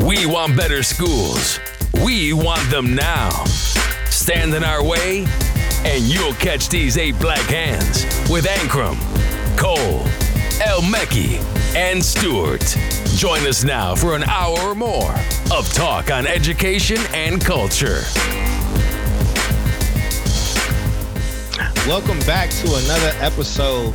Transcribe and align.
We 0.00 0.26
want 0.26 0.56
better 0.56 0.82
schools. 0.82 1.58
We 2.04 2.32
want 2.32 2.68
them 2.70 2.94
now. 2.94 3.30
Stand 4.10 4.54
in 4.54 4.64
our 4.64 4.82
way, 4.84 5.26
and 5.84 6.04
you'll 6.04 6.34
catch 6.34 6.68
these 6.68 6.96
eight 6.98 7.18
black 7.18 7.42
hands 7.42 8.04
with 8.30 8.46
Ankrum, 8.46 8.96
Cole, 9.56 10.00
El 10.62 10.80
Mekki, 10.82 11.42
and 11.74 12.04
Stewart. 12.04 12.64
Join 13.16 13.46
us 13.46 13.64
now 13.64 13.94
for 13.94 14.16
an 14.16 14.24
hour 14.24 14.58
or 14.60 14.74
more 14.74 15.14
of 15.52 15.72
talk 15.72 16.10
on 16.10 16.26
education 16.26 16.98
and 17.12 17.44
culture. 17.44 18.02
Welcome 21.86 22.18
back 22.20 22.50
to 22.50 22.74
another 22.74 23.12
episode 23.20 23.94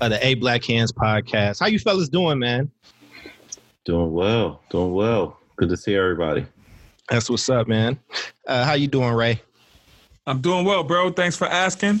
of 0.00 0.10
the 0.10 0.18
Eight 0.22 0.40
Black 0.40 0.64
Hands 0.64 0.90
podcast. 0.92 1.60
How 1.60 1.66
you 1.66 1.78
fellas 1.78 2.08
doing, 2.08 2.38
man? 2.38 2.70
Doing 3.84 4.12
well, 4.12 4.62
doing 4.70 4.92
well. 4.92 5.38
Good 5.56 5.70
to 5.70 5.76
see 5.76 5.94
everybody. 5.94 6.46
That's 7.08 7.30
what's 7.30 7.48
up, 7.48 7.66
man. 7.66 7.98
Uh, 8.46 8.64
how 8.64 8.74
you 8.74 8.86
doing, 8.86 9.12
Ray? 9.14 9.40
I'm 10.26 10.40
doing 10.40 10.64
well, 10.64 10.84
bro. 10.84 11.10
Thanks 11.10 11.36
for 11.36 11.46
asking. 11.46 12.00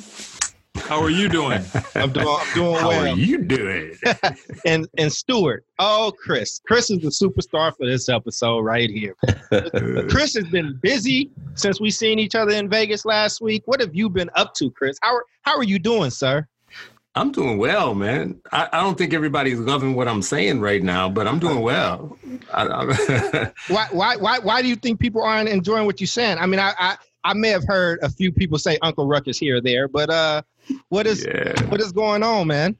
How 0.76 1.00
are 1.00 1.10
you 1.10 1.28
doing? 1.28 1.62
I'm 1.94 2.12
doing. 2.12 2.26
I'm 2.28 2.54
doing 2.54 2.74
How 2.76 2.88
well. 2.88 3.06
are 3.06 3.16
you 3.16 3.38
doing? 3.38 3.94
and 4.66 4.86
and 4.98 5.12
Stewart. 5.12 5.64
Oh, 5.78 6.12
Chris. 6.22 6.60
Chris 6.66 6.90
is 6.90 6.98
the 6.98 7.08
superstar 7.08 7.74
for 7.76 7.86
this 7.86 8.08
episode 8.08 8.60
right 8.60 8.90
here. 8.90 9.14
Chris 10.10 10.34
has 10.34 10.44
been 10.50 10.78
busy 10.82 11.30
since 11.54 11.80
we 11.80 11.90
seen 11.90 12.18
each 12.18 12.34
other 12.34 12.52
in 12.52 12.68
Vegas 12.68 13.04
last 13.04 13.40
week. 13.40 13.62
What 13.66 13.80
have 13.80 13.94
you 13.94 14.10
been 14.10 14.30
up 14.34 14.54
to, 14.54 14.70
Chris? 14.70 14.98
How 15.02 15.14
are 15.16 15.24
how 15.42 15.56
are 15.56 15.64
you 15.64 15.78
doing, 15.78 16.10
sir? 16.10 16.46
I'm 17.16 17.32
doing 17.32 17.58
well, 17.58 17.94
man. 17.94 18.40
I, 18.52 18.68
I 18.72 18.80
don't 18.80 18.96
think 18.96 19.12
everybody's 19.12 19.58
loving 19.58 19.94
what 19.94 20.06
I'm 20.06 20.22
saying 20.22 20.60
right 20.60 20.82
now, 20.82 21.08
but 21.08 21.26
I'm 21.26 21.40
doing 21.40 21.60
well. 21.60 22.16
I, 22.52 22.66
I, 22.66 23.50
Why 23.68 23.86
why 23.90 24.16
why 24.16 24.38
why 24.38 24.62
do 24.62 24.68
you 24.68 24.76
think 24.76 25.00
people 25.00 25.22
aren't 25.22 25.48
enjoying 25.48 25.86
what 25.86 26.00
you're 26.00 26.06
saying? 26.06 26.38
I 26.38 26.46
mean, 26.46 26.60
I 26.60 26.72
I, 26.78 26.96
I 27.24 27.34
may 27.34 27.48
have 27.48 27.64
heard 27.66 27.98
a 28.02 28.10
few 28.10 28.30
people 28.30 28.58
say 28.58 28.78
Uncle 28.82 29.06
Ruckus 29.06 29.38
here 29.38 29.56
or 29.56 29.60
there, 29.60 29.88
but 29.88 30.08
uh, 30.08 30.42
what 30.88 31.06
is 31.06 31.24
yeah. 31.24 31.60
what 31.64 31.80
is 31.80 31.90
going 31.90 32.22
on, 32.22 32.46
man? 32.46 32.76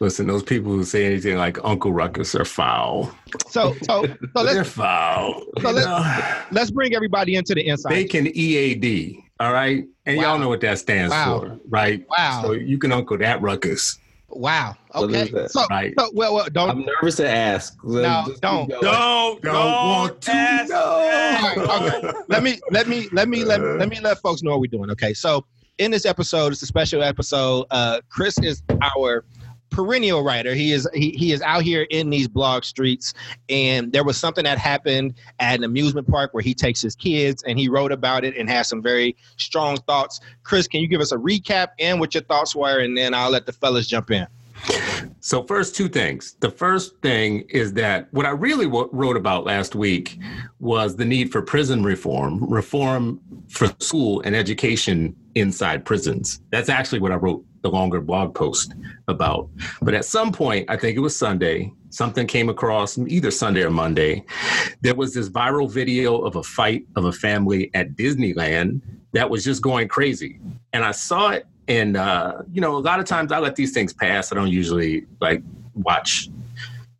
Listen, 0.00 0.26
those 0.26 0.42
people 0.42 0.70
who 0.72 0.84
say 0.84 1.06
anything 1.06 1.38
like 1.38 1.58
Uncle 1.64 1.92
Ruckus 1.92 2.34
are 2.34 2.44
foul. 2.44 3.10
So 3.48 3.74
so 3.82 4.04
so 4.04 4.06
They're 4.34 4.54
let's 4.54 4.68
foul. 4.70 5.44
So 5.62 5.70
let's- 5.70 6.52
let's 6.52 6.70
bring 6.70 6.94
everybody 6.94 7.36
into 7.36 7.54
the 7.54 7.66
inside. 7.66 7.92
They 7.92 8.04
can 8.04 8.26
EAD. 8.26 9.16
All 9.42 9.52
right. 9.52 9.84
And 10.06 10.18
Wow. 10.18 10.22
y'all 10.22 10.38
know 10.38 10.48
what 10.48 10.60
that 10.60 10.78
stands 10.78 11.10
Wow. 11.10 11.40
for, 11.40 11.58
right? 11.68 12.06
Wow. 12.08 12.42
So 12.44 12.52
you 12.52 12.78
can 12.78 12.92
uncle 12.92 13.18
that 13.18 13.42
ruckus, 13.42 13.98
Wow. 14.28 14.76
Okay. 14.94 15.30
So, 15.48 15.66
right? 15.68 15.92
so 15.98 16.10
well, 16.14 16.32
well 16.34 16.46
don't 16.52 16.70
I'm 16.70 16.84
nervous 16.86 17.16
to 17.16 17.28
ask. 17.28 17.76
No, 17.84 18.32
don't. 18.40 18.66
keep. 18.68 18.80
Don't, 18.80 19.42
Don't 19.42 19.42
don't 19.42 19.54
want 19.88 20.20
to 20.22 20.30
ask 20.32 20.70
know. 20.70 20.98
that. 21.00 21.58
Okay. 22.02 22.18
let 22.28 22.42
me 22.44 22.60
let 22.70 22.86
me 22.86 23.08
let 23.10 23.28
me 23.28 23.44
let, 23.44 23.60
let 23.60 23.88
me 23.88 23.98
let 24.00 24.18
folks 24.20 24.42
know 24.44 24.52
what 24.52 24.60
we're 24.60 24.66
doing. 24.68 24.90
Okay, 24.92 25.12
so 25.12 25.44
in 25.78 25.90
this 25.90 26.06
episode, 26.06 26.52
it's 26.52 26.62
a 26.62 26.66
special 26.66 27.02
episode. 27.02 27.66
Uh, 27.72 28.00
Chris 28.10 28.38
is 28.38 28.62
our 28.96 29.24
perennial 29.72 30.22
writer. 30.22 30.54
He 30.54 30.72
is 30.72 30.88
he, 30.94 31.10
he 31.10 31.32
is 31.32 31.42
out 31.42 31.62
here 31.62 31.86
in 31.90 32.10
these 32.10 32.28
blog 32.28 32.64
streets, 32.64 33.14
and 33.48 33.92
there 33.92 34.04
was 34.04 34.16
something 34.16 34.44
that 34.44 34.58
happened 34.58 35.14
at 35.40 35.58
an 35.58 35.64
amusement 35.64 36.06
park 36.08 36.34
where 36.34 36.42
he 36.42 36.54
takes 36.54 36.80
his 36.80 36.94
kids, 36.94 37.42
and 37.44 37.58
he 37.58 37.68
wrote 37.68 37.92
about 37.92 38.24
it 38.24 38.36
and 38.36 38.48
has 38.48 38.68
some 38.68 38.82
very 38.82 39.16
strong 39.36 39.76
thoughts. 39.78 40.20
Chris, 40.44 40.68
can 40.68 40.80
you 40.80 40.88
give 40.88 41.00
us 41.00 41.12
a 41.12 41.16
recap 41.16 41.68
and 41.78 41.98
what 41.98 42.14
your 42.14 42.22
thoughts 42.24 42.54
were, 42.54 42.80
and 42.80 42.96
then 42.96 43.14
I'll 43.14 43.30
let 43.30 43.46
the 43.46 43.52
fellas 43.52 43.86
jump 43.86 44.10
in. 44.10 44.26
So, 45.20 45.42
first, 45.44 45.74
two 45.74 45.88
things. 45.88 46.36
The 46.40 46.50
first 46.50 46.96
thing 47.00 47.40
is 47.48 47.72
that 47.74 48.08
what 48.12 48.26
I 48.26 48.30
really 48.30 48.66
w- 48.66 48.88
wrote 48.92 49.16
about 49.16 49.44
last 49.44 49.74
week 49.74 50.18
was 50.60 50.96
the 50.96 51.04
need 51.04 51.32
for 51.32 51.42
prison 51.42 51.82
reform, 51.82 52.44
reform 52.48 53.20
for 53.48 53.68
school 53.80 54.20
and 54.22 54.36
education 54.36 55.16
inside 55.34 55.84
prisons. 55.84 56.40
That's 56.50 56.68
actually 56.68 57.00
what 57.00 57.12
I 57.12 57.16
wrote 57.16 57.44
the 57.62 57.68
longer 57.68 58.00
blog 58.00 58.34
post 58.34 58.74
about. 59.08 59.48
But 59.80 59.94
at 59.94 60.04
some 60.04 60.32
point, 60.32 60.68
I 60.68 60.76
think 60.76 60.96
it 60.96 61.00
was 61.00 61.16
Sunday, 61.16 61.72
something 61.90 62.26
came 62.26 62.48
across 62.48 62.98
either 62.98 63.30
Sunday 63.30 63.62
or 63.62 63.70
Monday. 63.70 64.24
There 64.80 64.94
was 64.94 65.14
this 65.14 65.28
viral 65.28 65.70
video 65.70 66.18
of 66.18 66.36
a 66.36 66.42
fight 66.42 66.84
of 66.96 67.04
a 67.04 67.12
family 67.12 67.70
at 67.74 67.94
Disneyland 67.94 68.80
that 69.12 69.28
was 69.28 69.44
just 69.44 69.62
going 69.62 69.88
crazy. 69.88 70.40
And 70.72 70.84
I 70.84 70.92
saw 70.92 71.30
it 71.30 71.46
and 71.68 71.96
uh, 71.96 72.42
you 72.52 72.60
know, 72.60 72.76
a 72.76 72.78
lot 72.78 72.98
of 72.98 73.06
times 73.06 73.32
I 73.32 73.38
let 73.38 73.56
these 73.56 73.72
things 73.72 73.92
pass. 73.92 74.32
I 74.32 74.34
don't 74.34 74.48
usually 74.48 75.06
like 75.20 75.42
watch 75.74 76.28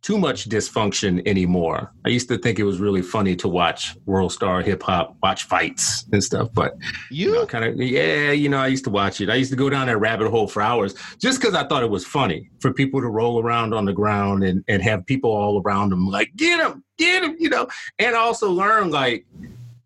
too 0.03 0.17
much 0.17 0.49
dysfunction 0.49 1.25
anymore. 1.25 1.91
I 2.05 2.09
used 2.09 2.27
to 2.27 2.37
think 2.37 2.59
it 2.59 2.65
was 2.65 2.79
really 2.79 3.01
funny 3.01 3.37
to 3.37 3.47
watch 3.47 3.95
World 4.05 4.33
Star 4.33 4.61
Hip 4.61 4.83
Hop, 4.83 5.15
watch 5.23 5.45
fights 5.45 6.05
and 6.11 6.21
stuff, 6.21 6.49
but 6.53 6.75
You, 7.09 7.29
you 7.29 7.33
know, 7.33 7.45
kind 7.45 7.63
of 7.63 7.77
yeah, 7.77 8.31
you 8.31 8.49
know, 8.49 8.57
I 8.57 8.67
used 8.67 8.83
to 8.83 8.89
watch 8.89 9.21
it. 9.21 9.29
I 9.29 9.35
used 9.35 9.49
to 9.51 9.55
go 9.55 9.69
down 9.69 9.87
that 9.87 9.97
rabbit 9.97 10.29
hole 10.29 10.47
for 10.47 10.61
hours 10.61 10.93
just 11.19 11.39
because 11.39 11.55
I 11.55 11.65
thought 11.65 11.83
it 11.83 11.89
was 11.89 12.05
funny 12.05 12.49
for 12.59 12.73
people 12.73 12.99
to 12.99 13.07
roll 13.07 13.41
around 13.41 13.73
on 13.73 13.85
the 13.85 13.93
ground 13.93 14.43
and 14.43 14.63
and 14.67 14.83
have 14.83 15.05
people 15.05 15.31
all 15.31 15.61
around 15.61 15.89
them 15.89 16.07
like 16.09 16.35
get 16.35 16.59
him, 16.59 16.83
get 16.97 17.23
him, 17.23 17.37
you 17.39 17.49
know, 17.49 17.67
and 17.97 18.13
also 18.13 18.51
learn 18.51 18.91
like 18.91 19.25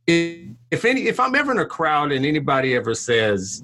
if, 0.08 0.48
if 0.72 0.84
any 0.84 1.02
if 1.02 1.20
I'm 1.20 1.36
ever 1.36 1.52
in 1.52 1.60
a 1.60 1.66
crowd 1.66 2.12
and 2.12 2.26
anybody 2.26 2.76
ever 2.76 2.96
says 2.96 3.64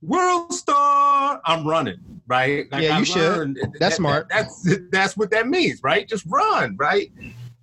World 0.00 0.54
Star, 0.54 1.40
I'm 1.44 1.66
running. 1.66 1.98
Right? 2.28 2.66
Yeah, 2.72 2.78
you 2.80 2.90
I've 2.92 3.06
should. 3.08 3.16
learned 3.36 3.56
That's 3.62 3.78
that- 3.80 3.92
smart. 3.94 4.28
that's 4.28 4.68
that's 4.92 5.16
what 5.16 5.30
that 5.30 5.48
means, 5.48 5.80
right? 5.82 6.06
Just 6.06 6.24
run, 6.28 6.76
right? 6.78 7.10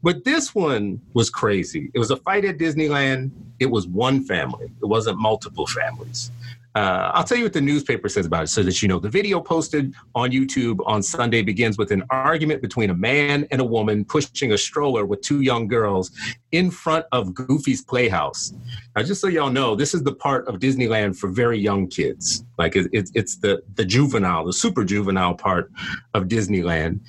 But 0.04 0.24
this 0.24 0.54
one 0.54 1.00
was 1.14 1.30
crazy. 1.30 1.90
It 1.94 2.00
was 2.00 2.12
a 2.12 2.18
fight 2.18 2.46
at 2.46 2.58
Disneyland. 2.58 3.32
It 3.60 3.68
was 3.68 3.88
one 3.88 4.24
family. 4.24 4.66
It 4.82 4.86
wasn't 4.86 5.18
multiple 5.20 5.66
families. 5.68 6.32
Uh, 6.76 7.10
I'll 7.14 7.24
tell 7.24 7.38
you 7.38 7.46
what 7.46 7.54
the 7.54 7.62
newspaper 7.62 8.10
says 8.10 8.26
about 8.26 8.44
it 8.44 8.48
so 8.48 8.62
that 8.62 8.82
you 8.82 8.90
know. 8.90 9.00
The 9.00 9.10
video 9.10 9.40
posted 9.40 9.94
on 10.14 10.32
YouTube 10.32 10.80
on 10.86 11.02
Sunday 11.02 11.42
begins 11.42 11.78
with 11.78 11.90
an 11.90 12.04
argument 12.10 12.62
between 12.62 12.90
a 12.90 12.94
man 12.94 13.48
and 13.50 13.62
a 13.62 13.64
woman 13.64 14.04
pushing 14.04 14.52
a 14.52 14.58
stroller 14.58 15.06
with 15.06 15.22
two 15.22 15.40
young 15.40 15.70
girls 15.70 16.12
in 16.52 16.70
front 16.70 17.06
of 17.14 17.34
Goofy's 17.34 17.82
Playhouse. 17.82 18.54
Now, 18.94 19.04
just 19.04 19.22
so 19.22 19.28
y'all 19.28 19.50
know, 19.50 19.76
this 19.76 19.94
is 19.94 20.04
the 20.04 20.14
part 20.14 20.48
of 20.50 20.56
Disneyland 20.56 21.18
for 21.18 21.30
very 21.30 21.58
young 21.58 21.88
kids. 21.88 22.44
Like 22.58 22.76
it, 22.76 22.90
it's 22.92 23.12
it's 23.16 23.38
the 23.38 23.64
the 23.76 23.86
juvenile, 23.86 24.46
the 24.46 24.54
super 24.54 24.84
juvenile 24.84 25.34
part 25.34 25.72
of 26.14 26.26
Disneyland. 26.26 27.00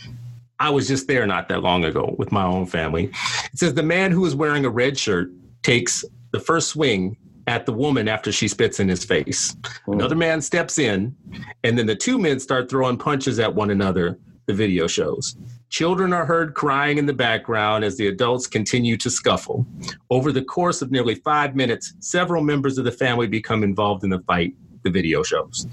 I 0.60 0.70
was 0.70 0.86
just 0.86 1.08
there 1.08 1.26
not 1.26 1.48
that 1.48 1.62
long 1.62 1.84
ago 1.84 2.14
with 2.18 2.30
my 2.30 2.44
own 2.44 2.66
family. 2.66 3.10
It 3.52 3.58
says 3.58 3.74
the 3.74 3.82
man 3.82 4.12
who 4.12 4.24
is 4.26 4.34
wearing 4.34 4.64
a 4.64 4.70
red 4.70 4.96
shirt 4.96 5.30
takes 5.62 6.04
the 6.30 6.40
first 6.40 6.68
swing 6.68 7.16
at 7.46 7.66
the 7.66 7.72
woman 7.72 8.08
after 8.08 8.32
she 8.32 8.48
spits 8.48 8.80
in 8.80 8.88
his 8.88 9.04
face. 9.04 9.56
Hmm. 9.84 9.92
Another 9.92 10.16
man 10.16 10.40
steps 10.40 10.78
in, 10.78 11.14
and 11.64 11.78
then 11.78 11.86
the 11.86 11.96
two 11.96 12.18
men 12.18 12.40
start 12.40 12.68
throwing 12.68 12.98
punches 12.98 13.38
at 13.38 13.54
one 13.54 13.70
another, 13.70 14.18
the 14.46 14.54
video 14.54 14.86
shows. 14.86 15.36
Children 15.68 16.12
are 16.12 16.24
heard 16.24 16.54
crying 16.54 16.98
in 16.98 17.06
the 17.06 17.12
background 17.12 17.84
as 17.84 17.96
the 17.96 18.06
adults 18.06 18.46
continue 18.46 18.96
to 18.98 19.10
scuffle. 19.10 19.66
Over 20.10 20.30
the 20.30 20.42
course 20.42 20.80
of 20.80 20.90
nearly 20.90 21.16
five 21.16 21.56
minutes, 21.56 21.94
several 21.98 22.42
members 22.42 22.78
of 22.78 22.84
the 22.84 22.92
family 22.92 23.26
become 23.26 23.64
involved 23.64 24.04
in 24.04 24.10
the 24.10 24.20
fight, 24.20 24.54
the 24.84 24.90
video 24.90 25.22
shows. 25.22 25.66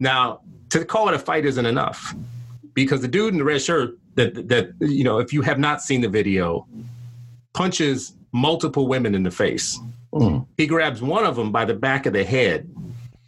Now, 0.00 0.40
to 0.70 0.84
call 0.84 1.08
it 1.08 1.14
a 1.14 1.18
fight 1.18 1.44
isn't 1.44 1.66
enough 1.66 2.14
because 2.74 3.02
the 3.02 3.08
dude 3.08 3.32
in 3.34 3.38
the 3.38 3.44
red 3.44 3.60
shirt 3.60 3.98
that 4.14 4.48
that 4.48 4.70
you 4.80 5.04
know, 5.04 5.18
if 5.18 5.32
you 5.32 5.42
have 5.42 5.58
not 5.58 5.82
seen 5.82 6.00
the 6.00 6.08
video, 6.08 6.66
punches 7.54 8.14
multiple 8.32 8.86
women 8.88 9.14
in 9.14 9.22
the 9.22 9.30
face. 9.30 9.78
Mm. 10.12 10.46
He 10.56 10.66
grabs 10.66 11.02
one 11.02 11.24
of 11.24 11.36
them 11.36 11.52
by 11.52 11.64
the 11.64 11.74
back 11.74 12.06
of 12.06 12.12
the 12.12 12.24
head 12.24 12.68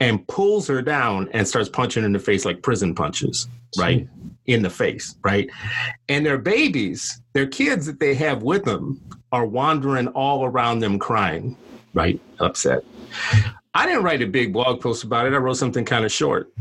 and 0.01 0.27
pulls 0.29 0.67
her 0.67 0.81
down 0.81 1.29
and 1.33 1.47
starts 1.47 1.69
punching 1.69 2.05
in 2.05 2.13
the 2.13 2.19
face 2.19 2.45
like 2.45 2.63
prison 2.63 2.95
punches, 2.95 3.49
right? 3.79 4.09
In 4.47 4.63
the 4.63 4.71
face, 4.71 5.15
right? 5.23 5.49
And 6.09 6.25
their 6.25 6.39
babies, 6.39 7.21
their 7.35 7.47
kids 7.47 7.87
that 7.87 8.01
they 8.01 8.15
have 8.15 8.43
with 8.43 8.65
them, 8.65 9.01
are 9.33 9.47
wandering 9.47 10.09
all 10.09 10.45
around 10.45 10.81
them 10.81 10.99
crying, 10.99 11.57
right? 11.95 12.21
Upset. 12.41 12.83
I 13.75 13.87
didn't 13.87 14.03
write 14.03 14.23
a 14.23 14.27
big 14.27 14.53
blog 14.53 14.81
post 14.81 15.05
about 15.05 15.27
it. 15.27 15.35
I 15.35 15.37
wrote 15.37 15.57
something 15.57 15.85
kind 15.85 16.05
of 16.05 16.11
short 16.11 16.53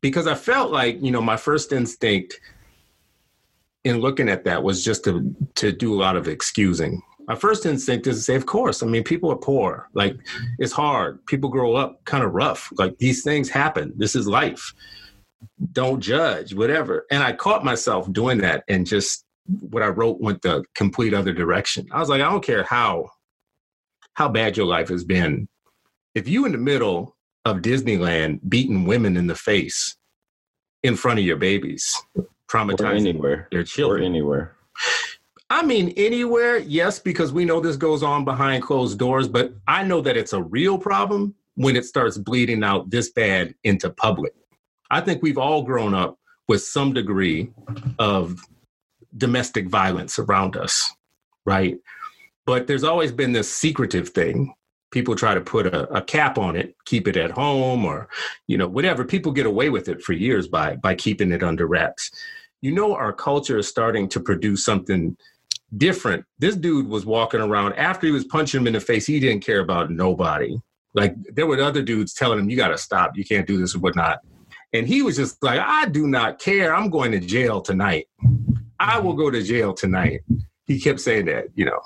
because 0.00 0.26
I 0.26 0.34
felt 0.34 0.70
like, 0.70 1.02
you 1.02 1.10
know, 1.10 1.20
my 1.20 1.36
first 1.36 1.72
instinct 1.72 2.40
in 3.84 3.98
looking 3.98 4.28
at 4.30 4.44
that 4.44 4.62
was 4.62 4.82
just 4.82 5.04
to 5.04 5.34
to 5.56 5.72
do 5.72 5.94
a 5.94 5.98
lot 6.00 6.16
of 6.16 6.28
excusing. 6.28 7.02
My 7.26 7.34
first 7.34 7.64
instinct 7.66 8.06
is 8.06 8.16
to 8.18 8.22
say, 8.22 8.34
of 8.34 8.46
course. 8.46 8.82
I 8.82 8.86
mean, 8.86 9.02
people 9.04 9.30
are 9.30 9.36
poor. 9.36 9.88
Like, 9.94 10.16
it's 10.58 10.72
hard. 10.72 11.24
People 11.26 11.48
grow 11.48 11.74
up 11.74 12.04
kind 12.04 12.22
of 12.24 12.32
rough. 12.32 12.70
Like, 12.76 12.98
these 12.98 13.22
things 13.22 13.48
happen. 13.48 13.92
This 13.96 14.14
is 14.14 14.26
life. 14.26 14.72
Don't 15.72 16.00
judge, 16.00 16.54
whatever. 16.54 17.06
And 17.10 17.22
I 17.22 17.32
caught 17.32 17.64
myself 17.64 18.10
doing 18.12 18.38
that, 18.38 18.64
and 18.68 18.86
just 18.86 19.24
what 19.46 19.82
I 19.82 19.88
wrote 19.88 20.20
went 20.20 20.40
the 20.42 20.64
complete 20.74 21.12
other 21.12 21.32
direction. 21.32 21.86
I 21.92 22.00
was 22.00 22.08
like, 22.08 22.22
I 22.22 22.30
don't 22.30 22.44
care 22.44 22.62
how 22.64 23.10
how 24.14 24.28
bad 24.28 24.56
your 24.56 24.66
life 24.66 24.88
has 24.88 25.04
been. 25.04 25.48
If 26.14 26.28
you 26.28 26.46
in 26.46 26.52
the 26.52 26.58
middle 26.58 27.16
of 27.44 27.58
Disneyland 27.58 28.40
beating 28.48 28.84
women 28.86 29.16
in 29.16 29.26
the 29.26 29.34
face 29.34 29.96
in 30.82 30.96
front 30.96 31.18
of 31.18 31.24
your 31.24 31.36
babies, 31.36 31.94
Or 32.14 32.26
traumatizing 32.50 33.08
anywhere. 33.08 33.48
their 33.50 33.60
Or 33.60 33.64
children. 33.64 34.04
anywhere. 34.04 34.56
I 35.54 35.62
mean, 35.62 35.94
anywhere, 35.96 36.58
yes, 36.58 36.98
because 36.98 37.32
we 37.32 37.44
know 37.44 37.60
this 37.60 37.76
goes 37.76 38.02
on 38.02 38.24
behind 38.24 38.64
closed 38.64 38.98
doors, 38.98 39.28
but 39.28 39.52
I 39.68 39.84
know 39.84 40.00
that 40.00 40.16
it's 40.16 40.32
a 40.32 40.42
real 40.42 40.76
problem 40.76 41.32
when 41.54 41.76
it 41.76 41.84
starts 41.84 42.18
bleeding 42.18 42.64
out 42.64 42.90
this 42.90 43.12
bad 43.12 43.54
into 43.62 43.88
public. 43.90 44.34
I 44.90 45.00
think 45.00 45.22
we've 45.22 45.38
all 45.38 45.62
grown 45.62 45.94
up 45.94 46.18
with 46.48 46.64
some 46.64 46.92
degree 46.92 47.52
of 48.00 48.40
domestic 49.16 49.68
violence 49.68 50.18
around 50.18 50.56
us, 50.56 50.92
right? 51.46 51.76
But 52.46 52.66
there's 52.66 52.82
always 52.82 53.12
been 53.12 53.30
this 53.30 53.48
secretive 53.48 54.08
thing. 54.08 54.52
People 54.90 55.14
try 55.14 55.34
to 55.34 55.40
put 55.40 55.66
a, 55.66 55.88
a, 55.94 56.02
cap 56.02 56.36
on 56.36 56.56
it, 56.56 56.74
keep 56.84 57.06
it 57.06 57.16
at 57.16 57.30
home, 57.30 57.84
or 57.84 58.08
you 58.48 58.58
know, 58.58 58.66
whatever. 58.66 59.04
People 59.04 59.30
get 59.30 59.46
away 59.46 59.70
with 59.70 59.88
it 59.88 60.02
for 60.02 60.14
years 60.14 60.48
by 60.48 60.74
by 60.74 60.96
keeping 60.96 61.30
it 61.30 61.44
under 61.44 61.68
wraps. 61.68 62.10
You 62.60 62.72
know, 62.72 62.92
our 62.96 63.12
culture 63.12 63.58
is 63.58 63.68
starting 63.68 64.08
to 64.08 64.20
produce 64.20 64.64
something 64.64 65.16
different. 65.76 66.24
This 66.38 66.56
dude 66.56 66.88
was 66.88 67.06
walking 67.06 67.40
around 67.40 67.74
after 67.74 68.06
he 68.06 68.12
was 68.12 68.24
punching 68.24 68.60
him 68.60 68.66
in 68.66 68.72
the 68.72 68.80
face. 68.80 69.06
He 69.06 69.20
didn't 69.20 69.44
care 69.44 69.60
about 69.60 69.90
nobody. 69.90 70.56
Like 70.94 71.14
there 71.32 71.46
were 71.46 71.60
other 71.60 71.82
dudes 71.82 72.14
telling 72.14 72.38
him, 72.38 72.48
"You 72.48 72.56
got 72.56 72.68
to 72.68 72.78
stop. 72.78 73.12
You 73.16 73.24
can't 73.24 73.46
do 73.46 73.58
this 73.58 73.74
or 73.74 73.80
whatnot." 73.80 74.20
And 74.72 74.86
he 74.86 75.02
was 75.02 75.16
just 75.16 75.42
like, 75.42 75.60
"I 75.60 75.86
do 75.86 76.06
not 76.06 76.38
care. 76.38 76.74
I'm 76.74 76.90
going 76.90 77.12
to 77.12 77.20
jail 77.20 77.60
tonight. 77.60 78.06
I 78.78 78.98
will 78.98 79.14
go 79.14 79.30
to 79.30 79.42
jail 79.42 79.74
tonight." 79.74 80.20
He 80.66 80.80
kept 80.80 81.00
saying 81.00 81.26
that, 81.26 81.46
you 81.54 81.66
know. 81.66 81.80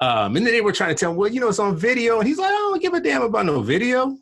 Um, 0.00 0.36
and 0.36 0.46
then 0.46 0.54
they 0.54 0.62
were 0.62 0.72
trying 0.72 0.94
to 0.94 0.98
tell 0.98 1.10
him, 1.10 1.16
"Well, 1.16 1.30
you 1.30 1.40
know, 1.40 1.48
it's 1.48 1.58
on 1.58 1.76
video." 1.76 2.18
And 2.18 2.26
he's 2.26 2.38
like, 2.38 2.48
"I 2.48 2.52
don't 2.52 2.80
give 2.80 2.94
a 2.94 3.00
damn 3.00 3.22
about 3.22 3.46
no 3.46 3.60
video. 3.60 4.16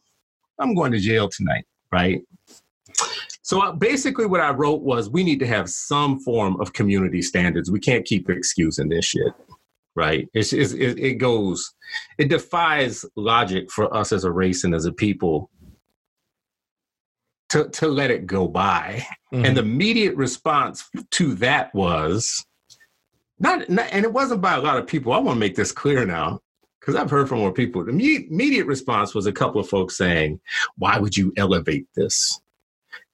I'm 0.59 0.75
going 0.75 0.93
to 0.93 0.99
jail 0.99 1.29
tonight." 1.29 1.65
Right. 1.93 2.23
So 3.45 3.61
uh, 3.61 3.73
basically, 3.73 4.25
what 4.25 4.41
I 4.41 4.51
wrote 4.51 4.81
was 4.81 5.11
we 5.11 5.23
need 5.23 5.39
to 5.41 5.47
have 5.47 5.69
some 5.69 6.19
form 6.19 6.59
of 6.61 6.73
community 6.73 7.21
standards. 7.21 7.71
We 7.71 7.79
can't 7.79 8.07
keep 8.07 8.31
excusing 8.31 8.89
this 8.89 9.05
shit, 9.05 9.35
right? 9.95 10.27
It's, 10.33 10.55
it's, 10.55 10.73
it, 10.73 10.99
it 10.99 11.15
goes, 11.17 11.75
it 12.17 12.31
defies 12.31 13.05
logic 13.17 13.71
for 13.71 13.95
us 13.95 14.13
as 14.13 14.25
a 14.25 14.33
race 14.33 14.65
and 14.65 14.75
as 14.75 14.87
a 14.87 14.93
people 14.93 15.51
to, 17.51 17.69
to 17.69 17.87
let 17.87 18.11
it 18.11 18.27
go 18.27 18.49
by. 18.49 19.07
Mm-hmm. 19.31 19.45
And 19.45 19.57
the 19.59 19.63
immediate 19.63 20.17
response 20.17 20.89
to 21.11 21.35
that 21.35 21.75
was 21.75 22.47
not, 23.39 23.69
not, 23.69 23.89
and 23.93 24.07
it 24.07 24.13
wasn't 24.13 24.41
by 24.41 24.55
a 24.55 24.61
lot 24.63 24.79
of 24.79 24.87
people. 24.87 25.13
I 25.13 25.19
want 25.19 25.37
to 25.37 25.41
make 25.41 25.55
this 25.55 25.71
clear 25.71 26.07
now 26.07 26.41
because 26.81 26.97
I've 26.97 27.11
heard 27.11 27.29
from 27.29 27.41
more 27.41 27.53
people. 27.53 27.85
The 27.85 27.91
immediate 27.91 28.67
response 28.67 29.15
was 29.15 29.27
a 29.27 29.33
couple 29.33 29.61
of 29.61 29.69
folks 29.69 29.99
saying, 29.99 30.41
Why 30.79 30.99
would 30.99 31.15
you 31.15 31.35
elevate 31.37 31.87
this? 31.95 32.41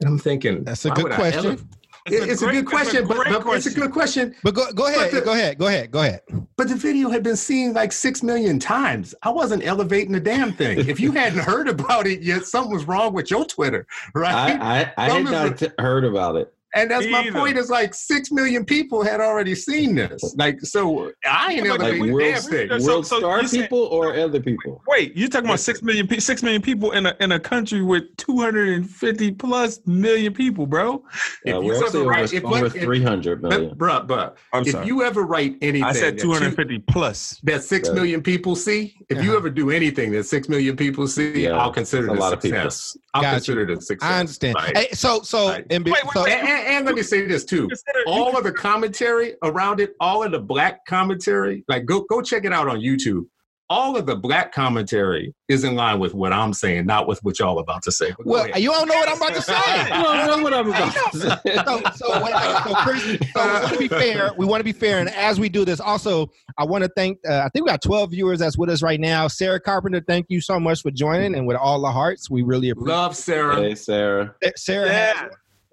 And 0.00 0.08
I'm 0.08 0.19
thinking, 0.19 0.64
that's 0.64 0.85
a 0.85 0.91
good 0.91 1.12
question. 1.12 1.67
It's, 2.06 2.41
a, 2.43 2.47
great, 2.47 2.56
a, 2.56 2.62
good 2.62 2.67
question, 2.67 3.05
a 3.05 3.06
but, 3.06 3.19
but 3.29 3.43
question. 3.43 3.56
it's 3.56 3.67
a 3.67 3.81
good 3.81 3.93
question. 3.93 4.35
But 4.43 4.55
go, 4.55 4.73
go 4.73 4.87
ahead, 4.87 5.12
the, 5.12 5.20
go 5.20 5.32
ahead, 5.35 5.58
go 5.58 5.67
ahead, 5.67 5.91
go 5.91 6.00
ahead. 6.00 6.23
But 6.56 6.69
the 6.69 6.75
video 6.75 7.11
had 7.11 7.23
been 7.23 7.37
seen 7.37 7.75
like 7.75 7.93
six 7.93 8.23
million 8.23 8.58
times. 8.58 9.14
I 9.23 9.29
wasn't 9.29 9.64
elevating 9.67 10.12
the 10.12 10.20
damn 10.20 10.52
thing. 10.52 10.88
if 10.88 10.99
you 10.99 11.12
hadn't 11.12 11.41
heard 11.41 11.69
about 11.69 12.06
it 12.06 12.23
yet, 12.23 12.47
something 12.47 12.73
was 12.73 12.85
wrong 12.85 13.12
with 13.12 13.31
your 13.31 13.44
Twitter, 13.44 13.87
right? 14.14 14.35
I, 14.35 14.81
I, 14.81 14.93
I 14.97 15.11
had 15.11 15.25
not 15.25 15.62
heard 15.79 16.05
about 16.05 16.37
it. 16.37 16.55
And 16.75 16.90
that's 16.90 17.06
my 17.06 17.28
point. 17.31 17.58
Is 17.58 17.70
like 17.70 17.94
six 17.94 18.31
million 18.31 18.64
people 18.64 19.02
had 19.02 19.20
already 19.20 19.55
seen 19.55 19.94
this. 19.94 20.34
Like, 20.37 20.61
so 20.61 21.12
I 21.26 21.55
ain't 21.55 21.69
like, 21.69 21.81
elevating 21.81 22.12
like, 22.12 22.34
damn 22.34 22.43
thing. 22.43 22.69
World 22.69 22.82
so, 22.82 23.02
so 23.02 23.19
Star 23.19 23.43
people 23.49 23.84
or 23.87 24.17
other 24.17 24.40
people? 24.40 24.82
Wait, 24.87 25.17
you're 25.17 25.28
talking 25.28 25.46
about 25.46 25.61
six 25.61 25.82
million, 25.82 26.08
six 26.20 26.43
million 26.43 26.62
people 26.62 26.93
in 26.93 27.06
a 27.06 27.17
in 27.20 27.32
a 27.32 27.40
country 27.40 27.82
with 27.82 28.17
250 28.19 29.32
plus 29.32 29.81
million 29.87 30.32
people, 30.32 30.67
bro. 30.67 31.05
If 31.44 31.55
uh, 31.55 31.61
you 31.61 31.75
ever 31.75 32.05
write, 32.05 32.32
if, 32.32 32.44
over 32.44 32.69
300 32.69 33.43
million, 33.43 33.75
bro, 33.76 34.02
bro. 34.05 34.32
I'm 34.52 34.62
if 34.62 34.70
sorry. 34.70 34.87
you 34.87 35.02
ever 35.02 35.23
write 35.23 35.56
anything, 35.61 35.84
I 35.84 35.93
said 35.93 36.19
250 36.19 36.76
that 36.76 36.87
plus 36.87 37.40
that 37.43 37.64
six 37.64 37.88
yeah. 37.88 37.94
million 37.94 38.23
people 38.23 38.55
see. 38.55 38.96
If 39.08 39.19
uh-huh. 39.19 39.26
you 39.26 39.37
ever 39.37 39.50
do 39.50 39.70
anything 39.70 40.12
that 40.12 40.25
six 40.25 40.49
million 40.49 40.76
people 40.76 41.08
see, 41.08 41.44
yeah. 41.44 41.56
I'll 41.56 41.73
consider 41.73 42.14
it 42.14 42.19
a, 42.19 42.23
a 42.23 42.31
success. 42.31 42.96
I'll 43.14 43.23
Got 43.23 43.32
consider 43.34 43.64
you. 43.64 43.73
it 43.73 43.78
a 43.78 43.81
success. 43.81 44.08
I 44.08 44.20
understand. 44.20 44.55
Right. 44.55 44.76
Hey, 44.76 44.88
so, 44.93 45.23
so, 45.23 45.49
right. 45.49 45.66
and, 45.70 45.84
wait, 45.84 46.05
wait, 46.05 46.12
so 46.12 46.26
and, 46.26 46.59
and, 46.66 46.86
let 46.86 46.94
me 46.94 47.02
say 47.02 47.26
this 47.26 47.44
too. 47.44 47.68
All 48.06 48.36
of 48.36 48.44
the 48.44 48.52
commentary 48.52 49.34
around 49.42 49.80
it, 49.80 49.94
all 50.00 50.22
of 50.22 50.32
the 50.32 50.40
black 50.40 50.84
commentary, 50.86 51.64
like 51.68 51.86
go 51.86 52.02
go 52.08 52.22
check 52.22 52.44
it 52.44 52.52
out 52.52 52.68
on 52.68 52.80
YouTube 52.80 53.24
all 53.70 53.96
of 53.96 54.04
the 54.04 54.16
black 54.16 54.52
commentary 54.52 55.32
is 55.48 55.62
in 55.62 55.76
line 55.76 56.00
with 56.00 56.12
what 56.12 56.32
I'm 56.32 56.52
saying, 56.52 56.86
not 56.86 57.06
with 57.06 57.22
what 57.22 57.38
y'all 57.38 57.60
about 57.60 57.84
to 57.84 57.92
say. 57.92 58.12
Well, 58.24 58.48
you 58.58 58.68
don't 58.68 58.88
know 58.88 58.96
what 58.96 59.08
I'm 59.08 59.16
about 59.16 59.34
to 59.34 59.42
say. 59.42 59.54
you 59.84 60.02
don't 60.02 60.26
know 60.26 60.42
what 60.42 60.52
I'm 60.52 60.68
about 60.68 60.92
to 61.12 61.18
say. 61.20 61.54
so, 61.54 61.80
so, 61.94 62.64
so, 62.64 62.74
Chris, 62.82 63.02
so 63.04 63.46
we 63.46 63.52
want 63.52 63.72
to 63.72 63.78
be 63.78 63.88
fair. 63.88 64.32
We 64.36 64.44
want 64.44 64.60
to 64.60 64.64
be 64.64 64.72
fair, 64.72 64.98
and 64.98 65.08
as 65.10 65.38
we 65.38 65.48
do 65.48 65.64
this, 65.64 65.78
also 65.78 66.30
I 66.58 66.64
want 66.64 66.82
to 66.82 66.90
thank. 66.96 67.18
Uh, 67.26 67.42
I 67.44 67.48
think 67.50 67.64
we 67.64 67.70
got 67.70 67.80
12 67.80 68.10
viewers 68.10 68.40
that's 68.40 68.58
with 68.58 68.70
us 68.70 68.82
right 68.82 68.98
now. 68.98 69.28
Sarah 69.28 69.60
Carpenter, 69.60 70.02
thank 70.06 70.26
you 70.28 70.40
so 70.40 70.58
much 70.58 70.82
for 70.82 70.90
joining, 70.90 71.36
and 71.36 71.46
with 71.46 71.56
all 71.56 71.80
the 71.80 71.92
hearts, 71.92 72.28
we 72.28 72.42
really 72.42 72.70
appreciate. 72.70 72.96
Love 72.96 73.16
Sarah. 73.16 73.56
Hey, 73.56 73.76
Sarah. 73.76 74.34
Sarah, 74.56 74.88
yeah. 74.88 75.28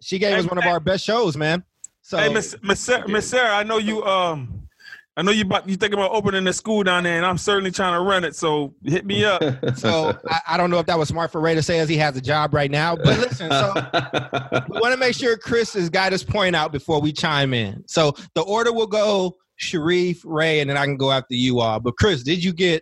She 0.07 0.19
gave 0.19 0.35
hey, 0.35 0.39
us 0.39 0.45
one 0.45 0.57
of 0.57 0.63
our 0.63 0.79
best 0.79 1.03
shows, 1.03 1.35
man. 1.35 1.65
So, 2.01 2.17
hey, 2.17 2.31
Miss 2.31 2.55
Miss 2.63 2.79
Sarah, 2.79 3.05
Miss 3.09 3.29
Sarah, 3.29 3.53
I 3.53 3.63
know 3.63 3.77
you 3.77 4.05
um 4.05 4.69
I 5.17 5.21
know 5.21 5.31
you 5.31 5.41
about 5.41 5.67
you 5.67 5.75
thinking 5.75 5.99
about 5.99 6.11
opening 6.11 6.47
a 6.47 6.53
school 6.53 6.81
down 6.81 7.03
there, 7.03 7.17
and 7.17 7.25
I'm 7.25 7.37
certainly 7.37 7.71
trying 7.71 7.93
to 7.93 7.99
run 7.99 8.23
it. 8.23 8.33
So 8.33 8.73
hit 8.85 9.05
me 9.05 9.25
up. 9.25 9.43
so 9.75 10.17
I, 10.29 10.39
I, 10.47 10.57
don't 10.57 10.69
know 10.69 10.79
if 10.79 10.85
that 10.85 10.97
was 10.97 11.09
smart 11.09 11.29
for 11.29 11.41
Ray 11.41 11.55
to 11.55 11.61
say 11.61 11.79
as 11.79 11.89
he 11.89 11.97
has 11.97 12.15
a 12.15 12.21
job 12.21 12.53
right 12.53 12.71
now, 12.71 12.95
but 12.95 13.19
listen. 13.19 13.51
So 13.51 13.73
we 14.69 14.79
want 14.79 14.93
to 14.93 14.97
make 14.97 15.13
sure 15.13 15.35
Chris 15.37 15.73
has 15.73 15.89
got 15.89 16.13
his 16.13 16.23
point 16.23 16.55
out 16.55 16.71
before 16.71 17.01
we 17.01 17.11
chime 17.11 17.53
in. 17.53 17.83
So 17.87 18.13
the 18.33 18.43
order 18.43 18.71
will 18.71 18.87
go 18.87 19.35
Sharif, 19.57 20.21
Ray, 20.23 20.61
and 20.61 20.69
then 20.69 20.77
I 20.77 20.85
can 20.85 20.95
go 20.95 21.11
after 21.11 21.35
you 21.35 21.59
all. 21.59 21.81
But 21.81 21.97
Chris, 21.97 22.23
did 22.23 22.41
you 22.41 22.53
get 22.53 22.81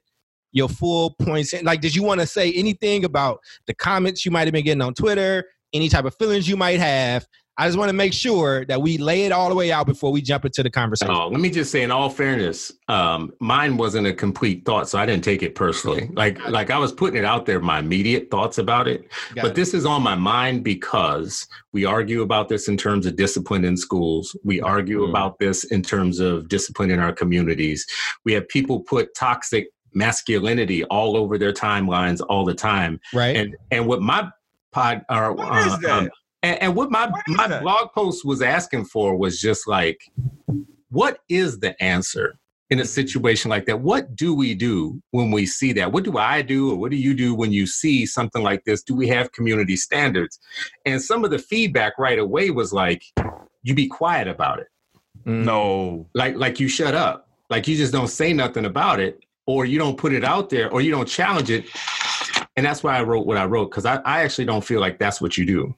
your 0.51 0.69
full 0.69 1.15
points? 1.19 1.53
In? 1.53 1.65
Like, 1.65 1.81
did 1.81 1.95
you 1.95 2.03
want 2.03 2.21
to 2.21 2.27
say 2.27 2.53
anything 2.53 3.03
about 3.03 3.39
the 3.65 3.73
comments 3.73 4.25
you 4.25 4.31
might 4.31 4.45
have 4.45 4.53
been 4.53 4.65
getting 4.65 4.83
on 4.83 4.93
Twitter? 4.93 5.43
Any 5.75 5.89
type 5.89 6.05
of 6.05 6.15
feelings 6.15 6.47
you 6.47 6.55
might 6.55 6.79
have? 6.79 7.27
I 7.57 7.67
just 7.67 7.77
want 7.77 7.87
to 7.89 7.93
make 7.93 8.13
sure 8.13 8.65
that 8.65 8.81
we 8.81 8.97
lay 8.97 9.23
it 9.23 9.31
all 9.31 9.49
the 9.49 9.55
way 9.55 9.71
out 9.71 9.85
before 9.85 10.11
we 10.11 10.21
jump 10.21 10.43
into 10.43 10.61
the 10.61 10.69
conversation. 10.69 11.13
Oh, 11.13 11.27
let 11.27 11.39
me 11.39 11.49
just 11.49 11.71
say, 11.71 11.83
in 11.83 11.91
all 11.91 12.09
fairness, 12.09 12.71
um, 12.89 13.31
mine 13.39 13.77
wasn't 13.77 14.07
a 14.07 14.13
complete 14.13 14.65
thought, 14.65 14.89
so 14.89 14.99
I 14.99 15.05
didn't 15.05 15.23
take 15.23 15.41
it 15.41 15.53
personally. 15.53 16.09
Like, 16.13 16.39
like 16.47 16.69
I 16.69 16.77
was 16.77 16.91
putting 16.91 17.17
it 17.17 17.25
out 17.25 17.45
there, 17.45 17.59
my 17.61 17.79
immediate 17.79 18.29
thoughts 18.31 18.57
about 18.57 18.87
it. 18.87 19.09
Got 19.35 19.41
but 19.41 19.51
it. 19.51 19.55
this 19.55 19.73
is 19.73 19.85
on 19.85 20.01
my 20.01 20.15
mind 20.15 20.63
because 20.63 21.47
we 21.73 21.85
argue 21.85 22.21
about 22.21 22.49
this 22.49 22.67
in 22.67 22.77
terms 22.77 23.05
of 23.05 23.15
discipline 23.15 23.63
in 23.65 23.77
schools. 23.77 24.35
We 24.43 24.59
argue 24.61 25.01
mm-hmm. 25.01 25.11
about 25.11 25.39
this 25.39 25.65
in 25.65 25.81
terms 25.81 26.19
of 26.19 26.49
discipline 26.49 26.91
in 26.91 26.99
our 26.99 27.13
communities. 27.13 27.85
We 28.25 28.33
have 28.33 28.47
people 28.49 28.81
put 28.81 29.13
toxic 29.15 29.67
masculinity 29.93 30.83
all 30.85 31.15
over 31.15 31.37
their 31.37 31.53
timelines 31.53 32.21
all 32.27 32.43
the 32.43 32.53
time. 32.53 32.99
Right. 33.13 33.37
And 33.37 33.55
and 33.71 33.87
what 33.87 34.01
my 34.01 34.29
pod 34.75 35.05
or 35.09 35.33
what 35.33 35.47
uh, 35.85 35.89
um, 35.89 36.09
and, 36.43 36.61
and 36.61 36.75
what 36.75 36.91
my 36.91 37.07
what 37.07 37.23
my 37.29 37.47
that? 37.47 37.63
blog 37.63 37.91
post 37.93 38.25
was 38.25 38.41
asking 38.41 38.85
for 38.85 39.17
was 39.17 39.39
just 39.39 39.67
like, 39.67 39.99
what 40.89 41.19
is 41.29 41.59
the 41.59 41.81
answer 41.81 42.37
in 42.69 42.79
a 42.79 42.85
situation 42.85 43.49
like 43.49 43.65
that? 43.67 43.79
What 43.79 44.15
do 44.15 44.35
we 44.35 44.53
do 44.53 45.01
when 45.11 45.31
we 45.31 45.45
see 45.45 45.71
that? 45.73 45.91
What 45.91 46.03
do 46.03 46.17
I 46.17 46.41
do, 46.41 46.71
or 46.71 46.75
what 46.75 46.91
do 46.91 46.97
you 46.97 47.13
do 47.13 47.33
when 47.33 47.51
you 47.51 47.65
see 47.65 48.05
something 48.05 48.43
like 48.43 48.63
this? 48.65 48.83
Do 48.83 48.95
we 48.95 49.07
have 49.07 49.31
community 49.31 49.77
standards? 49.77 50.39
And 50.85 51.01
some 51.01 51.23
of 51.23 51.31
the 51.31 51.39
feedback 51.39 51.93
right 51.97 52.19
away 52.19 52.49
was 52.51 52.73
like, 52.73 53.01
you 53.63 53.73
be 53.73 53.87
quiet 53.87 54.27
about 54.27 54.59
it. 54.59 54.67
No, 55.23 56.07
like 56.13 56.35
like 56.35 56.59
you 56.59 56.67
shut 56.67 56.93
up, 56.93 57.29
like 57.49 57.67
you 57.67 57.77
just 57.77 57.93
don't 57.93 58.09
say 58.09 58.33
nothing 58.33 58.65
about 58.65 58.99
it, 58.99 59.19
or 59.47 59.65
you 59.65 59.79
don't 59.79 59.97
put 59.97 60.11
it 60.13 60.25
out 60.25 60.49
there, 60.49 60.69
or 60.69 60.81
you 60.81 60.91
don't 60.91 61.07
challenge 61.07 61.49
it. 61.49 61.65
And 62.55 62.65
that's 62.65 62.83
why 62.83 62.97
I 62.97 63.03
wrote 63.03 63.25
what 63.25 63.37
I 63.37 63.45
wrote 63.45 63.69
because 63.69 63.85
I, 63.85 63.97
I 63.97 64.23
actually 64.23 64.45
don't 64.45 64.63
feel 64.63 64.79
like 64.79 64.97
that's 64.97 65.19
what 65.19 65.37
you 65.37 65.45
do. 65.45 65.75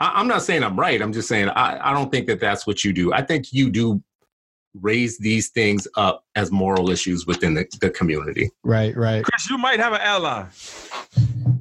I, 0.00 0.20
am 0.20 0.28
not 0.28 0.42
saying 0.42 0.62
I'm 0.62 0.78
right. 0.78 1.00
I'm 1.00 1.12
just 1.12 1.28
saying 1.28 1.48
I, 1.50 1.90
I 1.90 1.92
don't 1.92 2.10
think 2.10 2.26
that 2.26 2.40
that's 2.40 2.66
what 2.66 2.84
you 2.84 2.92
do. 2.92 3.12
I 3.12 3.22
think 3.22 3.52
you 3.52 3.70
do 3.70 4.02
raise 4.80 5.18
these 5.18 5.48
things 5.48 5.88
up 5.96 6.24
as 6.36 6.50
moral 6.50 6.90
issues 6.90 7.26
within 7.26 7.54
the, 7.54 7.66
the 7.80 7.90
community. 7.90 8.50
Right, 8.62 8.96
right. 8.96 9.24
Chris, 9.24 9.50
you 9.50 9.58
might 9.58 9.80
have 9.80 9.92
an 9.92 10.00
ally. 10.00 10.44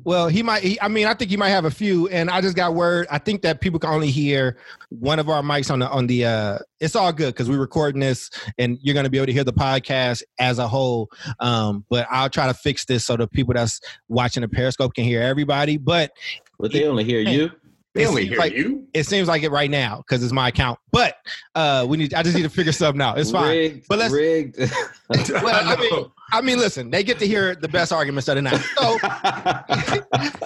Well, 0.08 0.30
he 0.30 0.42
might. 0.42 0.64
He, 0.64 0.80
I 0.80 0.88
mean, 0.88 1.06
I 1.06 1.14
think 1.14 1.30
he 1.30 1.36
might 1.36 1.50
have 1.50 1.66
a 1.66 1.70
few. 1.70 2.08
And 2.08 2.30
I 2.30 2.40
just 2.40 2.56
got 2.56 2.76
word. 2.76 3.08
I 3.12 3.18
think 3.18 3.42
that 3.42 3.60
people 3.60 3.78
can 3.78 3.90
only 3.90 4.10
hear 4.10 4.56
one 4.88 5.20
of 5.20 5.28
our 5.28 5.42
mics 5.42 5.70
on 5.70 5.80
the 5.80 5.90
on 5.90 6.08
the. 6.08 6.24
uh 6.24 6.60
It's 6.80 6.96
all 6.96 7.12
good 7.12 7.34
because 7.34 7.50
we're 7.50 7.60
recording 7.60 8.00
this, 8.00 8.30
and 8.58 8.80
you're 8.82 8.94
going 8.94 9.04
to 9.04 9.10
be 9.10 9.18
able 9.18 9.26
to 9.26 9.34
hear 9.34 9.44
the 9.44 9.52
podcast 9.52 10.24
as 10.40 10.60
a 10.60 10.68
whole. 10.70 11.10
Um, 11.42 11.84
but 11.90 12.08
I'll 12.10 12.30
try 12.30 12.48
to 12.48 12.54
fix 12.54 12.86
this 12.86 13.06
so 13.06 13.18
the 13.18 13.28
people 13.28 13.54
that's 13.54 13.82
watching 14.08 14.40
the 14.40 14.48
Periscope 14.48 14.94
can 14.94 15.04
hear 15.04 15.22
everybody. 15.22 15.76
But 15.76 16.12
but 16.58 16.72
they 16.72 16.86
only 16.86 17.04
hear 17.04 17.20
you. 17.20 17.52
They 17.98 18.04
It 18.04 18.08
only 18.10 18.22
seems 18.24 18.30
hear 18.32 18.40
like- 18.40 18.54
you. 18.54 18.88
It 18.94 19.06
seems 19.06 19.28
like 19.28 19.42
it 19.44 19.50
right 19.50 19.72
now 19.72 19.98
because 19.98 20.24
it's 20.24 20.32
my 20.34 20.50
account. 20.50 20.78
But 20.92 21.18
uh, 21.56 21.86
we 21.90 21.98
need. 21.98 22.14
I 22.14 22.22
just 22.24 22.36
need 22.36 22.44
to 22.44 22.50
figure 22.50 22.72
something 22.72 23.02
out. 23.02 23.18
It's 23.18 23.32
fine. 23.32 23.50
Rigged, 23.50 23.86
But 23.90 24.00
let's- 24.00 24.14
rigged. 24.14 24.60
Well, 25.10 25.48
I 25.48 25.76
mean, 25.80 26.06
I 26.34 26.42
mean, 26.42 26.58
listen, 26.60 26.92
they 26.92 27.02
get 27.02 27.18
to 27.20 27.28
hear 27.28 27.56
the 27.56 27.68
best 27.70 27.94
arguments 27.94 28.28
of 28.28 28.36
the 28.36 28.42
night. 28.42 28.60
So, 28.78 28.98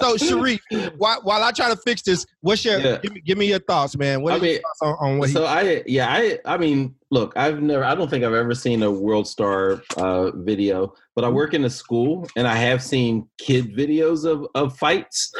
so 0.00 0.16
Sharif, 0.16 0.60
while, 0.96 1.20
while 1.22 1.42
I 1.42 1.50
try 1.50 1.68
to 1.68 1.76
fix 1.76 2.02
this, 2.02 2.24
what's 2.42 2.64
your 2.64 2.78
Yeah. 2.78 2.98
give, 2.98 3.12
me, 3.12 3.20
give 3.20 3.38
me 3.38 3.46
your 3.46 3.58
thoughts, 3.58 3.96
man? 3.96 4.22
What 4.22 4.34
I 4.34 4.36
are 4.36 4.38
your 4.38 4.52
mean, 4.54 4.62
thoughts 4.62 4.82
on, 4.82 4.96
on 5.00 5.18
what 5.18 5.28
he 5.30 5.34
so 5.34 5.44
I 5.44 5.82
yeah 5.86 6.06
I 6.10 6.38
I 6.44 6.56
mean 6.58 6.94
look 7.10 7.32
I've 7.36 7.60
never 7.60 7.84
I 7.84 7.94
don't 7.96 8.08
think 8.08 8.24
I've 8.24 8.34
ever 8.34 8.54
seen 8.54 8.82
a 8.84 8.90
World 8.90 9.26
Star 9.26 9.82
uh, 9.96 10.30
video, 10.36 10.94
but 11.16 11.24
I 11.24 11.28
work 11.28 11.54
in 11.54 11.64
a 11.64 11.70
school 11.70 12.28
and 12.36 12.46
I 12.46 12.54
have 12.54 12.82
seen 12.82 13.28
kid 13.38 13.74
videos 13.76 14.24
of 14.24 14.46
of 14.54 14.76
fights, 14.78 15.32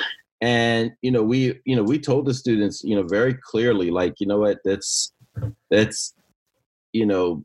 and 0.42 0.90
you 1.00 1.10
know 1.10 1.22
we 1.22 1.58
you 1.64 1.74
know 1.74 1.82
we 1.82 1.98
told 1.98 2.26
the 2.26 2.34
students 2.34 2.82
you 2.84 2.94
know 2.94 3.04
very 3.04 3.32
clearly 3.32 3.90
like 3.90 4.14
you 4.18 4.26
know 4.26 4.38
what 4.38 4.58
that's 4.64 5.14
that's 5.70 6.14
you 6.92 7.06
know 7.06 7.42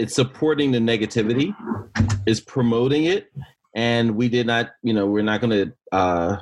it's 0.00 0.14
supporting 0.14 0.72
the 0.72 0.78
negativity, 0.78 1.54
is 2.24 2.40
promoting 2.40 3.04
it, 3.04 3.30
and 3.76 4.16
we 4.16 4.30
did 4.30 4.46
not 4.46 4.70
you 4.82 4.94
know 4.94 5.06
we're 5.06 5.22
not 5.22 5.42
going 5.42 5.50
to 5.50 5.72
uh, 5.92 6.36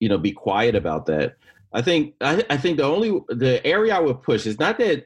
you 0.00 0.08
know 0.08 0.16
be 0.16 0.32
quiet 0.32 0.74
about 0.74 1.04
that. 1.06 1.36
I 1.74 1.82
think 1.82 2.14
I, 2.22 2.42
I 2.48 2.56
think 2.56 2.78
the 2.78 2.84
only 2.84 3.20
the 3.28 3.64
area 3.66 3.94
I 3.94 4.00
would 4.00 4.22
push 4.22 4.46
is 4.46 4.58
not 4.58 4.78
that 4.78 5.04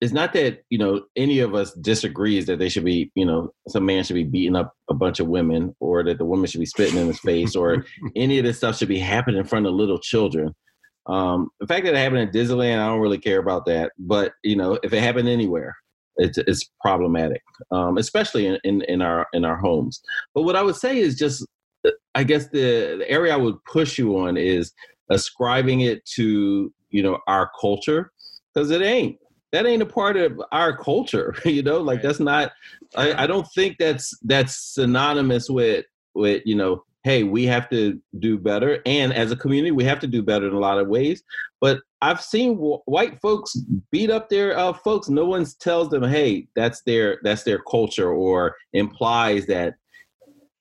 it's 0.00 0.12
not 0.12 0.32
that 0.32 0.62
you 0.70 0.78
know 0.78 1.02
any 1.16 1.40
of 1.40 1.54
us 1.54 1.72
disagrees 1.74 2.46
that 2.46 2.58
they 2.58 2.68
should 2.68 2.84
be 2.84 3.10
you 3.14 3.24
know 3.24 3.52
some 3.68 3.86
man 3.86 4.04
should 4.04 4.14
be 4.14 4.24
beating 4.24 4.56
up 4.56 4.74
a 4.90 4.94
bunch 4.94 5.20
of 5.20 5.28
women 5.28 5.74
or 5.80 6.02
that 6.04 6.18
the 6.18 6.24
woman 6.24 6.46
should 6.46 6.60
be 6.60 6.66
spitting 6.66 6.98
in 6.98 7.06
his 7.06 7.20
face 7.20 7.56
or 7.56 7.84
any 8.16 8.38
of 8.38 8.44
this 8.44 8.58
stuff 8.58 8.76
should 8.76 8.88
be 8.88 8.98
happening 8.98 9.40
in 9.40 9.46
front 9.46 9.66
of 9.66 9.72
little 9.72 9.98
children. 9.98 10.54
Um, 11.06 11.50
the 11.60 11.66
fact 11.66 11.84
that 11.84 11.94
it 11.94 11.98
happened 11.98 12.20
in 12.20 12.30
Disneyland, 12.30 12.78
I 12.78 12.88
don't 12.88 13.00
really 13.00 13.18
care 13.18 13.38
about 13.38 13.66
that. 13.66 13.92
But 13.98 14.32
you 14.42 14.56
know, 14.56 14.78
if 14.82 14.92
it 14.92 15.02
happened 15.02 15.28
anywhere, 15.28 15.76
it's 16.16 16.38
it's 16.38 16.70
problematic, 16.80 17.42
um, 17.70 17.98
especially 17.98 18.46
in, 18.46 18.58
in 18.64 18.82
in 18.82 19.02
our 19.02 19.26
in 19.32 19.44
our 19.44 19.56
homes. 19.56 20.00
But 20.34 20.42
what 20.42 20.56
I 20.56 20.62
would 20.62 20.76
say 20.76 20.98
is 20.98 21.16
just, 21.16 21.46
I 22.14 22.24
guess 22.24 22.48
the, 22.48 22.96
the 22.98 23.10
area 23.10 23.34
I 23.34 23.38
would 23.38 23.56
push 23.64 23.98
you 23.98 24.18
on 24.18 24.36
is 24.36 24.72
ascribing 25.10 25.80
it 25.80 26.04
to 26.16 26.72
you 26.90 27.02
know 27.02 27.18
our 27.26 27.50
culture 27.60 28.12
because 28.54 28.70
it 28.70 28.82
ain't 28.82 29.18
that 29.54 29.66
ain't 29.66 29.82
a 29.82 29.86
part 29.86 30.16
of 30.16 30.40
our 30.50 30.76
culture 30.76 31.34
you 31.44 31.62
know 31.62 31.78
like 31.78 31.98
Right. 31.98 32.02
that's 32.02 32.20
not 32.20 32.52
I, 32.96 33.24
I 33.24 33.26
don't 33.26 33.46
think 33.54 33.76
that's 33.78 34.16
that's 34.22 34.56
synonymous 34.74 35.48
with 35.48 35.86
with 36.14 36.42
you 36.44 36.56
know 36.56 36.84
hey 37.04 37.22
we 37.22 37.44
have 37.44 37.68
to 37.68 38.00
do 38.18 38.38
better. 38.38 38.80
And 38.86 39.12
as 39.12 39.30
a 39.30 39.36
community 39.36 39.70
we 39.70 39.84
have 39.84 40.00
to 40.00 40.06
do 40.06 40.22
better 40.22 40.48
in 40.48 40.54
a 40.54 40.58
lot 40.58 40.78
of 40.78 40.88
ways. 40.88 41.22
But 41.60 41.80
i've 42.02 42.20
seen 42.20 42.54
w- 42.56 42.80
white 42.86 43.20
folks 43.20 43.54
beat 43.90 44.10
up 44.10 44.28
their 44.28 44.58
uh, 44.58 44.72
folks. 44.72 45.08
No 45.08 45.24
one 45.24 45.46
tells 45.60 45.90
them 45.90 46.02
hey 46.02 46.48
that's 46.56 46.82
their 46.82 47.18
that's 47.22 47.44
their 47.44 47.60
culture 47.60 48.10
or 48.10 48.56
implies 48.72 49.46
that 49.46 49.74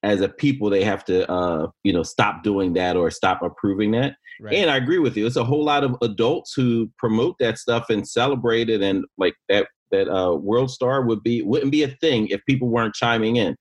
as 0.04 0.20
a 0.20 0.28
people 0.30 0.70
they 0.70 0.84
have 0.84 1.04
to 1.06 1.30
uh, 1.32 1.68
you 1.84 1.94
know 1.94 2.04
stop 2.04 2.44
doing 2.44 2.74
that 2.74 2.96
or 2.96 3.10
stop 3.10 3.42
approving 3.42 3.92
that 3.92 4.16
Right. 4.44 4.56
and 4.56 4.70
I 4.70 4.76
agree 4.78 5.00
with 5.00 5.16
you. 5.16 5.26
It's 5.26 5.38
a 5.38 5.44
whole 5.44 5.64
lot 5.64 5.84
of 5.86 5.96
adults 6.02 6.54
who 6.54 6.92
promote 6.98 7.36
that 7.40 7.58
stuff 7.58 7.90
and 7.90 8.06
celebrate 8.08 8.70
it, 8.70 8.82
and 8.82 9.06
like 9.18 9.36
that 9.48 9.68
that 9.92 10.10
uh, 10.10 10.36
World 10.36 10.70
Star 10.70 11.02
would 11.04 11.24
be 11.24 11.42
wouldn't 11.44 11.72
be 11.72 11.84
a 11.84 11.88
thing 11.88 12.28
if 12.28 12.42
people 12.46 12.68
weren't 12.68 12.94
chiming 12.94 13.38
in. 13.38 13.56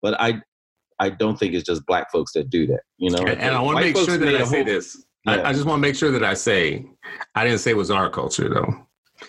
But 0.00 0.18
I 0.20 0.40
I 0.98 1.10
don't 1.10 1.38
think 1.38 1.52
it's 1.54 1.66
just 1.66 1.84
black 1.86 2.10
folks 2.10 2.32
that 2.32 2.48
do 2.48 2.66
that. 2.68 2.80
You 2.96 3.10
know, 3.10 3.18
And, 3.18 3.40
and 3.40 3.54
I 3.54 3.60
want 3.60 3.78
to 3.78 3.84
make 3.84 3.96
sure 3.96 4.16
that 4.16 4.28
I 4.34 4.38
I 4.38 4.42
a 4.42 4.46
say 4.46 4.56
whole- 4.56 4.64
this. 4.64 5.04
Yeah. 5.26 5.32
I, 5.34 5.48
I 5.50 5.52
just 5.52 5.66
want 5.66 5.78
to 5.78 5.82
make 5.88 5.96
sure 5.96 6.10
that 6.12 6.24
I 6.24 6.34
say, 6.34 6.84
I 7.34 7.44
didn't 7.44 7.58
say 7.60 7.70
it 7.72 7.76
was 7.76 7.90
our 7.90 8.08
culture 8.08 8.48
though. 8.48 8.86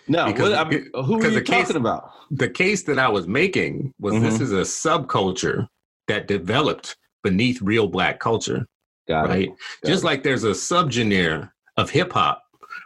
No, 0.07 0.25
because- 0.27 0.51
what, 0.51 0.57
I'm- 0.57 0.89
who 1.05 1.15
are 1.15 1.17
because 1.17 1.33
you 1.33 1.39
the 1.39 1.41
case- 1.41 1.62
talking 1.67 1.75
about? 1.81 2.10
The 2.31 2.50
case 2.50 2.83
that 2.83 2.98
I 2.98 3.10
was 3.10 3.27
making 3.27 3.93
was 4.00 4.13
this 4.22 4.38
Mhm. 4.38 4.41
is 4.41 4.51
a 4.53 4.62
subculture 4.62 5.67
that 6.07 6.27
developed 6.27 6.95
beneath 7.24 7.62
real 7.62 7.88
black 7.88 8.19
culture, 8.19 8.65
Got 9.07 9.25
it. 9.25 9.29
right? 9.29 9.50
Got 9.83 9.89
Just 9.89 10.03
it. 10.03 10.05
like 10.05 10.24
there's 10.24 10.43
a 10.43 10.51
subgenre 10.51 11.50
of 11.77 11.89
hip 11.89 12.13
hop 12.13 12.41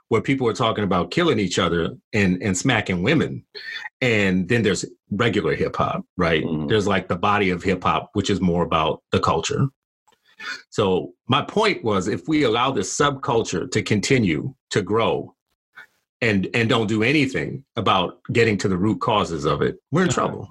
where 0.09 0.21
people 0.21 0.47
are 0.47 0.53
talking 0.53 0.83
about 0.83 1.12
killing 1.12 1.38
each 1.39 1.59
other 1.59 1.89
and 2.13 2.41
and 2.41 2.57
smacking 2.57 3.03
women, 3.03 3.43
and 4.01 4.47
then 4.47 4.63
there's 4.63 4.86
regular 5.12 5.53
hip 5.55 5.75
hop, 5.75 6.03
right? 6.17 6.43
Mhm. 6.43 6.69
There's 6.69 6.88
like 6.88 7.07
the 7.07 7.15
body 7.17 7.50
of 7.50 7.62
hip 7.63 7.83
hop, 7.83 8.09
which 8.13 8.29
is 8.29 8.39
more 8.41 8.63
about 8.63 9.03
the 9.12 9.19
culture. 9.19 9.67
So 10.69 11.13
my 11.27 11.41
point 11.41 11.83
was, 11.83 12.07
if 12.07 12.27
we 12.27 12.43
allow 12.43 12.71
this 12.71 12.95
subculture 12.95 13.69
to 13.71 13.81
continue 13.81 14.53
to 14.71 14.81
grow, 14.81 15.36
and 16.21 16.47
and 16.53 16.69
don't 16.69 16.88
do 16.88 17.03
anything 17.03 17.63
about 17.75 18.19
getting 18.31 18.57
to 18.59 18.67
the 18.67 18.77
root 18.77 19.00
causes 19.01 19.45
of 19.45 19.62
it, 19.62 19.77
we're 19.91 20.03
in 20.03 20.09
trouble. 20.09 20.50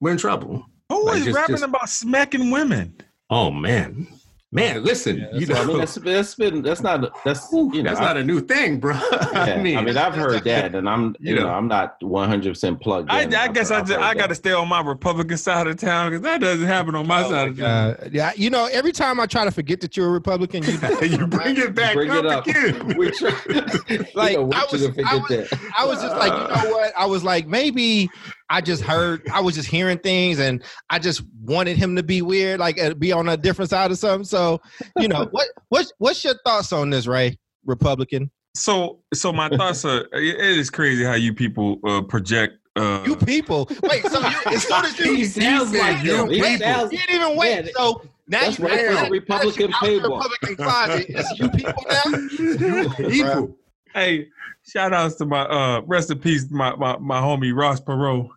We're 0.00 0.12
in 0.12 0.18
trouble. 0.18 0.64
Who 0.88 1.04
Like, 1.06 1.18
is 1.18 1.24
just- 1.26 1.36
rapping 1.36 1.54
just- 1.56 1.64
about 1.64 1.88
smacking 1.90 2.50
women? 2.50 2.94
Oh 3.30 3.50
man, 3.50 4.06
man, 4.50 4.82
listen, 4.82 5.18
Yeah, 5.18 5.26
you 5.38 5.46
know 5.46 5.54
I 5.56 5.64
mean, 5.66 5.78
that's 5.78 5.94
that's 5.96 6.34
been 6.34 6.62
that's 6.62 6.80
not 6.82 7.10
that's 7.24 7.52
you 7.52 7.82
know 7.82 7.90
that's 7.90 8.00
I- 8.00 8.04
not 8.04 8.16
a 8.16 8.24
new 8.24 8.40
thing, 8.40 8.80
bro. 8.80 8.94
yeah, 9.32 9.54
I 9.58 9.62
mean, 9.62 9.96
I've 9.96 10.14
heard 10.14 10.44
that, 10.44 10.74
and 10.74 10.88
I'm 10.88 11.14
you 11.20 11.34
You 11.34 11.34
know 11.36 11.42
know. 11.46 11.50
I'm 11.52 11.68
not 11.68 12.02
100 12.02 12.48
percent 12.50 12.80
plugged. 12.80 13.10
I, 13.10 13.22
in. 13.22 13.34
I 13.34 13.44
I've- 13.44 13.52
guess 13.54 13.70
I 13.70 13.80
I've 13.80 13.86
just, 13.88 14.00
I 14.00 14.14
got 14.14 14.28
to 14.28 14.34
stay 14.34 14.52
on 14.52 14.68
my 14.68 14.80
Republican 14.80 15.36
side 15.36 15.66
of 15.66 15.76
town 15.76 16.10
because 16.10 16.22
that 16.22 16.40
doesn't 16.40 16.66
happen 16.66 16.94
on 16.94 17.06
my 17.06 17.22
Oh 17.24 17.30
side 17.30 17.32
my 17.32 17.42
of 17.42 17.56
town. 17.58 17.96
God. 18.00 18.10
Yeah, 18.12 18.32
you 18.36 18.48
know, 18.50 18.66
every 18.72 18.92
time 18.92 19.20
I 19.20 19.26
try 19.26 19.44
to 19.44 19.50
forget 19.50 19.80
that 19.82 19.96
you're 19.96 20.08
a 20.08 20.10
Republican, 20.12 20.62
you, 20.64 20.72
you 21.18 21.26
bring 21.26 21.56
it 21.58 21.74
back 21.74 21.94
Bring 21.94 22.10
up, 22.10 22.24
it 22.24 22.26
up. 22.26 22.46
again. 22.46 22.96
We 22.96 23.10
try, 23.10 23.30
Like, 23.48 24.14
like, 24.14 24.32
you 24.32 24.38
know, 24.38 24.50
I 24.54 24.66
was- 24.72 24.98
I 25.04 25.14
was- 25.16 25.28
that. 25.28 25.72
I 25.76 25.84
was 25.84 26.00
just 26.02 26.16
like, 26.16 26.32
you 26.32 26.62
know 26.62 26.70
what? 26.76 26.92
I 26.96 27.06
was 27.06 27.22
like, 27.24 27.46
maybe 27.46 28.08
I 28.50 28.60
just 28.60 28.82
heard, 28.82 29.28
I 29.32 29.40
was 29.40 29.54
just 29.54 29.68
hearing 29.68 29.98
things, 29.98 30.38
and 30.38 30.62
I 30.90 30.98
just 30.98 31.22
wanted 31.42 31.76
him 31.76 31.94
to 31.96 32.02
be 32.02 32.22
weird, 32.22 32.58
like 32.60 32.80
uh, 32.80 32.94
be 32.94 33.12
on 33.12 33.28
a 33.28 33.36
different 33.36 33.70
side 33.70 33.90
of 33.90 33.98
something. 33.98 34.24
So, 34.24 34.60
you 34.98 35.08
know, 35.08 35.26
what 35.32 35.48
what's 35.68 35.92
what's 35.98 36.24
your 36.24 36.34
thoughts 36.44 36.72
on 36.72 36.90
this, 36.90 37.06
Ray? 37.06 37.38
Republican? 37.66 38.30
So, 38.54 39.00
so 39.12 39.32
my 39.32 39.48
thoughts 39.50 39.84
are 39.84 40.06
it 40.12 40.40
is 40.40 40.70
crazy 40.70 41.04
how 41.04 41.14
you 41.14 41.34
people 41.34 41.78
uh, 41.84 42.02
project. 42.02 42.54
Uh, 42.76 43.02
You 43.06 43.16
people. 43.16 43.68
Wait, 43.82 44.04
so 44.06 44.20
you, 44.20 44.36
as 44.46 44.62
soon 44.66 44.84
as 44.84 44.98
you, 44.98 45.14
He 45.16 45.24
sounds 45.24 45.72
you 45.72 45.78
like 45.80 45.96
said 45.98 46.06
you. 46.06 46.26
He 46.28 46.40
wait, 46.40 46.58
sounds- 46.60 46.92
you 46.92 46.98
didn't 46.98 47.22
even 47.22 47.36
wait. 47.36 47.64
Yeah, 47.66 47.70
so 47.76 48.02
now 48.28 48.40
that's 48.40 48.58
you 48.58 48.66
right 48.66 48.74
now- 48.76 48.88
for 48.88 48.94
the 48.94 49.02
now 49.02 49.08
Republican 49.10 49.70
that 49.72 49.82
you 49.90 49.96
out 49.98 50.02
the. 50.02 50.08
Republican 50.08 50.56
closet. 50.56 51.06
It's 51.08 51.38
you 51.38 51.50
people 51.50 51.84
now. 51.88 53.08
People. 53.10 53.56
hey, 53.94 54.28
shout 54.66 54.92
outs 54.92 55.16
to 55.16 55.24
my 55.26 55.42
uh 55.42 55.80
rest 55.86 56.10
in 56.10 56.18
peace, 56.20 56.50
my 56.50 56.74
my, 56.76 56.96
my 56.98 57.20
homie 57.20 57.54
Ross 57.54 57.80
Perot. 57.80 58.28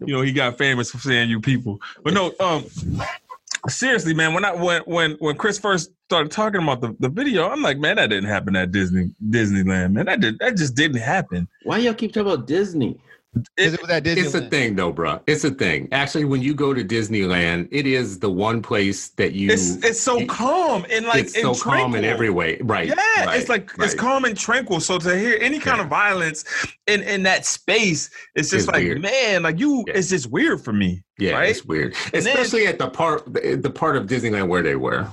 You 0.00 0.14
know, 0.14 0.22
he 0.22 0.32
got 0.32 0.58
famous 0.58 0.90
for 0.90 0.98
saying 0.98 1.30
you 1.30 1.40
people. 1.40 1.80
But 2.02 2.14
no, 2.14 2.32
um 2.40 2.64
seriously, 3.68 4.14
man, 4.14 4.34
when 4.34 4.44
I 4.44 4.52
when 4.54 4.82
when 4.82 5.12
when 5.18 5.36
Chris 5.36 5.58
first 5.58 5.90
started 6.04 6.30
talking 6.30 6.62
about 6.62 6.80
the, 6.80 6.96
the 7.00 7.08
video, 7.08 7.48
I'm 7.48 7.62
like, 7.62 7.78
man, 7.78 7.96
that 7.96 8.08
didn't 8.08 8.28
happen 8.28 8.56
at 8.56 8.72
Disney 8.72 9.10
Disneyland, 9.28 9.92
man. 9.92 10.06
That 10.06 10.20
did 10.20 10.38
that 10.38 10.56
just 10.56 10.74
didn't 10.74 11.00
happen. 11.00 11.48
Why 11.64 11.78
y'all 11.78 11.94
keep 11.94 12.12
talking 12.12 12.32
about 12.32 12.46
Disney? 12.46 12.98
Because 13.34 13.74
it 13.74 13.82
was 13.82 13.90
at 13.90 14.04
Disneyland. 14.04 14.16
It's 14.24 14.34
a 14.34 14.48
thing, 14.48 14.74
though, 14.74 14.90
bro. 14.90 15.20
It's 15.26 15.44
a 15.44 15.50
thing. 15.50 15.88
Actually, 15.92 16.24
when 16.24 16.40
you 16.42 16.54
go 16.54 16.72
to 16.72 16.82
Disneyland, 16.82 17.68
it 17.70 17.86
is 17.86 18.18
the 18.18 18.30
one 18.30 18.62
place 18.62 19.10
that 19.10 19.32
you. 19.34 19.50
It's 19.50 19.76
it's 19.84 20.00
so 20.00 20.18
you- 20.18 20.26
calm 20.26 20.86
and 20.90 21.04
like 21.06 21.24
it's 21.24 21.36
and 21.36 21.54
so 21.54 21.62
calm 21.62 21.94
in 21.94 22.04
every 22.04 22.30
way, 22.30 22.56
right? 22.62 22.88
Yeah, 22.88 22.94
right, 23.26 23.38
it's 23.38 23.48
like 23.50 23.70
it's 23.78 23.94
calm 23.94 24.24
and 24.24 24.36
tranquil. 24.36 24.80
So 24.80 24.98
to 24.98 25.16
hear 25.18 25.36
any 25.40 25.58
kind 25.58 25.76
Yeah. 25.76 25.84
of 25.84 25.90
violence 25.90 26.44
in 26.86 27.02
in 27.02 27.22
that 27.24 27.44
space, 27.44 28.08
it's 28.34 28.48
just 28.50 28.66
It's 28.66 28.72
like 28.72 28.82
weird. 28.82 29.02
man, 29.02 29.42
like 29.42 29.58
you, 29.60 29.84
Yeah. 29.86 29.94
it's 29.98 30.08
just 30.08 30.30
weird 30.30 30.62
for 30.64 30.72
me. 30.72 31.02
Yeah, 31.18 31.32
right? 31.32 31.50
it's 31.50 31.64
weird, 31.64 31.94
And 32.14 32.24
then- 32.24 32.32
especially 32.38 32.66
at 32.66 32.78
the 32.78 32.88
part 32.88 33.32
the, 33.32 33.56
the 33.56 33.70
part 33.70 33.96
of 33.96 34.06
Disneyland 34.06 34.48
where 34.48 34.62
they 34.62 34.76
were. 34.76 35.06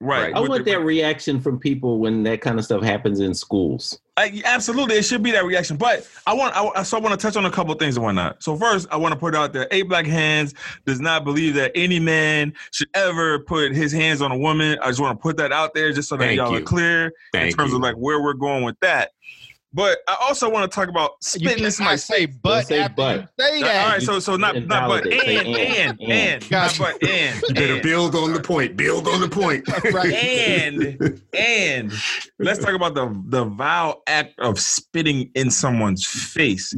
Right. 0.00 0.32
I 0.32 0.38
want 0.40 0.64
that 0.66 0.80
reaction 0.80 1.40
from 1.40 1.58
people 1.58 1.98
when 1.98 2.22
that 2.22 2.40
kind 2.40 2.56
of 2.56 2.64
stuff 2.64 2.84
happens 2.84 3.18
in 3.18 3.34
schools. 3.34 3.98
Like, 4.16 4.44
absolutely, 4.44 4.96
it 4.96 5.02
should 5.04 5.24
be 5.24 5.32
that 5.32 5.44
reaction. 5.44 5.76
But 5.76 6.08
I 6.24 6.34
want, 6.34 6.54
I, 6.56 6.84
so 6.84 6.96
I 6.96 7.00
want 7.00 7.18
to 7.18 7.24
touch 7.24 7.36
on 7.36 7.46
a 7.46 7.50
couple 7.50 7.72
of 7.72 7.80
things 7.80 7.96
and 7.96 8.04
whatnot. 8.04 8.40
So 8.40 8.56
first, 8.56 8.86
I 8.92 8.96
want 8.96 9.12
to 9.12 9.18
put 9.18 9.34
out 9.34 9.52
there: 9.52 9.66
Eight 9.72 9.88
Black 9.88 10.06
Hands 10.06 10.54
does 10.86 11.00
not 11.00 11.24
believe 11.24 11.54
that 11.54 11.72
any 11.74 11.98
man 11.98 12.52
should 12.72 12.88
ever 12.94 13.40
put 13.40 13.72
his 13.72 13.90
hands 13.92 14.22
on 14.22 14.30
a 14.30 14.38
woman. 14.38 14.78
I 14.82 14.88
just 14.88 15.00
want 15.00 15.18
to 15.18 15.22
put 15.22 15.36
that 15.38 15.50
out 15.50 15.74
there, 15.74 15.92
just 15.92 16.08
so 16.08 16.16
that 16.16 16.24
Thank 16.26 16.36
y'all 16.38 16.54
are 16.54 16.60
you. 16.60 16.64
clear 16.64 17.12
in 17.34 17.50
terms 17.52 17.70
you. 17.70 17.76
of 17.76 17.82
like 17.82 17.96
where 17.96 18.22
we're 18.22 18.34
going 18.34 18.62
with 18.62 18.78
that. 18.80 19.10
But 19.72 19.98
I 20.08 20.16
also 20.22 20.48
want 20.48 20.70
to 20.70 20.74
talk 20.74 20.88
about 20.88 21.10
You 21.10 21.16
spitting 21.20 21.48
in 21.50 21.56
cannot 21.58 21.72
somebody's 21.74 22.04
say 22.04 22.26
but 22.26 22.66
say 22.66 22.80
after 22.80 22.94
but. 22.96 23.20
you 23.20 23.26
say 23.44 23.60
that. 23.62 23.92
right, 23.92 24.02
so 24.02 24.18
so 24.18 24.36
not 24.36 24.54
not 24.66 24.88
but 24.88 25.04
and 25.06 25.12
and 25.12 25.46
and, 25.48 26.00
and, 26.00 26.10
and. 26.10 26.50
not 26.50 26.74
but 26.78 27.02
and 27.06 27.42
You 27.48 27.54
better 27.54 27.74
and. 27.74 27.82
build 27.82 28.14
on 28.14 28.32
the 28.32 28.40
point. 28.40 28.76
Build 28.76 29.06
on 29.06 29.20
the 29.20 29.28
point. 29.28 29.64
Right. 29.92 30.12
and 30.12 31.22
and 31.34 31.92
let's 32.38 32.62
talk 32.64 32.74
about 32.74 32.94
the 32.94 33.14
the 33.26 33.44
vile 33.44 34.02
act 34.06 34.38
of 34.38 34.58
spitting 34.58 35.30
in 35.34 35.50
someone's 35.50 36.06
face. 36.06 36.74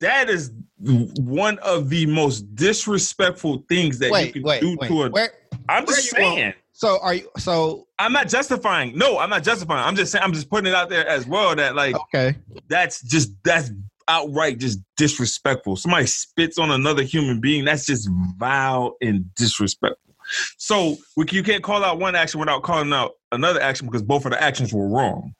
That 0.00 0.28
is 0.30 0.50
one 0.80 1.58
of 1.58 1.90
the 1.90 2.06
most 2.06 2.42
disrespectful 2.54 3.64
things 3.68 3.98
that 4.00 4.06
you 4.26 4.32
can 4.32 4.42
wait, 4.42 4.60
do 4.60 4.76
wait. 4.80 4.88
to 4.88 5.02
a. 5.04 5.10
Where, 5.10 5.32
I'm 5.68 5.86
just 5.86 6.10
you 6.12 6.18
going? 6.18 6.36
saying. 6.36 6.54
So 6.80 6.98
are 7.02 7.12
you? 7.12 7.28
So 7.36 7.86
I'm 7.98 8.10
not 8.10 8.26
justifying. 8.30 8.96
No, 8.96 9.18
I'm 9.18 9.28
not 9.28 9.44
justifying. 9.44 9.86
I'm 9.86 9.96
just 9.96 10.12
saying. 10.12 10.24
I'm 10.24 10.32
just 10.32 10.48
putting 10.48 10.72
it 10.72 10.74
out 10.74 10.88
there 10.88 11.06
as 11.06 11.26
well 11.26 11.54
that 11.54 11.74
like 11.76 11.94
okay. 11.94 12.34
that's 12.68 13.02
just 13.02 13.32
that's 13.44 13.70
outright 14.08 14.56
just 14.56 14.78
disrespectful. 14.96 15.76
Somebody 15.76 16.06
spits 16.06 16.58
on 16.58 16.70
another 16.70 17.02
human 17.02 17.38
being. 17.38 17.66
That's 17.66 17.84
just 17.84 18.08
vile 18.38 18.96
and 19.02 19.26
disrespectful. 19.34 20.14
So 20.56 20.96
we, 21.18 21.26
you 21.30 21.42
can't 21.42 21.62
call 21.62 21.84
out 21.84 21.98
one 21.98 22.14
action 22.14 22.40
without 22.40 22.62
calling 22.62 22.94
out 22.94 23.12
another 23.30 23.60
action 23.60 23.86
because 23.86 24.02
both 24.02 24.24
of 24.24 24.30
the 24.30 24.42
actions 24.42 24.72
were 24.72 24.88
wrong. 24.88 25.34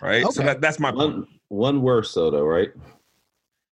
Right. 0.00 0.26
So 0.32 0.42
that, 0.42 0.60
that's 0.60 0.80
my 0.80 0.90
point. 0.90 0.98
One 0.98 1.26
one 1.46 1.80
worse 1.80 2.12
though, 2.12 2.32
though, 2.32 2.42
right? 2.42 2.72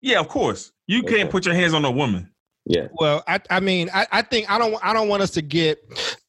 Yeah, 0.01 0.21
of 0.21 0.27
course. 0.27 0.71
You 0.87 1.01
Okay. 1.03 1.17
can't 1.17 1.29
put 1.29 1.45
your 1.45 1.53
hands 1.53 1.75
on 1.75 1.85
a 1.85 1.91
woman. 1.91 2.31
Yeah. 2.65 2.87
Well, 2.93 3.23
I, 3.27 3.39
I 3.49 3.59
mean, 3.59 3.89
I, 3.93 4.07
I 4.11 4.21
think 4.23 4.49
I 4.49 4.57
don't 4.57 4.75
I 4.83 4.93
don't 4.93 5.07
want 5.07 5.21
us 5.21 5.31
to 5.31 5.41
get 5.41 5.79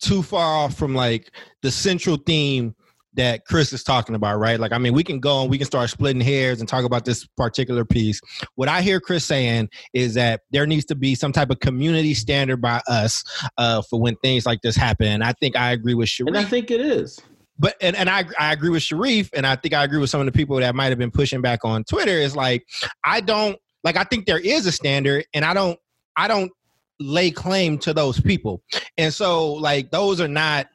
too 0.00 0.22
far 0.22 0.64
off 0.64 0.74
from 0.76 0.94
like 0.94 1.32
the 1.62 1.70
central 1.70 2.16
theme 2.16 2.74
that 3.14 3.46
Chris 3.46 3.72
is 3.72 3.82
talking 3.82 4.14
about, 4.14 4.38
right? 4.38 4.60
Like, 4.60 4.72
I 4.72 4.78
mean, 4.78 4.92
we 4.92 5.02
can 5.02 5.20
go 5.20 5.40
and 5.40 5.50
we 5.50 5.56
can 5.56 5.66
start 5.66 5.88
splitting 5.88 6.20
hairs 6.20 6.60
and 6.60 6.68
talk 6.68 6.84
about 6.84 7.06
this 7.06 7.26
particular 7.38 7.82
piece. 7.82 8.20
What 8.56 8.68
I 8.68 8.82
hear 8.82 9.00
Chris 9.00 9.24
saying 9.24 9.70
is 9.94 10.12
that 10.14 10.42
there 10.50 10.66
needs 10.66 10.84
to 10.86 10.94
be 10.94 11.14
some 11.14 11.32
type 11.32 11.48
of 11.48 11.60
community 11.60 12.12
standard 12.12 12.60
by 12.60 12.82
us 12.86 13.24
uh, 13.56 13.80
for 13.88 13.98
when 13.98 14.16
things 14.16 14.44
like 14.44 14.60
this 14.60 14.76
happen. 14.76 15.06
And 15.06 15.24
I 15.24 15.32
think 15.32 15.56
I 15.56 15.72
agree 15.72 15.94
with 15.94 16.10
Sharif. 16.10 16.28
And 16.28 16.36
I 16.36 16.44
think 16.44 16.70
it 16.70 16.82
is. 16.82 17.18
but 17.58 17.74
and, 17.80 17.96
and 17.96 18.10
I 18.10 18.24
I 18.38 18.52
agree 18.52 18.70
with 18.70 18.82
Sharif, 18.82 19.30
and 19.32 19.46
I 19.46 19.56
think 19.56 19.72
I 19.72 19.84
agree 19.84 19.98
with 19.98 20.10
some 20.10 20.20
of 20.20 20.26
the 20.26 20.32
people 20.32 20.56
that 20.56 20.74
might 20.74 20.88
have 20.88 20.98
been 20.98 21.10
pushing 21.10 21.40
back 21.40 21.60
on 21.64 21.84
Twitter. 21.84 22.12
Is 22.12 22.36
like 22.36 22.66
I 23.04 23.20
don't 23.20 23.58
like 23.82 23.96
I 23.96 24.04
think 24.04 24.26
there 24.26 24.38
is 24.38 24.66
a 24.66 24.72
standard, 24.72 25.24
and 25.32 25.44
I 25.44 25.54
don't 25.54 25.78
I 26.16 26.28
don't 26.28 26.50
lay 26.98 27.30
claim 27.30 27.78
to 27.78 27.92
those 27.92 28.20
people, 28.20 28.62
and 28.98 29.12
so 29.12 29.52
like 29.52 29.90
those 29.90 30.20
are 30.20 30.28
not 30.28 30.66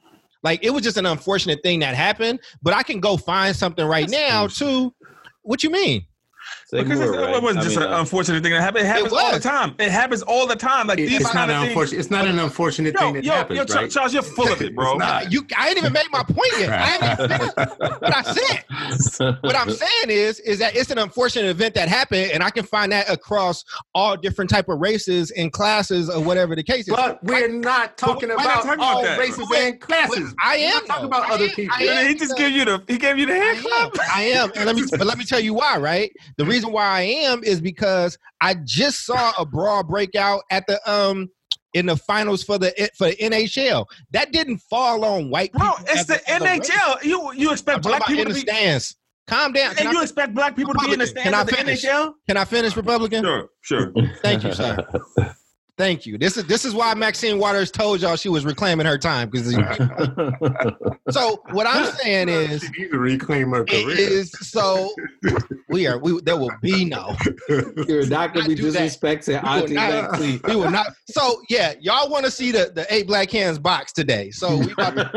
like 0.44 0.64
it 0.64 0.72
was 0.72 0.84
just 0.84 0.98
an 0.98 1.06
unfortunate 1.06 1.60
thing 1.64 1.80
that 1.80 1.96
happened. 1.96 2.40
But 2.62 2.74
I 2.74 2.84
can 2.84 3.00
go 3.00 3.18
find 3.18 3.56
something 3.56 3.86
right 3.86 4.08
That's 4.08 4.30
now 4.30 4.48
too. 4.48 4.94
What 5.44 5.64
you 5.64 5.70
mean? 5.70 6.06
Say 6.74 6.84
Because 6.84 7.00
more, 7.00 7.10
it's- 7.10 7.26
right? 7.26 7.36
it 7.36 7.44
wasn't 7.44 7.60
I 7.60 7.64
just 7.64 7.76
mean, 7.76 7.86
an 7.88 7.94
uh, 7.94 8.00
unfortunate 8.00 8.44
thing 8.44 8.54
that 8.54 8.62
happened. 8.62 8.86
It 8.86 8.88
happens 8.88 9.12
all 9.12 9.32
the 9.34 9.40
time. 9.42 9.76
It 9.78 9.92
happens 9.92 10.22
all 10.22 10.48
the 10.48 10.56
time. 10.56 10.88
Like 10.88 11.00
It- 11.00 11.08
these 11.10 11.20
it's 11.20 11.30
kind 11.30 11.50
not 11.50 11.50
of 11.50 11.56
an 11.56 11.62
things. 11.64 11.70
unfortunate. 11.72 12.00
It's 12.00 12.10
not 12.12 12.28
an 12.28 12.40
unfortunate 12.40 12.94
Yo, 12.94 13.00
thing 13.02 13.14
that 13.16 13.24
yo, 13.26 13.32
happens, 13.34 13.58
yo, 13.70 13.76
right? 13.76 13.92
Charles, 13.92 14.14
you're 14.14 14.24
full 14.24 14.50
of 14.50 14.62
it, 14.62 14.74
bro. 14.76 14.98
It's. 15.02 15.34
You 15.34 15.46
I 15.58 15.66
didn't 15.68 15.80
even 15.80 15.92
make 15.92 16.10
my 16.14 16.24
point 16.24 16.50
yet. 16.60 16.70
I 16.70 16.86
haven't 16.86 17.30
even 17.32 17.38
finished 17.40 17.58
what 17.58 18.16
I 18.16 18.22
said. 18.22 19.38
what 19.42 19.56
I'm 19.58 19.70
saying 19.70 20.08
is, 20.08 20.40
is 20.40 20.60
that 20.60 20.74
it's 20.78 20.90
an 20.92 20.98
unfortunate 20.98 21.50
event 21.50 21.74
that 21.76 21.90
happened, 21.90 22.32
and 22.32 22.42
I 22.42 22.50
can 22.50 22.64
find 22.64 22.90
that 22.94 23.10
across 23.10 23.66
all 23.94 24.16
different 24.16 24.50
type 24.50 24.70
of 24.70 24.80
races 24.80 25.32
and 25.32 25.52
classes 25.52 26.10
or 26.10 26.24
whatever 26.24 26.56
the 26.56 26.64
case 26.64 26.88
is. 26.88 26.96
But 26.96 27.22
we're 27.22 27.50
not 27.50 27.98
talking 27.98 28.30
we're 28.30 28.36
not 28.36 28.46
about 28.46 28.64
talking 28.64 28.80
all 28.82 29.04
that. 29.04 29.20
races 29.20 29.46
Wait, 29.50 29.68
and 29.68 29.82
classes. 29.82 30.34
I 30.42 30.56
We're 30.58 30.78
am 30.78 30.86
talking 30.86 31.06
about 31.06 31.30
I 31.30 31.34
other 31.34 31.44
am- 31.46 31.50
people. 31.52 31.76
Am. 31.82 32.08
he 32.08 32.16
just 32.16 32.38
gave 32.38 32.52
you 32.54 32.64
the 32.64 32.82
he 32.88 32.98
gave 32.98 33.18
you 33.18 33.26
the 33.26 33.36
hand 33.36 33.58
clap. 33.60 33.92
I 34.16 34.22
am, 34.24 34.52
and 34.56 34.66
let 34.66 34.78
me 34.78 34.84
but 34.90 35.06
let 35.06 35.18
me 35.18 35.26
tell 35.26 35.42
you 35.42 35.54
why. 35.54 35.78
Right, 35.78 36.14
the 36.38 36.46
reason 36.46 36.61
why 36.66 36.86
I 36.86 37.02
am 37.02 37.44
is 37.44 37.62
because 37.62 38.18
I 38.42 38.56
just 38.66 39.06
saw 39.06 39.32
a 39.38 39.46
brawl 39.46 39.84
breakout 39.84 40.42
at 40.52 40.66
the 40.68 40.80
um 40.92 41.30
in 41.74 41.86
the 41.86 41.96
finals 41.96 42.44
for 42.44 42.58
the 42.58 42.74
for 42.98 43.08
the 43.10 43.16
NHL. 43.16 43.86
That 44.12 44.32
didn't 44.32 44.58
fall 44.70 45.06
on 45.06 45.30
white 45.30 45.54
Bro, 45.54 45.70
people. 45.70 45.86
it's 45.90 46.00
as 46.02 46.08
the 46.08 46.16
a- 46.16 46.30
as 46.32 46.42
a 46.42 46.44
race. 46.46 46.70
NHL. 46.70 47.04
You 47.04 47.34
you 47.34 47.52
expect 47.52 47.84
black 47.84 48.06
people 48.06 48.22
in 48.24 48.28
to 48.28 48.34
the 48.34 48.40
be 48.44 48.52
stands. 48.52 48.96
Calm 49.28 49.54
down. 49.54 49.76
Can 49.76 49.88
and 49.88 49.96
you 49.96 50.02
expect 50.02 50.34
black 50.34 50.56
people 50.56 50.74
to 50.74 50.80
be 50.86 50.94
in 50.94 51.00
the 51.00 51.08
stands 51.08 51.24
can 51.24 51.34
I 51.36 51.42
of 51.42 51.48
the 51.48 51.56
finish? 51.56 51.84
NHL? 51.86 52.14
can 52.28 52.38
I 52.38 52.44
finish, 52.46 52.76
Republican? 52.76 53.24
Sure, 53.24 53.50
sure. 53.62 53.94
Thank 54.22 54.44
you, 54.44 54.52
sir. 54.54 54.78
Thank 55.82 56.06
you. 56.06 56.20
This 56.20 56.38
is 56.38 56.44
this 56.46 56.64
is 56.64 56.76
why 56.76 56.94
Maxine 56.94 57.40
Waters 57.40 57.72
told 57.72 58.02
y'all 58.02 58.16
she 58.16 58.30
was 58.30 58.46
reclaiming 58.46 58.86
her 58.86 59.00
time 59.00 59.32
because. 59.32 59.52
so 61.10 61.42
what 61.50 61.66
I'm 61.66 61.92
saying 61.94 62.30
is 62.30 62.62
She 62.62 62.82
needs 62.82 62.92
to 62.92 63.00
reclaim 63.00 63.50
her 63.50 63.64
it 63.64 63.68
career. 63.70 63.98
is 63.98 64.32
so 64.42 64.94
we 65.70 65.88
are 65.88 65.98
we 65.98 66.22
there 66.22 66.38
will 66.38 66.52
be 66.62 66.86
no 66.86 67.16
You're 67.88 68.06
not 68.06 68.32
gonna 68.32 68.48
be 68.48 68.54
do 68.54 68.70
that. 68.70 68.92
disrespecting 68.92 69.44
Auntie 69.44 69.74
not- 69.74 70.20
we 70.20 70.56
will 70.56 70.70
not. 70.70 70.94
So 71.10 71.42
yeah, 71.50 71.74
y'all 71.82 72.12
want 72.12 72.26
to 72.26 72.32
see 72.32 72.52
the 72.52 72.72
the 72.76 72.86
eight 72.94 73.08
black 73.08 73.32
hands 73.32 73.58
box 73.58 73.92
today. 73.92 74.30
So 74.30 74.58
we 74.60 74.72
about 74.74 74.96
to 74.96 75.10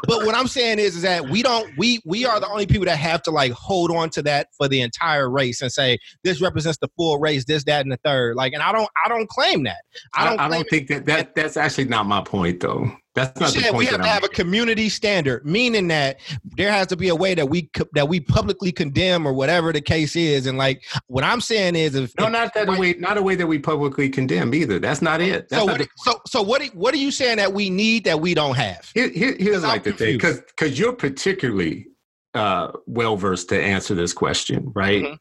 but 0.06 0.24
what 0.24 0.34
I'm 0.34 0.48
saying 0.48 0.78
is, 0.78 0.96
is 0.96 1.02
that 1.02 1.28
we 1.28 1.42
don't 1.42 1.70
we 1.76 2.00
we 2.06 2.24
are 2.24 2.40
the 2.40 2.48
only 2.48 2.64
people 2.66 2.86
that 2.86 2.96
have 2.96 3.20
to 3.24 3.30
like 3.30 3.52
hold 3.52 3.90
on 3.90 4.08
to 4.10 4.22
that 4.22 4.46
for 4.56 4.66
the 4.66 4.80
entire 4.80 5.28
race 5.28 5.60
and 5.60 5.70
say 5.70 5.98
this 6.24 6.40
represents 6.40 6.78
the 6.78 6.88
full 6.96 7.18
race, 7.18 7.44
this, 7.44 7.64
that, 7.64 7.82
and 7.82 7.92
the 7.92 7.98
third. 8.02 8.34
Like, 8.34 8.54
and 8.54 8.62
I 8.62 8.72
don't 8.72 8.88
I 9.04 9.10
don't 9.10 9.28
claim 9.28 9.41
that. 9.64 9.76
I 10.14 10.22
I 10.22 10.28
don't. 10.28 10.36
don't, 10.38 10.52
I 10.52 10.56
don't 10.56 10.68
think 10.70 10.88
that, 10.88 11.06
that 11.06 11.34
that's 11.34 11.56
actually 11.56 11.84
not 11.86 12.06
my 12.06 12.22
point, 12.22 12.60
though. 12.60 12.90
That's 13.14 13.38
not 13.38 13.52
the 13.52 13.60
said 13.60 13.74
we 13.76 13.84
have 13.86 13.96
to 13.96 14.00
I'm 14.00 14.06
have 14.08 14.24
a 14.24 14.28
community 14.28 14.88
standard, 14.88 15.44
meaning 15.44 15.88
that 15.88 16.18
there 16.56 16.72
has 16.72 16.86
to 16.86 16.96
be 16.96 17.08
a 17.10 17.14
way 17.14 17.34
that 17.34 17.46
we 17.50 17.68
that 17.92 18.08
we 18.08 18.20
publicly 18.20 18.72
condemn 18.72 19.26
or 19.26 19.34
whatever 19.34 19.70
the 19.70 19.82
case 19.82 20.16
is. 20.16 20.46
And 20.46 20.56
like 20.56 20.82
what 21.08 21.22
I'm 21.22 21.42
saying 21.42 21.76
is, 21.76 21.94
if 21.94 22.14
No, 22.18 22.28
not 22.28 22.54
that 22.54 22.68
way. 22.68 22.94
Not 22.94 23.18
a 23.18 23.22
way 23.22 23.34
that 23.34 23.46
we 23.46 23.58
publicly 23.58 24.08
condemn 24.08 24.54
either. 24.54 24.78
That's 24.78 25.02
not 25.02 25.20
it. 25.20 25.50
That's 25.50 25.60
so 25.62 25.66
not 25.66 25.78
what, 25.80 25.88
so 25.98 26.20
so 26.26 26.42
what 26.42 26.62
are- 26.62 26.72
what 26.72 26.94
are 26.94 26.98
you 26.98 27.10
saying 27.10 27.36
that 27.36 27.52
we 27.52 27.68
need 27.68 28.04
that 28.04 28.18
we 28.20 28.32
don't 28.32 28.56
have? 28.56 28.90
Here, 28.94 29.10
here, 29.10 29.36
here's 29.38 29.62
like 29.62 29.82
the 29.84 29.92
thing, 29.92 30.14
because 30.14 30.40
because 30.40 30.78
you're 30.78 30.94
particularly 30.94 31.88
uh, 32.32 32.72
well 32.86 33.16
versed 33.18 33.50
to 33.50 33.62
answer 33.62 33.94
this 33.94 34.14
question, 34.14 34.72
right? 34.74 35.02
Mhm. 35.02 35.18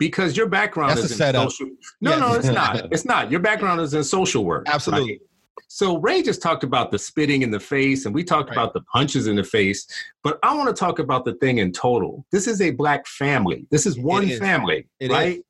Because 0.00 0.36
your 0.36 0.48
background 0.48 0.90
That's 0.92 1.04
is 1.04 1.10
in 1.12 1.16
setup. 1.18 1.50
social. 1.52 1.68
No, 2.00 2.12
Yeah. 2.12 2.18
no, 2.18 2.32
it's 2.34 2.48
not. 2.48 2.88
It's 2.92 3.04
not. 3.04 3.30
Your 3.30 3.38
background 3.40 3.80
is 3.82 3.94
in 3.94 4.02
social 4.02 4.44
work. 4.44 4.66
right? 4.66 4.74
Absolutely. 4.74 5.20
So 5.68 5.98
Ray 6.00 6.22
just 6.22 6.42
talked 6.42 6.64
about 6.64 6.90
the 6.90 6.98
spitting 6.98 7.42
in 7.42 7.50
the 7.52 7.60
face, 7.60 8.06
and 8.06 8.12
we 8.14 8.24
talked 8.24 8.48
Right. 8.48 8.56
about 8.56 8.72
the 8.74 8.80
punches 8.92 9.28
in 9.28 9.36
the 9.36 9.44
face. 9.44 9.86
But 10.24 10.38
I 10.42 10.52
want 10.56 10.68
to 10.68 10.74
talk 10.74 10.98
about 10.98 11.24
the 11.24 11.34
thing 11.34 11.58
in 11.58 11.70
total. 11.70 12.24
This 12.32 12.48
is 12.48 12.60
a 12.60 12.70
black 12.72 13.06
family. 13.06 13.66
This 13.70 13.86
is 13.86 13.96
one 13.98 14.28
is. 14.28 14.38
family, 14.40 14.88
It 14.98 15.10
right? 15.12 15.40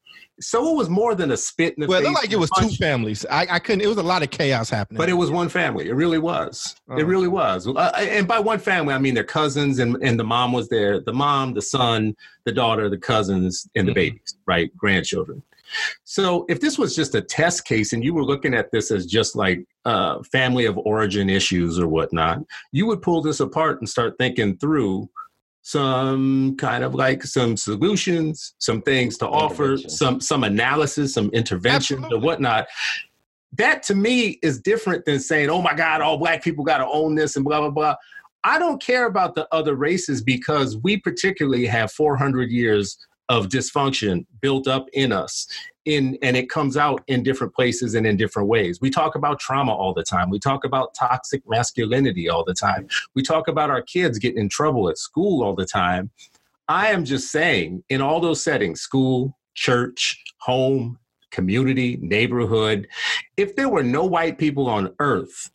So 0.41 0.73
it 0.73 0.77
was 0.77 0.89
more 0.89 1.15
than 1.15 1.33
a 1.33 1.37
spit 1.37 1.75
in 1.77 1.83
the 1.83 1.87
Well, 1.87 1.99
it 1.99 2.03
face. 2.05 2.09
looked 2.13 2.23
like 2.25 2.33
it 2.33 2.39
was 2.39 2.51
two 2.59 2.71
families. 2.71 3.27
I, 3.31 3.47
I 3.51 3.59
couldn't. 3.59 3.83
It 3.83 3.87
was 3.89 3.99
a 3.99 4.03
lot 4.03 4.23
of 4.23 4.31
chaos 4.31 4.71
happening. 4.71 4.99
But 4.99 5.09
it 5.09 5.15
was 5.15 5.31
one 5.31 5.49
family. 5.49 5.89
It 5.89 5.95
really 5.95 6.19
was. 6.19 6.77
Oh. 6.89 6.97
It 6.97 7.05
really 7.07 7.29
was. 7.29 7.67
Uh, 7.67 7.93
and 7.97 8.27
by 8.27 8.39
one 8.39 8.59
family, 8.59 8.95
I 8.95 8.99
mean 8.99 9.15
their 9.15 9.25
cousins, 9.25 9.79
and, 9.79 9.97
and 10.03 10.19
the 10.19 10.25
mom 10.25 10.53
was 10.53 10.69
there. 10.69 11.01
The 11.01 11.13
mom, 11.13 11.55
the 11.55 11.63
son, 11.63 12.15
the 12.47 12.53
daughter, 12.53 12.89
the 12.89 12.99
cousins, 12.99 13.69
and 13.75 13.87
the 13.87 13.93
Mhm. 13.93 13.95
babies, 13.97 14.37
right? 14.47 14.75
Grandchildren. 14.77 15.43
So 16.05 16.47
if 16.49 16.61
this 16.61 16.79
was 16.79 16.97
just 16.97 17.15
a 17.15 17.21
test 17.21 17.65
case 17.65 17.93
and 17.93 18.03
you 18.03 18.13
were 18.13 18.25
looking 18.25 18.55
at 18.55 18.73
this 18.73 18.91
as 18.91 19.07
just 19.07 19.37
like 19.37 19.65
uh, 19.85 20.21
family 20.33 20.65
of 20.67 20.77
origin 20.79 21.31
issues 21.31 21.79
or 21.79 21.87
whatnot, 21.87 22.41
you 22.73 22.87
would 22.87 23.03
pull 23.03 23.23
this 23.23 23.39
apart 23.41 23.79
and 23.81 23.89
start 23.89 24.15
thinking 24.19 24.57
through 24.59 25.09
some 25.63 26.57
kind 26.57 26.83
of 26.85 26.95
like 26.95 27.23
some 27.23 27.57
solutions, 27.57 28.55
some 28.59 28.83
things 28.83 29.19
to 29.19 29.29
offer, 29.29 29.77
some 29.77 30.21
some 30.21 30.45
analysis, 30.45 31.15
some 31.15 31.31
interventions 31.31 32.07
or 32.11 32.19
whatnot. 32.19 32.67
That 33.53 33.83
to 33.85 33.95
me 33.95 34.39
is 34.43 34.61
different 34.61 35.05
than 35.05 35.19
saying, 35.19 35.51
oh 35.51 35.61
my 35.61 35.75
God, 35.75 36.01
all 36.01 36.17
black 36.19 36.43
people 36.43 36.65
got 36.65 36.79
to 36.79 36.87
own 36.87 37.15
this 37.15 37.37
and 37.37 37.45
blah, 37.45 37.61
blah, 37.61 37.71
blah. 37.71 37.97
I 38.43 38.59
don't 38.59 38.81
care 38.81 39.07
about 39.07 39.35
the 39.35 39.47
other 39.53 39.75
races 39.75 40.23
because 40.23 40.77
we 40.79 40.97
particularly 40.97 41.67
have 41.67 41.93
400 41.93 42.51
years 42.51 42.97
of 43.31 43.49
dysfunction 43.49 44.27
built 44.43 44.69
up 44.69 44.89
in 44.93 45.13
us. 45.13 45.47
In, 45.87 46.19
and 46.21 46.37
it 46.37 46.51
comes 46.51 46.77
out 46.77 47.03
in 47.07 47.23
different 47.23 47.55
places 47.55 47.95
and 47.95 48.07
in 48.07 48.19
different 48.19 48.49
ways. 48.49 48.81
We 48.83 48.91
talk 48.91 49.15
about 49.15 49.41
trauma 49.41 49.73
all 49.73 49.95
the 49.95 50.03
time. 50.03 50.29
We 50.29 50.39
talk 50.39 50.65
about 50.65 50.95
toxic 50.95 51.43
masculinity 51.49 52.29
all 52.29 52.45
the 52.45 52.53
time. 52.53 52.87
We 53.15 53.23
talk 53.23 53.49
about 53.49 53.71
our 53.71 53.81
kids 53.81 54.19
getting 54.19 54.43
in 54.43 54.51
trouble 54.51 54.91
at 54.91 54.99
school 54.99 55.43
all 55.43 55.55
the 55.55 55.65
time. 55.65 56.11
I 56.69 56.89
am 56.91 57.07
just 57.07 57.33
saying, 57.33 57.83
in 57.89 58.03
all 58.03 58.21
those 58.21 58.45
settings 58.45 58.83
school, 58.83 59.39
church, 59.55 60.23
home, 60.41 60.99
community, 61.31 61.97
neighborhood 62.03 62.87
if 63.37 63.57
there 63.57 63.69
were 63.69 63.83
no 63.83 64.05
white 64.05 64.37
people 64.37 64.69
on 64.69 64.95
earth, 64.99 65.51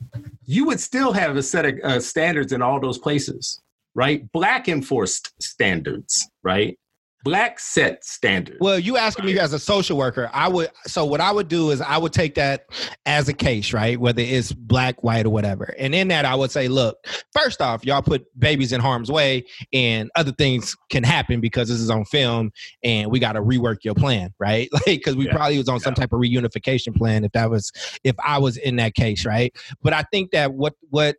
you 0.46 0.66
would 0.66 0.80
still 0.80 1.14
have 1.14 1.36
a 1.38 1.44
set 1.44 1.66
of 1.66 1.80
uh, 1.84 2.00
standards 2.00 2.52
in 2.52 2.62
all 2.64 2.80
those 2.80 2.98
places, 2.98 3.62
right? 3.94 4.32
Black 4.32 4.68
enforced 4.68 5.34
standards, 5.42 6.28
right? 6.42 6.80
Black 7.26 7.60
set 7.60 8.06
standards. 8.06 8.60
Well, 8.62 8.78
you 8.78 8.98
asking 8.98 9.26
me 9.26 9.40
as 9.40 9.52
a 9.52 9.58
social 9.58 9.98
worker, 9.98 10.30
I 10.32 10.48
would. 10.48 10.70
So 10.86 11.04
what 11.06 11.20
I 11.20 11.32
would 11.32 11.48
do 11.48 11.72
is 11.72 11.82
I 11.82 11.98
would 11.98 12.14
take 12.14 12.36
that 12.36 12.68
as 13.08 13.28
a 13.28 13.34
case, 13.34 13.74
right? 13.74 14.00
Whether 14.00 14.22
it's 14.22 14.52
black, 14.52 15.04
white, 15.04 15.26
or 15.26 15.32
whatever. 15.32 15.74
And 15.80 15.96
in 15.96 16.08
that, 16.10 16.26
I 16.26 16.36
would 16.36 16.52
say, 16.52 16.68
look, 16.68 16.98
first 17.34 17.62
off, 17.62 17.84
y'all 17.84 18.04
put 18.04 18.28
babies 18.40 18.72
in 18.72 18.80
harm's 18.80 19.12
way, 19.12 19.44
and 19.74 20.12
other 20.16 20.32
things 20.34 20.76
can 20.92 21.04
happen 21.04 21.42
because 21.42 21.68
this 21.68 21.80
is 21.80 21.90
on 21.90 22.06
film, 22.06 22.52
and 22.84 23.10
we 23.10 23.18
got 23.18 23.34
to 23.34 23.42
rework 23.42 23.78
your 23.84 23.96
plan, 23.96 24.32
right? 24.40 24.70
Like 24.72 24.86
because 24.86 25.16
we 25.16 25.26
Yeah, 25.26 25.34
probably 25.34 25.58
was 25.58 25.68
on 25.68 25.80
some 25.80 25.96
type 25.96 26.14
of 26.14 26.20
reunification 26.20 26.96
plan 26.96 27.26
if 27.26 27.32
that 27.32 27.50
was 27.50 27.72
if 28.04 28.16
I 28.24 28.38
was 28.38 28.58
in 28.58 28.76
that 28.76 28.94
case, 28.94 29.26
right? 29.26 29.52
But 29.82 29.94
I 29.94 30.04
think 30.12 30.30
that 30.32 30.54
what 30.54 30.76
what 30.92 31.16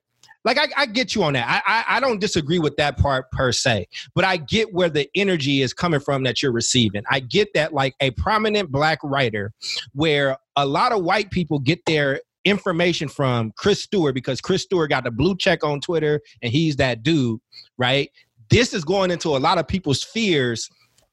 like 0.46 0.58
I, 0.58 0.68
I 0.74 0.86
get 0.86 1.14
you 1.14 1.22
on 1.24 1.34
that. 1.34 1.46
I, 1.46 1.80
I 1.90 1.96
I 1.96 2.00
don't 2.00 2.20
disagree 2.20 2.58
with 2.58 2.76
that 2.76 2.96
part 2.96 3.30
per 3.32 3.52
se 3.52 3.86
but 4.14 4.24
I 4.24 4.36
get 4.36 4.72
where 4.72 4.88
the 4.88 5.08
energy 5.14 5.62
is 5.62 5.72
coming 5.72 6.00
from 6.00 6.22
that 6.24 6.42
you're 6.42 6.52
receiving. 6.52 7.02
I 7.10 7.20
get 7.20 7.52
that, 7.54 7.72
like 7.72 7.94
a 8.00 8.10
prominent 8.12 8.70
black 8.70 8.98
writer, 9.02 9.52
where 9.92 10.38
a 10.56 10.66
lot 10.66 10.92
of 10.92 11.02
white 11.04 11.30
people 11.30 11.58
get 11.58 11.84
their 11.86 12.20
information 12.44 13.08
from 13.08 13.52
Chris 13.56 13.82
Stewart 13.82 14.14
because 14.14 14.40
Chris 14.40 14.62
Stewart 14.62 14.90
got 14.90 15.04
the 15.04 15.10
blue 15.10 15.36
check 15.36 15.64
on 15.64 15.80
Twitter 15.80 16.20
and 16.42 16.52
he's 16.52 16.76
that 16.76 17.02
dude, 17.02 17.40
right? 17.76 18.10
This 18.50 18.72
is 18.72 18.84
going 18.84 19.10
into 19.10 19.30
a 19.30 19.38
lot 19.38 19.58
of 19.58 19.66
people's 19.66 20.04
fears, 20.04 20.70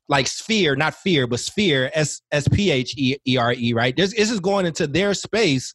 like 0.07 0.27
sphere, 0.27 0.75
not 0.75 0.93
fear, 0.93 1.25
but 1.25 1.39
sphere, 1.39 1.89
S 1.93 2.21
S 2.31 2.47
P 2.47 2.69
H 2.71 2.93
E 2.97 3.17
E 3.27 3.37
R 3.37 3.53
E, 3.53 3.73
right? 3.73 3.95
This, 3.95 4.15
this 4.15 4.29
is 4.29 4.39
going 4.39 4.65
into 4.67 4.85
their 4.85 5.13
space 5.13 5.73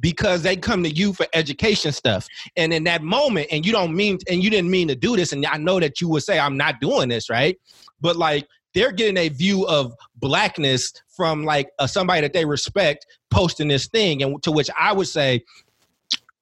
because 0.00 0.42
they 0.42 0.56
come 0.56 0.82
to 0.82 0.90
you 0.90 1.12
for 1.12 1.26
education 1.32 1.92
stuff. 1.92 2.26
And 2.56 2.72
in 2.72 2.84
that 2.84 3.02
moment, 3.02 3.48
and 3.50 3.66
you 3.66 3.72
don't 3.72 3.94
mean, 3.94 4.18
and 4.28 4.42
you 4.42 4.50
didn't 4.50 4.70
mean 4.70 4.88
to 4.88 4.94
do 4.94 5.16
this, 5.16 5.32
and 5.32 5.44
I 5.46 5.56
know 5.56 5.80
that 5.80 6.00
you 6.00 6.08
would 6.08 6.22
say, 6.22 6.38
I'm 6.38 6.56
not 6.56 6.80
doing 6.80 7.08
this, 7.08 7.28
right? 7.28 7.58
But 8.00 8.16
like, 8.16 8.46
they're 8.74 8.92
getting 8.92 9.16
a 9.16 9.28
view 9.28 9.66
of 9.66 9.92
blackness 10.16 10.92
from 11.16 11.44
like 11.44 11.70
uh, 11.78 11.86
somebody 11.86 12.20
that 12.20 12.32
they 12.32 12.44
respect 12.44 13.06
posting 13.30 13.68
this 13.68 13.88
thing 13.88 14.22
and 14.22 14.40
to 14.42 14.52
which 14.52 14.70
i 14.78 14.92
would 14.92 15.08
say 15.08 15.42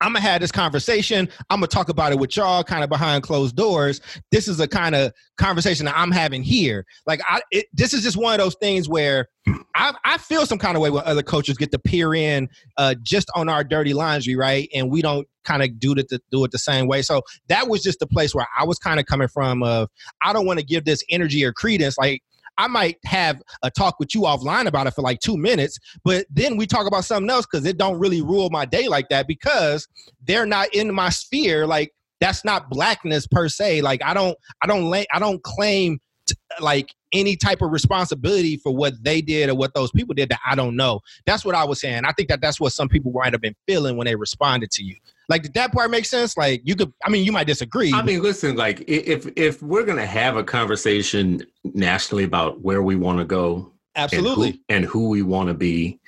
i'm 0.01 0.13
gonna 0.13 0.21
have 0.21 0.41
this 0.41 0.53
conversation. 0.53 1.29
I'm 1.51 1.59
gonna 1.59 1.69
talk 1.69 1.89
about 1.89 2.13
it 2.13 2.19
with 2.19 2.37
y'all 2.37 2.63
kind 2.65 2.85
of 2.85 2.91
behind 2.91 3.23
closed 3.23 3.57
doors. 3.57 4.01
This 4.31 4.49
is 4.49 4.61
a 4.61 4.69
kind 4.69 4.95
of 4.95 5.13
conversation 5.37 5.87
that 5.87 5.97
i'm 5.97 6.11
having 6.11 6.43
here. 6.43 6.85
Like 7.07 7.21
i 7.27 7.41
it, 7.51 7.67
this 7.73 7.95
is 7.95 8.03
just 8.03 8.17
one 8.17 8.35
of 8.35 8.39
those 8.39 8.57
things 8.57 8.89
where 8.89 9.29
I, 9.77 9.95
I 10.05 10.19
feel 10.19 10.45
some 10.45 10.59
kind 10.59 10.77
of 10.77 10.83
way 10.83 10.91
when 10.91 11.05
other 11.05 11.23
coaches 11.23 11.57
get 11.57 11.71
to 11.71 11.79
peer 11.79 12.15
in 12.15 12.49
uh, 12.79 12.97
just 13.03 13.31
on 13.37 13.49
our 13.49 13.63
dirty 13.63 13.95
laundry 13.95 14.35
right? 14.35 14.69
And 14.75 14.91
we 14.91 15.03
don't 15.03 15.29
kind 15.45 15.63
of 15.63 15.79
do 15.79 15.93
it 15.93 16.11
do 16.31 16.45
it 16.45 16.51
the 16.51 16.59
same 16.59 16.89
way. 16.89 17.03
So 17.03 17.23
that 17.49 17.69
was 17.69 17.83
just 17.83 18.01
the 18.01 18.07
place 18.07 18.35
where 18.35 18.47
i 18.59 18.65
was 18.65 18.79
kind 18.79 18.99
of 18.99 19.07
coming 19.07 19.29
from 19.29 19.63
of 19.63 19.89
i 20.23 20.33
don't 20.33 20.47
want 20.47 20.59
to 20.59 20.65
give 20.65 20.85
this 20.85 21.03
energy 21.11 21.45
or 21.45 21.53
credence 21.53 21.97
like 21.99 22.23
I 22.59 22.69
might 22.69 22.99
have 23.05 23.43
a 23.63 23.71
talk 23.71 23.99
with 23.99 24.15
you 24.15 24.23
offline 24.23 24.67
about 24.67 24.87
it 24.87 24.95
for 24.95 25.03
like 25.03 25.21
two 25.21 25.37
minutes, 25.37 25.79
but 26.05 26.27
then 26.31 26.57
we 26.57 26.67
talk 26.67 26.87
about 26.87 27.05
something 27.05 27.31
else 27.31 27.47
because 27.47 27.67
it 27.67 27.79
don't 27.79 27.99
really 27.99 28.23
rule 28.23 28.51
my 28.51 28.65
day 28.65 28.89
like 28.89 29.09
that 29.11 29.27
because 29.27 29.89
they're 30.25 30.47
not 30.47 30.75
in 30.75 30.95
my 30.95 31.11
sphere. 31.11 31.67
Like 31.67 31.93
that's 32.21 32.45
not 32.45 32.71
blackness 32.71 33.27
per 33.27 33.49
se. 33.49 33.83
Like 33.83 34.03
I 34.03 34.15
don't, 34.15 34.37
I 34.63 34.67
don't, 34.67 34.85
lay, 34.85 35.07
I 35.13 35.19
don't 35.19 35.43
claim 35.43 35.99
t- 36.27 36.35
like 36.61 36.95
any 37.13 37.37
type 37.37 37.63
of 37.63 37.71
responsibility 37.73 38.57
for 38.57 38.75
what 38.75 38.95
they 39.03 39.21
did 39.21 39.49
or 39.49 39.55
what 39.55 39.75
those 39.75 39.91
people 39.91 40.15
did 40.15 40.29
that 40.31 40.41
I 40.47 40.55
don't 40.55 40.77
know. 40.77 41.01
That's 41.25 41.45
what 41.45 41.55
I 41.55 41.65
was 41.65 41.81
saying. 41.81 42.05
I 42.05 42.13
think 42.13 42.29
that 42.29 42.41
that's 42.41 42.61
what 42.61 42.73
some 42.73 42.89
people 42.89 43.13
might 43.13 43.33
have 43.33 43.41
been 43.41 43.57
feeling 43.67 43.97
when 43.97 44.07
they 44.07 44.17
responded 44.17 44.71
to 44.73 44.85
you. 44.85 44.97
Like, 45.29 45.43
did 45.43 45.55
that 45.55 45.73
part 45.73 45.91
make 45.91 46.05
sense? 46.05 46.37
Like, 46.37 46.63
you 46.65 46.77
could, 46.77 46.93
I 47.05 47.11
mean, 47.11 47.25
you 47.25 47.33
might 47.33 47.47
disagree. 47.47 47.93
I 47.93 48.03
mean, 48.03 48.23
listen, 48.23 48.57
like 48.57 48.85
if 48.87 49.27
if 49.37 49.63
we're 49.63 49.85
gonna 49.85 50.07
have 50.07 50.37
a 50.37 50.45
conversation 50.45 51.43
nationally 51.65 52.25
about 52.25 52.61
where 52.63 52.83
we 52.83 52.95
want 52.97 53.19
to 53.19 53.25
go, 53.25 53.73
absolutely. 53.97 54.49
and 54.49 54.55
who, 54.57 54.75
and 54.77 54.85
who 54.85 55.09
we 55.09 55.23
want 55.23 55.49
to 55.49 55.55
be, 55.55 55.99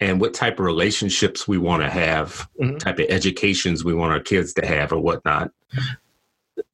and 0.00 0.20
what 0.20 0.34
type 0.34 0.58
of 0.58 0.66
relationships 0.66 1.48
we 1.48 1.56
want 1.58 1.82
to 1.82 1.88
have, 1.88 2.48
Mhm. 2.60 2.78
type 2.78 2.98
of 2.98 3.06
educations 3.08 3.82
we 3.84 3.94
want 3.94 4.12
our 4.12 4.20
kids 4.20 4.52
to 4.54 4.66
have, 4.66 4.92
or 4.92 4.98
whatnot. 4.98 5.50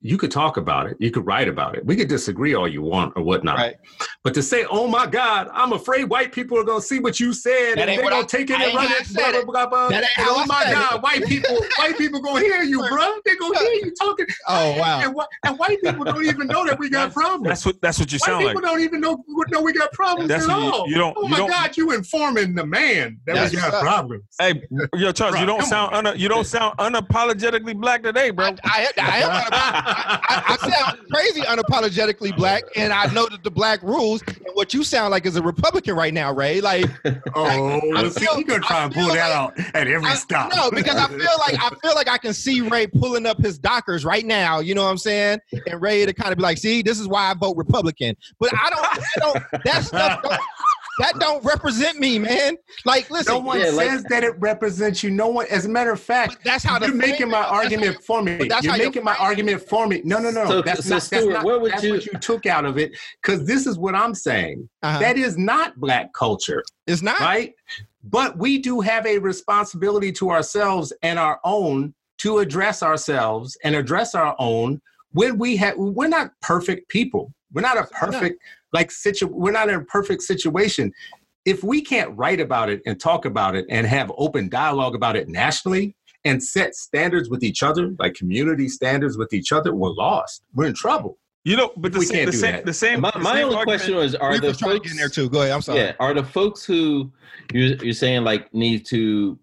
You 0.00 0.16
could 0.18 0.30
talk 0.30 0.56
about 0.56 0.86
it. 0.86 0.96
You 1.00 1.10
could 1.10 1.26
write 1.26 1.48
about 1.48 1.76
it. 1.76 1.84
We 1.84 1.96
could 1.96 2.08
disagree 2.08 2.54
all 2.54 2.66
you 2.68 2.82
want 2.82 3.12
or 3.16 3.22
whatnot. 3.22 3.58
Right. 3.58 3.76
But 4.24 4.34
to 4.34 4.42
say, 4.42 4.64
"Oh 4.70 4.86
my 4.86 5.06
God, 5.06 5.48
I'm 5.52 5.72
afraid 5.72 6.04
white 6.04 6.30
people 6.30 6.56
are 6.56 6.62
gonna 6.62 6.80
see 6.80 7.00
what 7.00 7.18
you 7.18 7.32
said 7.32 7.76
That 7.76 7.88
and 7.88 7.98
they're 7.98 8.08
gonna 8.08 8.22
I- 8.22 8.22
take 8.22 8.50
it 8.50 8.56
I 8.60 8.66
and 8.66 8.74
run 8.76 8.86
it," 8.88 9.12
blah 9.12 9.32
blah 9.32 9.42
blah 9.42 9.66
blah. 9.66 9.88
That 9.88 10.04
ain't 10.04 10.18
And, 10.18 10.28
oh 10.28 10.34
how 10.34 10.38
oh 10.38 10.42
I 10.42 10.46
my 10.46 10.62
said 10.62 10.70
it. 10.70 10.74
God, 10.74 11.02
white 11.02 11.24
people, 11.24 11.56
white 11.76 11.98
people 11.98 12.20
gonna 12.20 12.38
hear 12.40 12.62
you, 12.62 12.86
bro. 12.88 13.14
They 13.24 13.34
gonna 13.34 13.58
hear 13.58 13.72
you 13.84 13.92
talking. 14.00 14.26
Oh, 14.48 14.76
wow. 14.78 15.00
And, 15.02 15.12
whi- 15.14 15.26
and 15.44 15.58
white 15.58 15.80
people 15.82 16.04
don't 16.04 16.24
even 16.24 16.46
know 16.46 16.64
that 16.66 16.78
we 16.78 16.88
got 16.90 17.12
problems. 17.12 17.48
That's 17.48 17.64
what 17.66 17.80
that's 17.82 17.98
what 17.98 18.12
you 18.12 18.18
White 18.22 18.26
sound 18.26 18.44
people 18.46 18.60
don't 18.60 18.80
even 18.80 19.00
know 19.00 19.24
know 19.50 19.60
we 19.60 19.72
got 19.72 19.90
problems 19.92 20.28
That's 20.28 20.44
at 20.48 20.56
what 20.56 20.62
you- 20.64 20.72
all. 20.72 20.88
you 20.88 20.94
don't- 20.96 21.16
Oh 21.16 21.22
you 21.22 21.28
my 21.28 21.36
don't- 21.38 21.50
God, 21.50 21.76
you 21.76 21.90
informing 21.92 22.54
the 22.54 22.64
man 22.66 23.18
that 23.26 23.34
That's 23.34 23.52
we 23.52 23.58
got 23.60 23.72
what's 23.72 23.82
problems. 23.82 24.24
Hey, 24.40 24.62
yo, 24.94 25.10
Charles, 25.12 25.38
you 25.40 25.46
don't 25.46 25.64
sound 25.64 25.94
on, 25.94 26.06
un- 26.06 26.18
you 26.18 26.28
don't 26.28 26.46
sound 26.46 26.76
unapologetically 26.78 27.74
black 27.76 28.02
today, 28.04 28.30
bro. 28.30 28.46
I, 28.46 28.52
I, 28.64 28.88
I 29.00 29.18
am 29.18 29.30
unap- 29.30 29.48
I, 29.52 30.56
I 30.62 30.70
sound 30.70 30.98
crazy 31.12 31.40
unapologetically 31.42 32.36
black, 32.36 32.62
and 32.76 32.92
I 32.92 33.06
know 33.12 33.26
that 33.28 33.42
the 33.42 33.50
black 33.50 33.80
rules. 34.12 34.22
And 34.44 34.54
what 34.54 34.74
you 34.74 34.84
sound 34.84 35.10
like 35.10 35.26
is 35.26 35.36
a 35.36 35.42
Republican 35.42 35.94
right 35.96 36.12
now, 36.14 36.32
Ray. 36.32 36.60
Like, 36.60 36.86
oh, 37.34 37.80
I 37.96 38.08
see, 38.08 38.20
feel- 38.24 38.36
he 38.36 38.44
gonna 38.44 38.60
try 38.60 38.80
I 38.80 38.84
and 38.84 38.94
pull 38.94 39.06
feel 39.06 39.14
that 39.14 39.28
like- 39.30 39.58
out 39.58 39.74
at 39.74 39.88
every 39.88 40.08
I- 40.10 40.14
stop. 40.14 40.52
no, 40.54 40.70
because 40.70 40.96
I 40.96 41.08
feel 41.08 41.38
like 41.38 41.54
I 41.60 41.70
feel 41.82 41.94
like 41.94 42.08
I 42.08 42.18
can 42.18 42.32
see 42.32 42.60
Ray 42.60 42.86
pulling 42.86 43.26
up 43.26 43.38
his 43.38 43.58
Dockers 43.58 44.04
right 44.04 44.24
now. 44.24 44.60
You 44.60 44.74
know 44.74 44.84
what 44.84 44.90
I'm 44.90 44.98
saying? 44.98 45.40
And 45.66 45.80
Ray 45.80 46.04
to 46.06 46.12
kind 46.12 46.32
of 46.32 46.38
be 46.38 46.42
like, 46.42 46.58
"See, 46.58 46.82
this 46.82 46.98
is 47.00 47.08
why 47.08 47.30
I 47.30 47.34
vote 47.34 47.56
Republican." 47.56 48.16
But 48.38 48.50
I 48.54 48.70
don't. 48.70 48.84
I 48.84 48.98
don't 49.18 49.64
that 49.64 49.84
stuff. 49.84 50.22
Don't, 50.22 50.40
that 50.98 51.18
don't 51.18 51.42
represent 51.44 51.98
me, 51.98 52.18
man. 52.18 52.56
Like, 52.84 53.10
listen. 53.10 53.34
No 53.34 53.40
one 53.40 53.60
Yeah, 53.60 53.70
like- 53.70 53.88
says 53.90 54.04
that 54.10 54.24
it 54.24 54.34
represents 54.38 55.02
you. 55.02 55.10
No 55.10 55.28
one, 55.28 55.46
as 55.50 55.64
a 55.64 55.68
matter 55.68 55.90
of 55.92 56.00
fact, 56.00 56.38
that's 56.44 56.62
how 56.64 56.78
you're 56.78 56.94
making 56.94 57.28
my 57.30 57.40
that's 57.40 57.50
how- 57.50 57.56
argument 57.56 58.04
for 58.04 58.22
me. 58.22 58.36
that's 58.48 58.64
You're 58.64 58.72
how 58.72 58.76
you're 58.78 58.86
making 58.88 59.04
my 59.04 59.16
argument 59.16 59.68
for 59.68 59.86
me. 59.86 60.02
No, 60.04 60.18
no, 60.18 60.30
no. 60.30 60.46
So- 60.46 60.62
that's 60.62 60.84
so 60.84 60.94
not. 60.94 60.94
that's 61.02 61.06
Stewart, 61.06 61.32
not. 61.34 61.44
what 61.44 61.60
would 61.62 61.72
that's 61.72 61.82
you- 61.82 61.92
what 61.94 62.06
you 62.06 62.18
took 62.18 62.46
out 62.46 62.64
of 62.64 62.78
it. 62.78 62.92
Because 63.22 63.46
this 63.46 63.66
is 63.66 63.78
what 63.78 63.94
I'm 63.94 64.14
saying. 64.14 64.68
Uh-huh. 64.82 64.98
That 64.98 65.16
is 65.16 65.38
not 65.38 65.76
black 65.80 66.12
culture, 66.12 66.62
it's 66.86 67.02
not. 67.02 67.20
right? 67.20 67.54
But 68.04 68.36
we 68.36 68.58
do 68.58 68.80
have 68.80 69.06
a 69.06 69.18
responsibility 69.18 70.10
to 70.12 70.30
ourselves 70.30 70.92
and 71.02 71.18
our 71.18 71.38
own 71.44 71.94
to 72.18 72.38
address 72.38 72.82
ourselves 72.82 73.56
and 73.64 73.74
address 73.74 74.14
our 74.14 74.34
own 74.38 74.80
when 75.12 75.38
we 75.38 75.56
have. 75.56 75.76
We're 75.76 76.08
not 76.08 76.32
perfect 76.40 76.88
people. 76.88 77.32
We're 77.52 77.62
not 77.62 77.78
a 77.78 77.84
perfect 77.84 78.42
like 78.72 78.90
situ. 78.90 79.26
We're 79.26 79.52
not 79.52 79.68
in 79.68 79.74
a 79.76 79.84
perfect 79.84 80.22
situation 80.22 80.92
if 81.44 81.64
we 81.64 81.82
can't 81.82 82.16
write 82.16 82.40
about 82.40 82.68
it 82.70 82.80
and 82.86 83.00
talk 83.00 83.24
about 83.24 83.56
it 83.56 83.64
and 83.68 83.86
have 83.86 84.12
open 84.16 84.48
dialogue 84.48 84.94
about 84.94 85.16
it 85.16 85.28
nationally 85.28 85.94
and 86.24 86.40
set 86.42 86.74
standards 86.76 87.28
with 87.28 87.42
each 87.42 87.64
other, 87.64 87.94
like 87.98 88.14
community 88.14 88.68
standards 88.68 89.18
with 89.18 89.32
each 89.32 89.50
other, 89.50 89.74
we're 89.74 89.90
lost. 89.90 90.44
We're 90.54 90.66
in 90.66 90.74
trouble. 90.74 91.18
You 91.44 91.56
know, 91.56 91.72
but 91.76 91.92
the, 91.92 91.98
We 91.98 92.04
sa- 92.06 92.14
can't 92.14 92.26
the 92.26 92.30
do 92.32 92.38
same 92.38 92.52
that. 92.52 92.64
the 92.66 92.72
same. 92.72 93.00
My, 93.00 93.10
the 93.10 93.18
my 93.18 93.34
same 93.34 93.44
only 93.46 93.56
argument- 93.56 93.80
question 93.80 93.96
was: 93.96 94.14
Are 94.14 94.38
the 94.38 94.46
was 94.48 94.58
trying 94.58 94.70
to 94.74 94.76
folks 94.78 94.90
in 94.92 94.96
there 94.96 95.08
too. 95.08 95.28
Go 95.28 95.40
ahead. 95.40 95.50
I'm 95.52 95.60
sorry. 95.62 95.80
Yeah, 95.80 95.92
are 95.98 96.14
the 96.14 96.22
folks 96.22 96.64
who 96.64 97.10
you're, 97.52 97.74
you're 97.82 97.92
saying 97.94 98.22
like 98.22 98.54
need 98.54 98.86
to, 98.86 99.36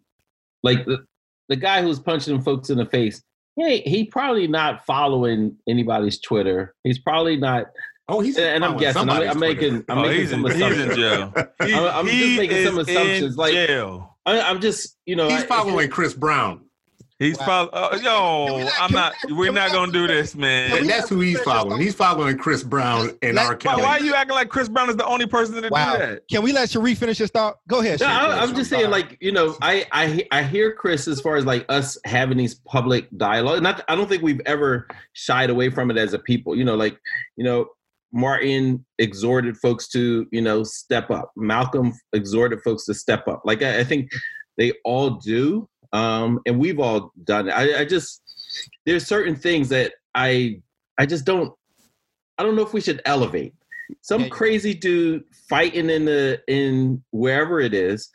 like 0.63 0.85
the, 0.85 1.03
the 1.49 1.57
guy 1.57 1.81
who's 1.81 1.99
punching 1.99 2.41
folks 2.41 2.69
in 2.69 2.77
the 2.77 2.85
face? 2.85 3.21
Hey, 3.57 3.81
he 3.81 4.05
probably 4.05 4.47
not 4.47 4.85
following 4.85 5.57
anybody's 5.67 6.21
Twitter. 6.21 6.73
He's 6.85 6.99
probably 6.99 7.35
not. 7.35 7.65
Oh, 8.09 8.19
he's 8.21 8.37
And 8.37 8.63
I'm 8.65 8.77
guessing. 8.77 9.09
I'm, 9.09 9.29
I'm 9.29 9.39
making. 9.39 9.85
I'm 9.87 9.97
Oh, 9.99 10.01
making 10.01 10.19
he's 10.21 10.29
some 10.31 10.45
in, 10.45 10.51
he's 10.53 10.79
in 10.79 10.95
jail. 10.95 11.33
He, 11.63 11.73
I'm- 11.73 11.95
I'm 11.95 12.05
just 12.07 12.17
he 12.17 12.37
making 12.37 12.65
some 12.65 12.77
assumptions, 12.79 13.33
In 13.33 13.35
like- 13.35 13.53
jail. 13.53 14.17
I, 14.25 14.41
I'm 14.41 14.59
just, 14.61 14.97
you 15.05 15.15
know, 15.15 15.27
He's 15.29 15.43
I- 15.43 15.45
following 15.47 15.89
Chris 15.97 16.13
Brown. 16.13 16.65
He's 17.17 17.37
Wow. 17.39 17.45
follow. 17.45 17.69
Uh, 17.73 17.99
yo, 18.01 18.55
we 18.57 18.63
let- 18.63 18.73
I'm 18.81 18.93
not. 18.93 19.13
We're 19.23 19.29
can 19.29 19.37
we 19.37 19.49
not 19.51 19.71
gonna 19.73 19.91
do 19.91 20.07
this, 20.07 20.35
man. 20.35 20.77
And 20.77 20.89
that's 20.89 21.09
who 21.09 21.19
he's 21.19 21.37
following. 21.41 21.81
He's 21.81 21.93
following 21.93 22.37
Chris 22.37 22.63
Brown 22.63 23.09
and 23.21 23.35
Let- 23.35 23.45
R. 23.45 23.55
Kelly. 23.57 23.81
why 23.81 23.97
are 23.97 24.01
you 24.01 24.13
acting 24.13 24.35
like 24.35 24.47
Chris 24.47 24.69
Brown 24.69 24.89
is 24.89 24.95
the 24.95 25.05
only 25.05 25.25
person 25.25 25.61
to 25.61 25.67
Wow. 25.69 25.93
do 25.93 25.99
that? 25.99 26.21
Can 26.31 26.43
we 26.43 26.53
let 26.53 26.69
Sharif 26.69 26.97
finish 26.99 27.17
his 27.17 27.29
thought? 27.29 27.57
Go 27.67 27.79
ahead. 27.81 27.99
No, 27.99 28.05
Sharif. 28.07 28.21
I, 28.21 28.39
I'm 28.39 28.55
just 28.55 28.69
saying, 28.69 28.89
like 28.89 29.17
you 29.19 29.33
know, 29.33 29.57
I 29.61 29.85
I 29.91 30.25
I 30.31 30.43
hear 30.43 30.71
Chris 30.73 31.09
as 31.09 31.19
far 31.19 31.35
as 31.35 31.45
like 31.45 31.65
us 31.67 31.97
having 32.05 32.37
these 32.37 32.55
public 32.55 33.07
dialogue. 33.17 33.63
Not, 33.63 33.83
I 33.89 33.95
don't 33.95 34.07
think 34.07 34.23
we've 34.23 34.41
ever 34.45 34.87
shied 35.11 35.49
away 35.49 35.69
from 35.71 35.91
it 35.91 35.97
as 35.97 36.13
a 36.13 36.19
people. 36.19 36.55
You 36.55 36.63
know, 36.63 36.75
like 36.75 36.97
you 37.35 37.43
know, 37.43 37.67
Martin 38.11 38.85
exhorted 38.97 39.57
folks 39.57 39.87
to 39.89 40.27
you 40.31 40.41
know 40.41 40.63
step 40.63 41.09
up. 41.11 41.31
Malcolm 41.35 41.93
exhorted 42.13 42.61
folks 42.61 42.85
to 42.85 42.93
step 42.93 43.27
up. 43.27 43.41
Like 43.45 43.61
I, 43.61 43.79
I 43.79 43.83
think 43.83 44.09
they 44.57 44.73
all 44.83 45.11
do, 45.11 45.69
um, 45.93 46.39
and 46.45 46.59
we've 46.59 46.79
all 46.79 47.11
done 47.23 47.49
it. 47.49 47.51
I, 47.51 47.81
I 47.81 47.85
just 47.85 48.21
there's 48.85 49.05
certain 49.05 49.35
things 49.35 49.69
that 49.69 49.93
I 50.15 50.61
I 50.97 51.05
just 51.05 51.25
don't 51.25 51.53
I 52.37 52.43
don't 52.43 52.55
know 52.55 52.63
if 52.63 52.73
we 52.73 52.81
should 52.81 53.01
elevate 53.05 53.53
some 54.01 54.23
Yeah. 54.23 54.29
crazy 54.29 54.73
dude 54.73 55.23
fighting 55.49 55.89
in 55.89 56.05
the 56.05 56.41
in 56.47 57.03
wherever 57.11 57.59
it 57.59 57.73
is. 57.73 58.09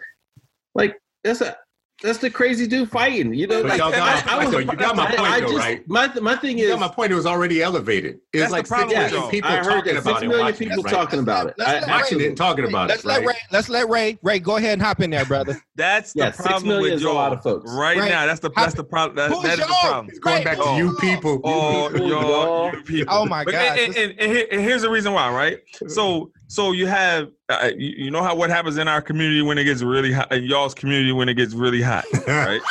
Like 0.74 0.96
that's 1.22 1.40
a 1.40 1.56
that's 2.04 2.18
the 2.18 2.28
crazy 2.30 2.66
dude 2.66 2.90
fighting. 2.90 3.32
You 3.32 3.46
know, 3.46 3.62
But 3.62 3.70
like 3.70 3.78
got 3.78 3.94
I, 3.94 3.98
my 4.26 4.32
I 4.34 4.44
was 4.44 4.52
though. 4.52 4.58
You 4.58 4.76
got 4.76 4.94
my 4.94 5.06
point, 5.06 5.20
I 5.20 5.40
though, 5.40 5.46
just- 5.46 5.58
right? 5.58 5.88
My 5.88 6.06
my 6.20 6.36
thing 6.36 6.58
You 6.58 6.66
is 6.66 6.70
got 6.72 6.80
my 6.80 6.88
point. 6.88 7.10
It 7.10 7.14
was 7.14 7.24
already 7.24 7.62
elevated. 7.62 8.16
It's 8.32 8.42
That's 8.42 8.50
the 8.50 8.56
like 8.58 8.68
problem 8.68 8.90
six 8.90 9.02
with 9.04 9.12
million 9.12 9.30
people 9.30 9.50
I 9.50 9.56
heard 9.56 9.64
talking 9.64 9.94
that 9.94 10.00
about 10.02 10.04
six 10.04 10.22
it. 10.22 10.28
million 10.28 10.54
people 10.54 10.82
talking 10.84 11.18
about 11.20 11.46
it. 11.46 11.54
Let's 11.56 11.70
I- 11.70 11.80
let 11.80 11.88
Watching 11.88 12.20
it 12.20 12.26
and 12.28 12.36
talking 12.36 12.64
about 12.66 12.88
Let's 12.90 13.04
it, 13.04 13.08
let 13.08 13.18
right? 13.20 13.28
Ray. 13.28 13.34
Let's 13.50 13.68
let 13.70 13.88
Ray. 13.88 14.18
Ray, 14.22 14.38
go 14.38 14.56
ahead 14.58 14.74
and 14.74 14.82
hop 14.82 15.00
in 15.00 15.08
there, 15.10 15.24
brother. 15.24 15.58
That's 15.76 16.12
the 16.12 16.24
Yeah, 16.24 16.30
problem 16.32 16.68
million 16.68 16.82
with 16.82 16.92
is 16.92 17.00
a 17.00 17.04
y'all 17.04 17.14
lot 17.14 17.32
of 17.32 17.42
folks. 17.42 17.64
right 17.72 17.98
Right. 17.98 18.10
now. 18.10 18.26
That's 18.26 18.40
the 18.40 18.50
that's 18.50 18.74
the 18.74 18.84
problem. 18.84 19.16
That, 19.16 19.30
that 19.42 19.58
is 19.58 19.66
the 19.66 19.74
problem. 19.80 20.08
It's 20.10 20.18
going 20.18 20.44
back 20.44 20.58
to 20.58 20.74
you 20.76 20.90
oh, 20.94 21.00
people. 21.00 21.40
Oh, 21.42 21.90
y'all, 21.94 22.08
y'all. 22.08 22.72
you 22.74 22.82
people. 22.82 23.14
Oh, 23.16 23.24
my 23.24 23.44
God. 23.44 23.78
And 23.78 24.60
here's 24.62 24.82
the 24.82 24.90
reason 24.90 25.14
why, 25.14 25.32
right? 25.32 25.58
So, 25.88 26.30
so 26.46 26.72
you 26.72 26.86
have, 26.86 27.30
uh, 27.48 27.70
you, 27.76 28.04
you 28.04 28.10
know 28.10 28.22
how 28.22 28.34
what 28.34 28.50
happens 28.50 28.76
in 28.76 28.88
our 28.88 29.00
community 29.02 29.42
when 29.42 29.58
it 29.58 29.64
gets 29.64 29.82
really 29.82 30.12
hot, 30.12 30.32
in 30.32 30.44
y'all's 30.44 30.74
community 30.74 31.12
when 31.12 31.28
it 31.28 31.34
gets 31.34 31.54
really 31.54 31.82
hot, 31.82 32.04
right? 32.26 32.60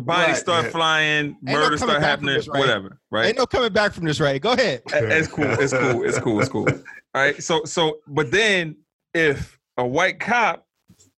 Bodies 0.00 0.28
Right. 0.28 0.36
start 0.36 0.66
flying, 0.66 1.36
no 1.42 1.52
murder 1.52 1.76
coming 1.76 1.94
start 1.96 2.02
happening, 2.02 2.34
this, 2.36 2.48
right? 2.48 2.58
whatever, 2.58 2.98
right? 3.10 3.26
Ain't 3.26 3.36
no 3.36 3.46
coming 3.46 3.72
back 3.72 3.92
from 3.92 4.04
this, 4.04 4.20
right? 4.20 4.40
Go 4.40 4.52
ahead. 4.52 4.82
It's 4.86 5.28
cool. 5.28 5.44
It's 5.44 5.72
cool. 5.72 6.04
It's 6.04 6.18
cool. 6.18 6.40
It's 6.40 6.48
cool. 6.48 6.68
All 7.14 7.22
right. 7.22 7.42
So 7.42 7.64
so 7.64 7.98
but 8.06 8.30
then 8.30 8.76
if 9.12 9.58
a 9.76 9.86
white 9.86 10.20
cop 10.20 10.66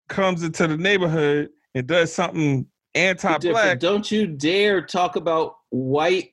comes 0.08 0.42
into 0.42 0.66
the 0.66 0.76
neighborhood 0.76 1.50
and 1.74 1.86
does 1.86 2.12
something 2.12 2.66
anti-black, 2.94 3.78
Don't 3.78 4.10
you 4.10 4.26
dare 4.26 4.82
talk 4.82 5.16
about 5.16 5.56
white 5.70 6.32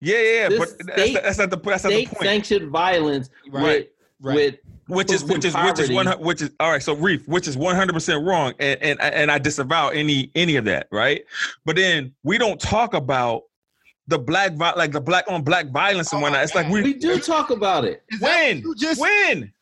yeah, 0.00 0.18
yeah, 0.18 0.48
This 0.48 0.58
but 0.58 0.68
that's, 0.86 1.00
state- 1.02 1.14
the, 1.14 1.20
that's 1.20 1.38
not 1.38 1.50
the 1.50 1.56
that's 1.56 1.84
not 1.84 1.90
the 1.90 1.96
state 1.96 2.08
point. 2.08 2.22
sanctioned 2.22 2.70
violence 2.70 3.30
Right, 3.50 3.62
with 3.62 3.86
right. 4.20 4.34
with 4.36 4.54
which 4.88 5.12
is 5.12 5.22
which 5.24 5.44
is 5.44 5.54
which 5.54 5.78
is 5.80 5.90
one 5.90 6.06
which 6.20 6.40
is 6.42 6.50
all 6.60 6.70
right. 6.70 6.82
So 6.82 6.94
Reef, 6.94 7.26
which 7.28 7.46
is 7.46 7.56
one 7.56 7.76
hundred 7.76 7.92
percent 7.92 8.24
wrong, 8.24 8.54
and, 8.58 8.80
and 8.82 9.00
and 9.02 9.30
I 9.30 9.38
disavow 9.38 9.88
any 9.88 10.30
any 10.34 10.56
of 10.56 10.64
that, 10.64 10.88
right? 10.90 11.24
But 11.66 11.76
then 11.76 12.14
we 12.22 12.38
don't 12.38 12.58
talk 12.60 12.94
about 12.94 13.42
the 14.06 14.18
black 14.18 14.52
like 14.58 14.92
the 14.92 15.00
black 15.02 15.24
on 15.28 15.42
black 15.42 15.68
violence 15.70 16.10
and 16.12 16.20
Oh 16.20 16.22
whatnot. 16.22 16.42
It's 16.42 16.54
like 16.54 16.68
we, 16.70 16.82
we 16.82 16.94
do 16.94 17.18
talk 17.18 17.50
about 17.50 17.84
it. 17.84 18.02
Is 18.08 18.20
when 18.22 18.60
you 18.60 18.74
just 18.76 18.98
when 18.98 19.52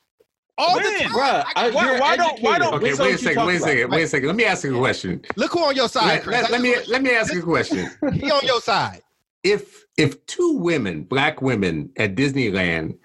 all 0.58 0.76
the 0.76 0.82
when? 0.84 1.00
time? 1.00 1.10
Bruh, 1.10 1.44
I, 1.56 1.70
Why- 1.70 1.98
why 1.98 2.16
don't- 2.16 2.40
why 2.42 2.58
don't- 2.60 2.74
Okay, 2.74 2.94
wait 2.94 3.14
a 3.16 3.18
second. 3.18 3.46
Wait 3.46 3.56
a 3.56 3.58
second. 3.58 3.78
it. 3.78 3.90
Wait 3.90 4.02
a 4.04 4.06
second. 4.06 4.26
Let 4.28 4.36
me 4.36 4.44
ask 4.44 4.62
you 4.62 4.76
a 4.76 4.78
question. 4.78 5.22
Look 5.34 5.52
who 5.52 5.64
on 5.64 5.74
your 5.74 5.88
side. 5.88 6.06
Let, 6.06 6.22
Chris. 6.22 6.42
let- 6.42 6.50
let 6.52 6.60
me 6.60 6.76
let 6.86 7.02
me 7.02 7.10
ask 7.10 7.32
you 7.34 7.40
a 7.40 7.42
question. 7.42 7.90
he 8.12 8.30
on 8.30 8.46
your 8.46 8.60
side. 8.60 9.02
If 9.42 9.84
if 9.96 10.24
two 10.26 10.58
women, 10.58 11.02
black 11.04 11.40
women 11.42 11.90
at 11.96 12.14
Disneyland, 12.14 12.96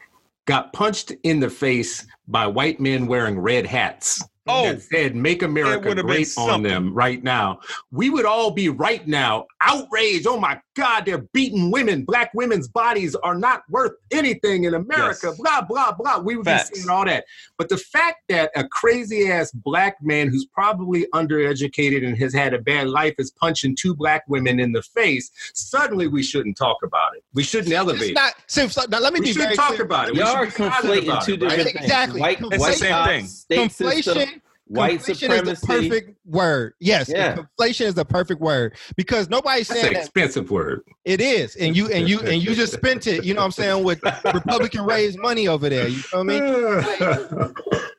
got 0.46 0.74
punched 0.74 1.12
in 1.24 1.40
the 1.40 1.50
face 1.50 2.06
by 2.28 2.48
white 2.48 2.80
men 2.80 3.08
wearing 3.08 3.40
red 3.40 3.66
hats. 3.66 4.22
Oh, 4.52 4.64
that 4.74 4.82
said 4.82 5.16
"Make 5.16 5.42
America 5.44 5.96
Great" 5.96 6.28
on 6.38 6.64
them 6.64 6.94
right 6.94 7.24
now. 7.24 7.60
We 7.92 8.10
would 8.10 8.26
all 8.26 8.52
be 8.52 8.70
right 8.70 9.08
now 9.08 9.46
outraged. 9.62 10.28
Oh 10.28 10.40
my 10.40 10.60
God, 10.76 11.06
they're 11.06 11.20
beating 11.34 11.72
women. 11.72 12.04
Black 12.04 12.32
women's 12.34 12.68
bodies 12.68 13.16
are 13.16 13.36
not 13.36 13.64
worth 13.70 13.94
anything 14.12 14.64
in 14.66 14.74
America. 14.74 15.28
Yes. 15.28 15.38
Blah 15.38 15.62
blah 15.62 15.92
blah. 15.94 16.20
We 16.20 16.36
would 16.36 16.46
Facts. 16.46 16.70
be 16.72 16.76
seeing 16.78 16.90
all 16.90 17.06
that. 17.06 17.26
But 17.58 17.70
the 17.70 17.78
fact 17.78 18.24
that 18.30 18.52
a 18.56 18.68
crazy 18.68 19.30
ass 19.32 19.52
black 19.52 19.98
man 20.02 20.30
who's 20.30 20.46
probably 20.46 21.06
undereducated 21.14 22.06
and 22.06 22.18
has 22.18 22.34
had 22.34 22.54
a 22.54 22.60
bad 22.60 22.88
life 22.90 23.16
is 23.18 23.32
punching 23.32 23.76
two 23.76 23.96
black 23.96 24.24
women 24.28 24.60
in 24.60 24.72
the 24.72 24.82
face, 24.82 25.32
suddenly 25.54 26.08
we 26.08 26.24
shouldn't 26.24 26.58
talk 26.58 26.78
about 26.84 27.16
it. 27.16 27.24
We 27.34 27.44
shouldn't 27.44 27.74
elevate. 27.74 28.16
not. 28.16 28.34
So, 28.48 28.68
so, 28.68 28.84
now 28.90 29.00
let 29.00 29.14
me 29.14 29.20
we 29.20 29.28
be 29.28 29.34
should 29.34 29.42
very 29.44 29.56
talk 29.56 29.70
clear. 29.70 29.84
about 29.84 30.08
it. 30.10 30.14
We 30.14 30.20
Y'all 30.20 30.46
should 30.46 30.62
are 30.62 30.70
conflating 30.72 31.04
about 31.04 31.24
two 31.24 31.34
it, 31.34 31.42
right? 31.44 31.50
different 31.50 31.68
things. 31.72 31.84
Exactly. 31.86 32.22
White, 32.22 32.40
It's 32.42 32.50
the 32.50 32.58
white 32.60 32.76
same 32.76 32.90
cops, 32.92 33.08
thing. 33.10 33.26
State 33.28 33.72
system, 33.72 34.18
Conflation. 34.18 34.41
White 34.72 35.00
conflation 35.00 35.30
is 35.48 35.60
the 35.60 35.68
perfect 35.68 36.18
word. 36.26 36.74
Yes, 36.80 37.10
Yeah. 37.10 37.36
conflation 37.36 37.86
is 37.86 37.94
the 37.94 38.06
perfect 38.06 38.42
word 38.42 38.76
because 38.96 39.30
nobody's 39.30 39.68
That's 39.68 39.82
saying 39.82 39.94
an 39.94 39.94
that 39.96 40.04
expensive 40.06 40.50
word. 40.52 40.82
it 41.06 41.22
is, 41.22 41.56
and 41.56 41.76
you 41.76 41.90
and 41.92 42.08
you 42.08 42.20
and 42.22 42.42
you 42.42 42.56
just 42.56 42.74
spent 42.74 43.08
it. 43.08 43.24
You 43.24 43.34
know 43.34 43.42
what 43.42 43.46
I'm 43.46 43.52
saying 43.52 43.84
with 43.84 44.02
Republican 44.34 44.86
raised 44.86 45.20
money 45.20 45.48
over 45.48 45.70
there. 45.70 45.88
You 45.88 46.02
know 46.14 46.24
what 46.24 46.34
I 46.34 47.40
mean? 47.44 47.54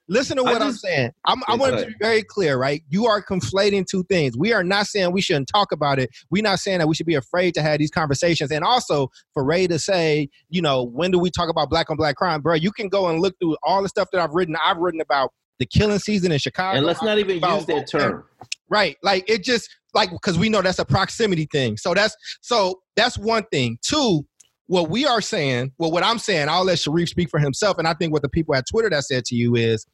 Listen 0.09 0.37
to 0.37 0.43
I 0.45 0.53
what 0.53 0.61
I'm 0.61 0.73
saying. 0.73 1.11
I'm, 1.27 1.43
I 1.49 1.55
want 1.55 1.79
to 1.79 1.87
be 1.87 1.95
very 2.01 2.23
clear, 2.23 2.59
right? 2.59 2.83
You 2.91 3.07
are 3.07 3.23
conflating 3.25 3.87
two 3.87 4.05
things. 4.05 4.37
We 4.37 4.53
are 4.53 4.63
not 4.65 4.87
saying 4.87 5.11
we 5.13 5.23
shouldn't 5.23 5.49
talk 5.49 5.73
about 5.73 5.99
it. 5.99 6.11
We're 6.31 6.43
not 6.43 6.59
saying 6.59 6.81
that 6.81 6.89
we 6.89 6.95
should 6.95 7.07
be 7.07 7.15
afraid 7.15 7.55
to 7.55 7.63
have 7.63 7.79
these 7.79 7.91
conversations. 7.91 8.51
And 8.51 8.63
also 8.63 9.09
for 9.33 9.43
Ray 9.43 9.67
to 9.69 9.79
say, 9.79 10.29
you 10.51 10.61
know, 10.61 10.83
when 10.83 11.13
do 11.13 11.19
we 11.19 11.31
talk 11.31 11.49
about 11.49 11.71
black 11.71 11.89
on 11.89 11.97
black 11.97 12.17
crime, 12.17 12.43
bro? 12.43 12.55
You 12.55 12.73
can 12.73 12.89
go 12.89 13.09
and 13.09 13.21
look 13.21 13.37
through 13.41 13.57
all 13.63 13.83
the 13.83 13.89
stuff 13.89 14.09
that 14.13 14.21
I've 14.21 14.33
written. 14.33 14.55
I've 14.63 14.77
written 14.79 15.01
about 15.01 15.31
the 15.63 15.79
killing 15.79 15.99
season 15.99 16.33
in 16.33 16.39
Chicago. 16.39 16.77
And 16.77 16.87
let's 16.87 17.03
not 17.03 17.19
even 17.19 17.41
use 17.41 17.67
that 17.67 17.87
term. 17.89 18.25
Right. 18.69 18.97
Like 19.03 19.29
it 19.29 19.45
just 19.45 19.69
like 19.95 20.11
because 20.11 20.39
we 20.39 20.49
know 20.49 20.61
that's 20.63 20.79
a 20.79 20.85
proximity 20.85 21.47
thing. 21.51 21.77
So 21.77 21.95
that's 21.95 22.17
so 22.41 22.81
that's 22.97 23.17
one 23.17 23.45
thing. 23.53 23.79
Two, 23.83 24.27
what 24.67 24.91
we 24.91 25.07
are 25.07 25.21
saying, 25.21 25.73
well, 25.79 25.93
what 25.93 26.03
I'm 26.03 26.19
saying, 26.19 26.49
I'll 26.49 26.65
let 26.65 26.79
Sharif 26.79 27.11
speak 27.11 27.31
for 27.31 27.39
himself. 27.39 27.79
And 27.79 27.87
I 27.87 27.95
think 27.95 28.13
what 28.13 28.23
the 28.23 28.29
people 28.29 28.55
at 28.55 28.65
Twitter 28.69 28.91
that 28.91 29.05
said 29.05 29.25
to 29.27 29.37
you 29.37 29.55
is 29.55 29.87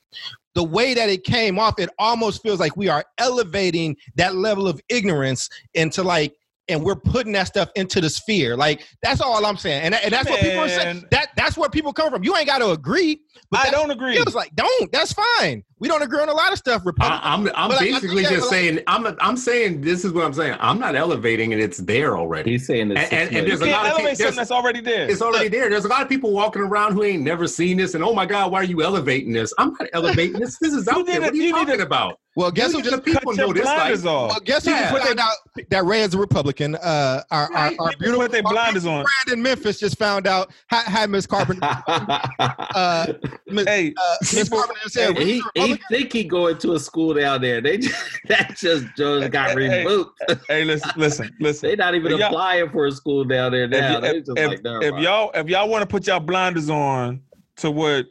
the 0.54 0.64
way 0.64 0.94
that 0.94 1.10
it 1.10 1.24
came 1.24 1.58
off, 1.58 1.74
it 1.78 1.90
almost 1.98 2.42
feels 2.42 2.60
like 2.60 2.76
we 2.76 2.88
are 2.88 3.04
elevating 3.18 3.96
that 4.14 4.36
level 4.36 4.66
of 4.66 4.80
ignorance 4.88 5.48
into 5.74 6.02
like 6.02 6.34
and 6.68 6.82
we're 6.82 6.96
putting 6.96 7.32
that 7.32 7.46
stuff 7.46 7.70
into 7.76 8.00
the 8.00 8.10
sphere. 8.10 8.56
Like 8.56 8.86
that's 9.02 9.20
all 9.20 9.44
I'm 9.44 9.56
saying. 9.56 9.82
And, 9.82 9.94
and 9.94 10.12
that's 10.12 10.28
what 10.28 10.40
people 10.40 10.60
are 10.60 10.68
saying. 10.68 11.04
That 11.10 11.30
that's 11.36 11.56
where 11.56 11.68
people 11.68 11.92
come 11.92 12.10
from. 12.10 12.24
You 12.24 12.36
ain't 12.36 12.46
got 12.46 12.58
to 12.58 12.70
agree. 12.70 13.20
But 13.50 13.66
I 13.66 13.70
don't 13.70 13.90
agree. 13.90 14.16
It 14.16 14.24
was 14.24 14.34
like, 14.34 14.54
don't. 14.54 14.92
That's 14.92 15.12
fine. 15.12 15.64
We 15.80 15.86
don't 15.88 16.02
agree 16.02 16.20
on 16.20 16.28
a 16.28 16.32
lot 16.32 16.50
of 16.52 16.58
stuff. 16.58 16.84
Republicans. 16.84 17.20
I, 17.22 17.32
I'm 17.34 17.46
I'm 17.54 17.68
But, 17.68 17.80
like, 17.80 17.80
I 17.80 17.84
basically 17.92 18.08
think 18.24 18.28
that, 18.28 18.34
just 18.34 18.50
like- 18.50 18.60
saying 18.60 18.80
I'm 18.88 19.16
I'm 19.20 19.36
saying 19.36 19.80
this 19.82 20.04
is 20.04 20.12
what 20.12 20.24
I'm 20.24 20.34
saying. 20.34 20.56
I'm 20.60 20.78
not 20.80 20.96
elevating 20.96 21.52
it. 21.52 21.60
It's 21.60 21.78
there 21.78 22.16
already. 22.18 22.52
He's 22.52 22.66
saying 22.66 22.88
this. 22.88 22.98
And- 22.98 23.12
and- 23.12 23.28
and 23.28 23.36
You 23.36 23.42
there's 23.48 23.60
a 23.60 23.64
can't 23.64 23.76
lot 23.76 23.86
of 23.86 23.92
elevate 23.92 24.10
people- 24.18 24.24
something 24.26 24.36
that's 24.36 24.50
already 24.50 24.80
there. 24.80 25.08
It's 25.10 25.22
already 25.22 25.48
there. 25.48 25.70
There's 25.70 25.84
a 25.84 25.88
lot 25.88 26.02
of 26.02 26.08
people 26.08 26.32
walking 26.32 26.62
around 26.62 26.94
who 26.94 27.04
ain't 27.04 27.22
never 27.22 27.46
seen 27.46 27.76
this, 27.76 27.94
and 27.94 28.02
oh 28.02 28.12
my 28.14 28.26
God, 28.26 28.50
why 28.50 28.60
are 28.60 28.64
you 28.64 28.82
elevating 28.82 29.32
this? 29.32 29.52
I'm 29.58 29.72
not 29.78 29.88
elevating 29.92 30.40
this. 30.40 30.58
This 30.58 30.72
is 30.72 30.86
You 30.86 30.92
out 30.98 31.06
there. 31.06 31.14
need 31.20 31.24
What 31.24 31.32
are 31.32 31.36
you, 31.36 31.42
you 31.42 31.52
need 31.52 31.58
talking 31.60 31.76
to- 31.78 31.82
about? 31.84 32.18
well, 32.34 32.50
guess 32.52 32.72
who 32.72 32.78
Millions 32.78 32.90
just 32.90 32.98
of 33.00 33.04
people 33.04 33.32
Cut 33.32 33.36
know 33.46 33.52
this. 33.52 33.64
Like, 33.64 33.76
blinders 33.76 34.06
off. 34.06 34.30
Well, 34.30 34.40
guess 34.44 34.64
who 34.64 34.70
Yeah. 34.70 34.90
just 34.92 35.04
found 35.06 35.18
out 35.20 35.34
that 35.70 35.84
Ray 35.84 36.02
is 36.02 36.14
a 36.14 36.18
Republican? 36.18 36.74
Uh, 36.76 37.22
our 37.30 37.44
our, 37.44 37.50
Right. 37.52 37.76
our 37.80 37.88
People 37.90 37.98
beautiful 38.00 38.22
put 38.22 38.32
their 38.32 38.42
blinders 38.42 38.82
beautiful 38.84 38.90
on. 39.00 39.04
friend 39.24 39.36
in 39.38 39.42
Memphis 39.42 39.78
just 39.80 39.98
found 39.98 40.26
out. 40.26 40.50
Hi, 40.70 40.82
hi 40.82 41.06
Miss 41.06 41.26
Carpenter. 41.26 41.60
Uh, 42.38 43.12
Miss 43.46 43.66
Hey, 43.66 43.92
uh, 43.96 44.16
Miss 44.20 44.44
people- 44.44 44.58
Carpenter 44.58 44.88
said, 44.88 45.08
And 45.10 45.18
he, 45.18 45.42
"Ray's 45.56 45.67
a 45.67 45.67
he 45.68 45.80
think 45.90 46.12
he 46.12 46.24
going 46.24 46.58
to 46.58 46.72
a 46.74 46.78
school 46.80 47.14
down 47.14 47.40
there. 47.40 47.60
They 47.60 47.78
just, 47.78 47.96
that 48.28 48.56
just 48.56 48.86
just 48.96 49.30
got 49.30 49.56
Hey, 49.58 49.68
hey. 49.68 49.84
removed. 49.84 50.10
hey, 50.48 50.64
listen, 50.64 50.90
listen, 50.96 51.34
listen. 51.40 51.68
They 51.68 51.76
not 51.76 51.94
even 51.94 52.12
If 52.12 52.20
applying 52.20 52.70
for 52.70 52.86
a 52.86 52.92
school 52.92 53.24
down 53.24 53.52
there 53.52 53.66
now. 53.68 54.00
if, 54.02 54.24
if, 54.28 54.36
like, 54.36 54.60
if 54.64 54.98
y'all 55.02 55.30
if 55.34 55.48
y'all 55.48 55.68
want 55.68 55.82
to 55.82 55.86
put 55.86 56.06
y'all 56.06 56.20
blinders 56.20 56.70
on 56.70 57.22
to 57.56 57.70
what 57.70 58.06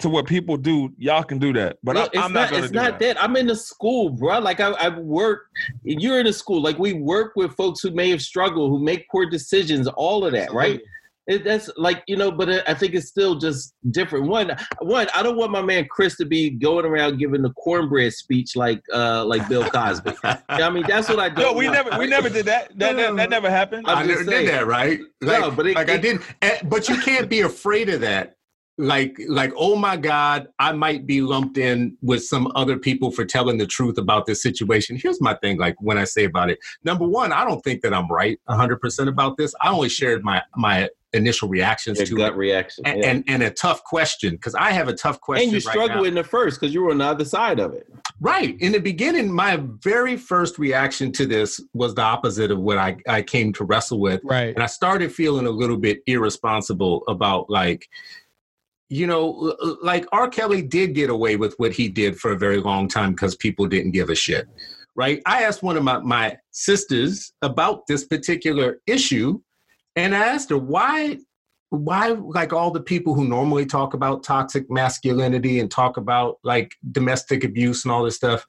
to 0.00 0.08
what 0.08 0.26
people 0.26 0.56
do, 0.56 0.92
y'all 0.98 1.22
can 1.22 1.38
do 1.38 1.52
that. 1.52 1.78
But 1.84 1.96
Look, 1.96 2.04
I, 2.16 2.18
it's 2.18 2.26
I'm 2.26 2.32
not, 2.32 2.50
not. 2.50 2.64
it's 2.64 2.72
not 2.72 2.98
that. 2.98 3.14
that. 3.16 3.22
I'm 3.22 3.36
in 3.36 3.46
the 3.46 3.54
school, 3.56 4.10
bro. 4.10 4.38
Like 4.40 4.60
I, 4.60 4.70
I 4.72 4.88
work. 4.98 5.46
You're 5.84 6.18
in 6.20 6.26
a 6.26 6.32
school. 6.32 6.60
Like 6.60 6.78
we 6.78 6.94
work 6.94 7.32
with 7.36 7.54
folks 7.54 7.80
who 7.80 7.90
may 7.92 8.10
have 8.10 8.20
struggled, 8.22 8.70
who 8.70 8.78
make 8.84 9.08
poor 9.08 9.24
decisions. 9.26 9.86
All 9.88 10.24
of 10.24 10.32
that, 10.32 10.52
right? 10.52 10.80
It, 11.28 11.44
that's 11.44 11.68
like 11.76 12.02
you 12.06 12.16
know, 12.16 12.32
but 12.32 12.48
I 12.66 12.72
think 12.72 12.94
it's 12.94 13.08
still 13.08 13.34
just 13.34 13.74
different. 13.90 14.26
One, 14.28 14.50
one. 14.80 15.08
I 15.14 15.22
don't 15.22 15.36
want 15.36 15.52
my 15.52 15.60
man 15.60 15.86
Chris 15.90 16.16
to 16.16 16.24
be 16.24 16.48
going 16.48 16.86
around 16.86 17.18
giving 17.18 17.42
the 17.42 17.50
cornbread 17.52 18.14
speech 18.14 18.56
like, 18.56 18.80
uh, 18.94 19.26
like 19.26 19.46
Bill 19.46 19.68
Cosby. 19.68 20.12
I 20.48 20.70
mean, 20.70 20.84
that's 20.88 21.06
what 21.10 21.18
I 21.20 21.28
don't. 21.28 21.38
No, 21.44 21.52
we 21.52 21.68
want. 21.68 21.84
never 21.86 21.98
we 21.98 22.06
never 22.06 22.30
did 22.30 22.46
that. 22.46 22.70
That 22.78 22.96
that, 22.96 23.16
that 23.16 23.28
never 23.30 23.50
happened. 23.50 23.84
I'm 23.86 23.98
I 23.98 24.02
never 24.04 24.24
saying. 24.24 24.46
did 24.46 24.54
that, 24.54 24.66
right? 24.66 25.00
Like, 25.20 25.40
No, 25.42 25.50
but 25.50 25.66
it- 25.66 25.76
like 25.76 25.90
I 25.90 25.98
did. 25.98 26.20
eh, 26.40 26.60
But 26.64 26.88
you 26.88 26.96
can't 27.02 27.28
be 27.28 27.40
afraid 27.42 27.90
of 27.90 28.00
that. 28.00 28.34
Like, 28.80 29.20
like, 29.28 29.52
oh 29.56 29.74
my 29.74 29.96
God, 29.96 30.46
I 30.60 30.70
might 30.70 31.04
be 31.04 31.20
lumped 31.20 31.58
in 31.58 31.96
with 32.00 32.22
some 32.24 32.50
other 32.54 32.78
people 32.78 33.10
for 33.10 33.24
telling 33.24 33.58
the 33.58 33.66
truth 33.66 33.98
about 33.98 34.24
this 34.24 34.40
situation. 34.40 34.96
Here's 34.96 35.20
my 35.20 35.34
thing. 35.42 35.58
Like 35.58 35.74
when 35.80 35.98
I 35.98 36.04
say 36.04 36.24
about 36.24 36.48
it, 36.48 36.60
number 36.84 37.04
one, 37.04 37.32
I 37.32 37.44
don't 37.44 37.60
think 37.64 37.82
that 37.82 37.92
I'm 37.92 38.06
right 38.08 38.38
100 38.44 38.80
percent 38.80 39.08
about 39.08 39.36
this. 39.36 39.52
I 39.60 39.70
only 39.70 39.88
shared 39.88 40.22
my 40.24 40.42
my 40.56 40.88
initial 41.12 41.48
reactions 41.48 41.98
Your 41.98 42.06
to 42.06 42.16
gut 42.16 42.32
it. 42.32 42.36
reaction. 42.36 42.84
And, 42.86 42.98
yeah. 43.02 43.10
and 43.10 43.24
and 43.28 43.42
a 43.42 43.50
tough 43.50 43.82
question 43.84 44.32
because 44.34 44.54
I 44.54 44.72
have 44.72 44.88
a 44.88 44.94
tough 44.94 45.20
question. 45.20 45.44
and 45.44 45.52
you 45.52 45.56
right 45.66 45.72
struggle 45.72 46.02
now. 46.02 46.04
in 46.04 46.14
the 46.14 46.24
first 46.24 46.60
because 46.60 46.74
you 46.74 46.82
were 46.82 46.90
on 46.90 46.98
the 46.98 47.04
other 47.06 47.24
side 47.24 47.58
of 47.60 47.72
it. 47.72 47.86
Right. 48.20 48.60
In 48.60 48.72
the 48.72 48.80
beginning, 48.80 49.32
my 49.32 49.60
very 49.82 50.16
first 50.16 50.58
reaction 50.58 51.12
to 51.12 51.26
this 51.26 51.60
was 51.72 51.94
the 51.94 52.02
opposite 52.02 52.50
of 52.50 52.58
what 52.58 52.76
I, 52.78 52.96
I 53.08 53.22
came 53.22 53.52
to 53.54 53.64
wrestle 53.64 54.00
with. 54.00 54.20
Right. 54.24 54.54
And 54.54 54.62
I 54.62 54.66
started 54.66 55.12
feeling 55.12 55.46
a 55.46 55.50
little 55.50 55.76
bit 55.76 56.00
irresponsible 56.06 57.04
about, 57.08 57.48
like, 57.48 57.88
you 58.88 59.06
know, 59.06 59.28
l- 59.28 59.56
l- 59.62 59.78
like 59.82 60.06
R. 60.12 60.28
Kelly 60.28 60.62
did 60.62 60.94
get 60.94 61.10
away 61.10 61.36
with 61.36 61.54
what 61.58 61.72
he 61.72 61.88
did 61.88 62.18
for 62.18 62.32
a 62.32 62.36
very 62.38 62.58
long 62.60 62.88
time 62.88 63.12
because 63.12 63.36
people 63.36 63.66
didn't 63.66 63.92
give 63.92 64.10
a 64.10 64.14
shit. 64.14 64.46
Right. 64.96 65.22
I 65.26 65.44
asked 65.44 65.62
one 65.62 65.76
of 65.76 65.84
my, 65.84 65.98
my 66.00 66.38
sisters 66.50 67.32
about 67.42 67.86
this 67.86 68.04
particular 68.04 68.80
issue, 68.88 69.40
and 69.98 70.14
I 70.14 70.26
asked 70.26 70.50
her, 70.50 70.58
why 70.58 71.18
why 71.70 72.08
like 72.08 72.52
all 72.52 72.70
the 72.70 72.80
people 72.80 73.14
who 73.14 73.28
normally 73.28 73.66
talk 73.66 73.92
about 73.92 74.22
toxic 74.22 74.70
masculinity 74.70 75.60
and 75.60 75.70
talk 75.70 75.98
about 75.98 76.38
like 76.42 76.72
domestic 76.92 77.44
abuse 77.44 77.84
and 77.84 77.92
all 77.92 78.04
this 78.04 78.16
stuff 78.16 78.46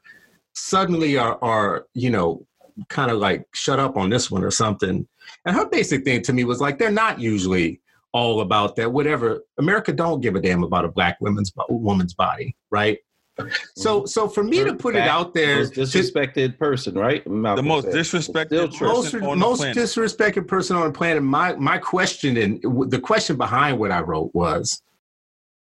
suddenly 0.54 1.18
are 1.18 1.38
are 1.44 1.86
you 1.94 2.10
know 2.10 2.46
kind 2.88 3.12
of 3.12 3.18
like 3.18 3.46
shut 3.54 3.80
up 3.80 3.98
on 3.98 4.10
this 4.10 4.32
one 4.32 4.44
or 4.44 4.52
something. 4.52 5.06
And 5.46 5.56
her 5.56 5.68
basic 5.68 6.06
thing 6.06 6.22
to 6.24 6.34
me 6.34 6.46
was 6.46 6.62
like 6.62 6.78
they're 6.78 6.92
not 6.92 7.20
usually 7.20 7.82
all 8.14 8.42
about 8.42 8.76
that. 8.78 8.92
Whatever 8.92 9.44
america 9.58 9.92
don't 9.92 10.22
give 10.22 10.36
a 10.36 10.42
damn 10.42 10.64
about 10.64 10.86
a 10.86 10.90
black 10.90 11.18
woman's 11.20 11.52
woman's 11.70 12.14
body 12.14 12.56
right 12.72 13.00
so 13.76 14.06
so 14.06 14.28
for 14.28 14.44
me 14.44 14.64
to 14.64 14.74
put 14.74 14.96
it 14.96 15.08
out 15.08 15.34
there 15.34 15.60
Most 15.60 15.74
to- 15.76 15.82
disrespected 15.82 16.58
person, 16.58 16.96
right? 16.96 17.24
the 17.26 17.30
most 17.64 17.86
said. 17.86 17.94
disrespected 17.94 18.74
Still 18.74 18.90
person 18.90 19.20
most, 19.22 19.30
on 19.30 19.40
most 19.40 19.58
planet. 19.60 19.78
disrespected 19.78 20.48
person 20.48 20.76
on 20.78 20.88
the 20.88 20.98
planet. 20.98 21.24
My 21.24 21.56
my 21.56 21.78
question 21.78 22.38
and 22.38 22.62
the 22.92 23.00
question 23.00 23.38
behind 23.38 23.80
what 23.80 23.92
I 23.92 24.02
wrote 24.02 24.34
was: 24.34 24.82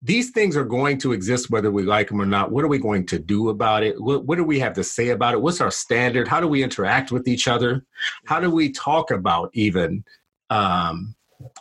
these 0.03 0.31
things 0.31 0.57
are 0.57 0.65
going 0.65 0.99
to 0.99 1.13
exist 1.13 1.51
whether 1.51 1.71
we 1.71 1.85
like 1.85 2.09
them 2.09 2.21
or 2.21 2.27
not. 2.27 2.51
What 2.51 2.65
are 2.65 2.69
we 2.69 2.79
going 2.79 3.07
to 3.07 3.19
do 3.19 3.51
about 3.51 3.83
it? 3.85 4.01
What, 4.03 4.25
what 4.27 4.37
do 4.37 4.45
we 4.45 4.59
have 4.59 4.75
to 4.75 4.85
say 4.85 5.11
about 5.11 5.35
it? 5.35 5.41
What's 5.41 5.61
our 5.61 5.71
standard? 5.71 6.27
How 6.27 6.41
do 6.41 6.49
we 6.49 6.63
interact 6.63 7.13
with 7.13 7.29
each 7.29 7.47
other? 7.47 7.85
How 8.27 8.41
do 8.41 8.51
we 8.51 8.73
talk 8.73 9.11
about 9.13 9.51
even 9.53 10.05
um, 10.51 11.15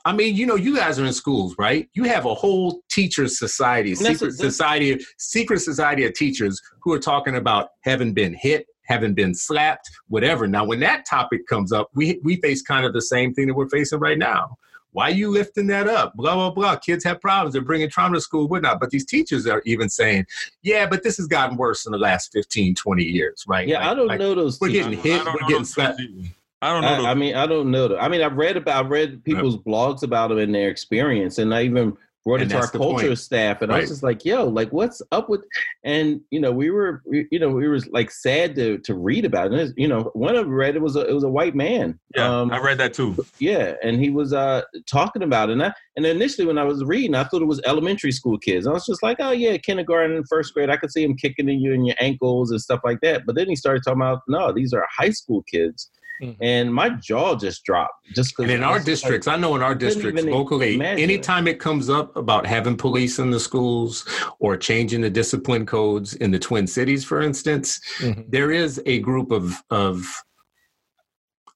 I 0.05 0.13
mean, 0.13 0.35
you 0.35 0.45
know, 0.45 0.55
you 0.55 0.75
guys 0.75 0.99
are 0.99 1.05
in 1.05 1.13
schools, 1.13 1.55
right? 1.57 1.89
You 1.93 2.03
have 2.05 2.25
a 2.25 2.33
whole 2.33 2.81
teachers 2.89 3.37
society, 3.39 3.95
secret 3.95 4.19
that's- 4.19 4.37
society, 4.37 4.99
secret 5.17 5.59
society 5.59 6.05
of 6.05 6.13
teachers 6.13 6.61
who 6.81 6.91
are 6.93 6.99
talking 6.99 7.35
about 7.35 7.69
having 7.81 8.13
been 8.13 8.33
hit, 8.33 8.65
having 8.83 9.13
been 9.13 9.33
slapped, 9.33 9.89
whatever. 10.07 10.47
Now, 10.47 10.65
when 10.65 10.79
that 10.81 11.05
topic 11.05 11.47
comes 11.47 11.71
up, 11.71 11.89
we 11.93 12.19
we 12.23 12.37
face 12.37 12.61
kind 12.61 12.85
of 12.85 12.93
the 12.93 13.01
same 13.01 13.33
thing 13.33 13.47
that 13.47 13.53
we're 13.53 13.69
facing 13.69 13.99
right 13.99 14.17
now. 14.17 14.57
Why 14.93 15.05
are 15.05 15.11
you 15.13 15.31
lifting 15.31 15.67
that 15.67 15.87
up? 15.87 16.13
Blah 16.17 16.35
blah 16.35 16.49
blah. 16.51 16.75
Kids 16.75 17.05
have 17.05 17.21
problems. 17.21 17.53
They're 17.53 17.61
bringing 17.61 17.89
trauma 17.89 18.15
to 18.15 18.21
school, 18.21 18.49
whatnot. 18.49 18.81
But 18.81 18.89
these 18.89 19.05
teachers 19.05 19.47
are 19.47 19.61
even 19.65 19.87
saying, 19.87 20.25
"Yeah, 20.63 20.85
but 20.85 21.01
this 21.03 21.15
has 21.15 21.27
gotten 21.27 21.55
worse 21.55 21.85
in 21.85 21.93
the 21.93 21.97
last 21.97 22.33
15, 22.33 22.75
20 22.75 23.03
years, 23.03 23.45
right?" 23.47 23.65
Yeah, 23.67 23.79
Like- 23.79 23.87
I 23.87 23.93
don't 23.93 24.07
like, 24.07 24.19
know 24.19 24.35
those. 24.35 24.59
we're 24.59 24.67
teachers. 24.67 24.87
getting 24.87 24.99
hit, 24.99 25.25
we're 25.25 25.47
getting 25.47 25.63
slapped. 25.63 25.99
kids 25.99 26.11
either. 26.13 26.29
I 26.61 26.71
don't 26.73 26.81
know. 26.83 27.05
I, 27.07 27.11
I 27.11 27.13
mean, 27.15 27.35
I 27.35 27.47
don't 27.47 27.71
know. 27.71 27.97
I 27.97 28.07
mean, 28.07 28.21
I've 28.21 28.37
read 28.37 28.57
about, 28.57 28.85
I've 28.85 28.91
read 28.91 29.23
people's 29.23 29.57
blogs 29.57 30.03
about 30.03 30.29
them 30.29 30.37
and 30.37 30.53
their 30.53 30.69
experience, 30.69 31.37
and 31.39 31.53
I 31.55 31.63
even 31.63 31.97
brought 32.23 32.39
it 32.39 32.49
to 32.49 32.55
our 32.57 32.67
culture 32.67 33.07
point. 33.07 33.17
staff, 33.17 33.63
and 33.63 33.71
I 33.73 33.79
was 33.79 33.89
just 33.89 34.03
like, 34.03 34.23
"Yo, 34.23 34.45
like, 34.45 34.69
what's 34.71 35.01
up 35.11 35.27
with?" 35.27 35.43
And 35.83 36.21
you 36.29 36.39
know, 36.39 36.51
we 36.51 36.69
were, 36.69 37.01
we, 37.03 37.27
you 37.31 37.39
know, 37.39 37.49
we 37.49 37.67
were 37.67 37.79
like 37.89 38.11
sad 38.11 38.53
to 38.57 38.77
to 38.77 38.93
read 38.93 39.25
about 39.25 39.47
it. 39.47 39.53
And 39.53 39.61
it's- 39.61 39.73
you 39.75 39.87
know, 39.87 40.11
one 40.13 40.35
of 40.35 40.47
read 40.47 40.75
it 40.75 40.83
was 40.83 40.95
a 40.95 40.99
it 41.09 41.13
was 41.13 41.23
a 41.23 41.29
white 41.29 41.55
man. 41.55 41.97
Yeah, 42.15 42.41
Um, 42.41 42.51
I 42.51 42.59
read 42.59 42.77
that 42.77 42.93
too. 42.93 43.25
yeah, 43.39 43.73
and 43.81 43.99
he 43.99 44.11
was 44.11 44.31
uh 44.31 44.61
talking 44.85 45.23
about 45.23 45.49
it. 45.49 45.53
And, 45.53 45.63
I, 45.63 45.73
and 45.95 46.05
initially, 46.05 46.45
when 46.45 46.59
I 46.59 46.63
was 46.63 46.83
reading, 46.83 47.15
I 47.15 47.23
thought 47.23 47.41
it 47.41 47.45
was 47.45 47.59
elementary 47.65 48.11
school 48.11 48.37
kids. 48.37 48.67
I 48.67 48.71
was 48.71 48.85
just 48.85 49.01
like, 49.01 49.17
"Oh 49.19 49.31
yeah, 49.31 49.57
kindergarten 49.57 50.15
and 50.15 50.27
first 50.29 50.53
grade. 50.53 50.69
I 50.69 50.77
could 50.77 50.91
see 50.91 51.03
him 51.03 51.17
kicking 51.17 51.49
in 51.49 51.59
you 51.59 51.73
in 51.73 51.85
your 51.85 51.95
ankles 51.99 52.51
and 52.51 52.61
stuff 52.61 52.81
like 52.83 53.01
that." 53.01 53.25
But 53.25 53.33
then 53.33 53.49
he 53.49 53.55
started 53.55 53.81
talking 53.83 53.99
about, 54.01 54.21
"No, 54.27 54.51
these 54.51 54.73
are 54.73 54.85
high 54.95 55.09
school 55.09 55.41
kids." 55.49 55.89
Mhm. 56.21 56.37
and 56.39 56.73
my 56.73 56.89
jaw 56.89 57.35
just 57.35 57.63
dropped 57.65 58.05
just 58.13 58.31
because 58.35 58.43
And 58.43 58.51
in 58.51 58.63
our 58.63 58.79
districts, 58.79 59.27
I 59.27 59.35
know 59.37 59.55
in 59.55 59.61
our 59.61 59.73
districts 59.75 60.23
locally, 60.23 60.75
imagine 60.75 61.03
anytime 61.03 61.47
it 61.47 61.59
comes 61.59 61.89
up 61.89 62.15
about 62.15 62.45
having 62.45 62.77
police 62.77 63.17
in 63.19 63.31
the 63.31 63.39
schools 63.39 64.05
or 64.39 64.55
changing 64.55 65.01
the 65.01 65.09
discipline 65.09 65.65
codes 65.65 66.13
in 66.15 66.31
the 66.31 66.39
Twin 66.39 66.67
Cities, 66.67 67.03
for 67.03 67.21
instance, 67.21 67.79
Mhm. 67.99 68.25
there 68.29 68.51
is 68.51 68.81
a 68.85 68.99
group 68.99 69.31
of 69.31 69.61
of 69.71 70.05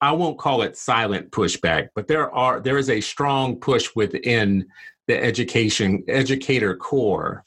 I 0.01 0.11
won't 0.11 0.37
call 0.37 0.61
it 0.61 0.75
silent 0.77 1.31
pushback, 1.31 1.89
but 1.95 2.07
there 2.07 2.29
are 2.33 2.59
there 2.59 2.77
is 2.77 2.89
a 2.89 3.01
strong 3.01 3.55
push 3.55 3.89
within 3.95 4.65
the 5.07 5.23
education 5.23 6.03
educator 6.07 6.75
corps 6.75 7.43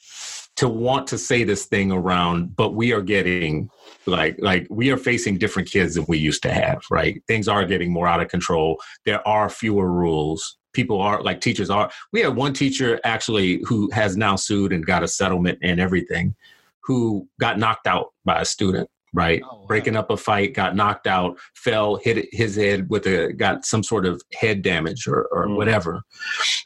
to 0.55 0.67
want 0.67 1.07
to 1.07 1.17
say 1.17 1.43
this 1.43 1.65
thing 1.65 1.91
around, 1.91 2.55
but 2.55 2.73
we 2.73 2.91
are 2.91 3.01
getting 3.01 3.69
like 4.09 4.35
like 4.39 4.67
we 4.69 4.91
are 4.91 4.97
facing 4.97 5.37
different 5.37 5.69
kids 5.69 5.95
than 5.95 6.05
we 6.07 6.17
used 6.17 6.43
to 6.43 6.51
have, 6.51 6.81
right? 6.91 7.21
Things 7.27 7.47
are 7.47 7.65
getting 7.65 7.91
more 7.91 8.07
out 8.07 8.21
of 8.21 8.27
control. 8.27 8.79
There 9.05 9.25
are 9.27 9.49
fewer 9.49 9.91
rules. 9.91 10.57
People 10.73 11.01
are 11.01 11.21
like 11.23 11.41
teachers 11.41 11.69
are. 11.69 11.89
We 12.11 12.21
had 12.21 12.35
one 12.35 12.53
teacher 12.53 12.99
actually 13.03 13.61
who 13.65 13.89
has 13.91 14.17
now 14.17 14.35
sued 14.35 14.73
and 14.73 14.85
got 14.85 15.03
a 15.03 15.07
settlement 15.07 15.59
and 15.63 15.79
everything, 15.79 16.35
who 16.83 17.27
got 17.39 17.57
knocked 17.57 17.87
out 17.87 18.07
by 18.25 18.41
a 18.41 18.45
student, 18.45 18.89
right? 19.13 19.41
Oh, 19.43 19.59
wow. 19.61 19.65
Breaking 19.67 19.95
up 19.95 20.09
a 20.09 20.17
fight, 20.17 20.53
got 20.53 20.75
knocked 20.75 21.07
out, 21.07 21.37
fell, 21.55 21.95
hit 21.97 22.27
his 22.31 22.55
head 22.55 22.89
with 22.89 23.05
a 23.07 23.33
got 23.33 23.65
some 23.65 23.83
sort 23.83 24.05
of 24.05 24.21
head 24.33 24.61
damage 24.61 25.07
or, 25.07 25.27
or 25.31 25.47
Mm. 25.47 25.55
whatever. 25.55 26.01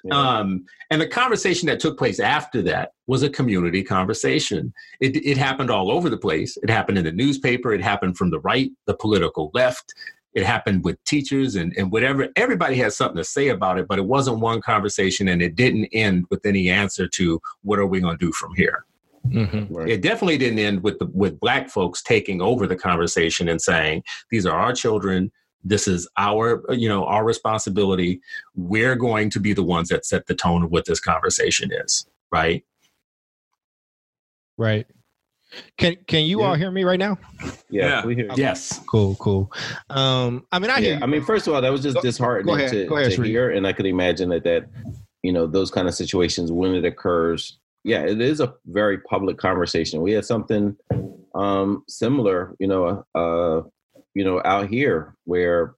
Yeah. 0.03 0.15
Um, 0.17 0.65
and 0.91 1.01
the 1.01 1.07
conversation 1.07 1.67
that 1.67 1.79
took 1.79 1.97
place 1.97 2.19
after 2.19 2.61
that 2.63 2.91
was 3.07 3.23
a 3.23 3.29
community 3.29 3.83
conversation. 3.83 4.73
It, 4.99 5.15
it 5.25 5.37
happened 5.37 5.71
all 5.71 5.91
over 5.91 6.09
the 6.09 6.17
place. 6.17 6.57
It 6.61 6.69
happened 6.69 6.97
in 6.97 7.05
the 7.05 7.11
newspaper. 7.11 7.73
It 7.73 7.81
happened 7.81 8.17
from 8.17 8.29
the 8.29 8.39
right, 8.41 8.69
the 8.85 8.95
political 8.95 9.49
left. 9.53 9.93
It 10.33 10.43
happened 10.45 10.83
with 10.83 11.03
teachers 11.05 11.55
and, 11.55 11.73
and 11.77 11.91
whatever. 11.91 12.27
Everybody 12.35 12.75
had 12.75 12.91
something 12.93 13.17
to 13.17 13.23
say 13.23 13.49
about 13.49 13.77
it, 13.77 13.87
but 13.87 13.99
it 13.99 14.05
wasn't 14.05 14.39
one 14.39 14.61
conversation 14.61 15.27
and 15.27 15.41
it 15.41 15.55
didn't 15.55 15.85
end 15.93 16.25
with 16.31 16.45
any 16.45 16.69
answer 16.69 17.07
to 17.07 17.39
what 17.61 17.77
are 17.79 17.85
we 17.85 17.99
going 17.99 18.17
to 18.17 18.25
do 18.25 18.31
from 18.31 18.53
here. 18.55 18.85
Mhm. 19.25 19.67
Right. 19.69 19.89
It 19.89 20.01
definitely 20.01 20.37
didn't 20.37 20.59
end 20.59 20.83
with 20.83 20.99
the 20.99 21.05
with 21.13 21.39
black 21.39 21.69
folks 21.69 22.01
taking 22.03 22.41
over 22.41 22.67
the 22.67 22.75
conversation 22.75 23.47
and 23.47 23.61
saying 23.61 24.03
these 24.31 24.45
are 24.45 24.57
our 24.59 24.73
children. 24.73 25.31
This 25.63 25.87
is 25.87 26.07
our 26.17 26.61
you 26.73 26.89
know 26.89 27.05
our 27.05 27.23
responsibility. 27.23 28.19
We're 28.55 28.95
going 28.95 29.29
to 29.31 29.39
be 29.39 29.53
the 29.53 29.63
ones 29.63 29.89
that 29.89 30.05
set 30.05 30.27
the 30.27 30.35
tone 30.35 30.63
of 30.63 30.71
what 30.71 30.85
this 30.85 30.99
conversation 30.99 31.71
is. 31.71 32.05
Right? 32.31 32.65
Right. 34.57 34.85
Can 35.77 35.95
Can 36.07 36.25
you 36.25 36.41
Yeah. 36.41 36.47
all 36.47 36.55
hear 36.55 36.71
me 36.71 36.83
right 36.83 36.99
now? 36.99 37.17
yeah, 37.69 37.87
Yeah. 38.01 38.05
we 38.05 38.15
hear. 38.15 38.29
Yes. 38.35 38.81
Cool. 38.87 39.15
Cool. 39.15 39.51
Um. 39.89 40.45
I 40.51 40.59
mean, 40.59 40.69
I 40.71 40.79
hear. 40.81 40.89
Yeah, 40.93 40.97
you. 40.97 41.03
I 41.03 41.05
mean, 41.07 41.23
first 41.23 41.47
of 41.47 41.53
all, 41.53 41.61
that 41.61 41.71
was 41.71 41.81
just 41.81 41.95
Go- 41.95 42.01
disheartening 42.01 42.55
go 42.55 42.59
ahead. 42.59 42.71
to, 42.71 42.85
Go 42.87 42.97
ahead, 42.97 43.11
to 43.13 43.21
hear, 43.21 43.51
and 43.51 43.65
I 43.67 43.73
could 43.73 43.85
imagine 43.85 44.29
that 44.29 44.43
that 44.45 44.67
you 45.21 45.31
know 45.31 45.45
those 45.47 45.69
kind 45.71 45.87
of 45.87 45.93
situations 45.93 46.51
when 46.51 46.73
it 46.75 46.85
occurs. 46.85 47.59
Yeah, 47.83 48.03
it 48.03 48.21
is 48.21 48.39
a 48.39 48.53
very 48.65 48.97
public 48.99 49.37
conversation. 49.37 50.01
We 50.01 50.13
had 50.13 50.25
something 50.25 50.77
um, 51.35 51.83
similar, 51.87 52.55
you 52.59 52.67
know, 52.67 53.05
uh, 53.13 53.61
you 54.13 54.23
know, 54.23 54.41
out 54.45 54.69
here 54.69 55.15
where 55.25 55.75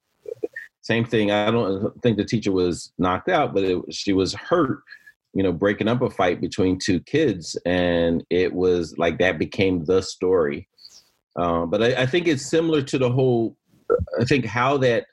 same 0.85 1.03
thing. 1.03 1.31
I 1.31 1.49
don't 1.49 1.99
think 2.03 2.17
the 2.17 2.25
teacher 2.25 2.51
was 2.51 2.93
knocked 2.99 3.27
out, 3.27 3.55
but 3.55 3.63
it, 3.63 3.93
she 3.93 4.13
was 4.13 4.33
hurt. 4.33 4.79
You 5.33 5.43
know, 5.43 5.51
breaking 5.51 5.87
up 5.89 6.01
a 6.01 6.09
fight 6.09 6.39
between 6.39 6.79
two 6.79 7.01
kids, 7.01 7.57
and 7.65 8.23
it 8.29 8.53
was 8.53 8.97
like 8.97 9.17
that 9.17 9.37
became 9.37 9.83
the 9.83 10.01
story. 10.01 10.69
Um, 11.35 11.69
but 11.69 11.83
I, 11.83 12.03
I 12.03 12.05
think 12.05 12.27
it's 12.27 12.45
similar 12.45 12.81
to 12.83 12.97
the 12.97 13.11
whole. 13.11 13.57
I 14.19 14.25
think 14.25 14.45
how 14.45 14.77
that 14.77 15.07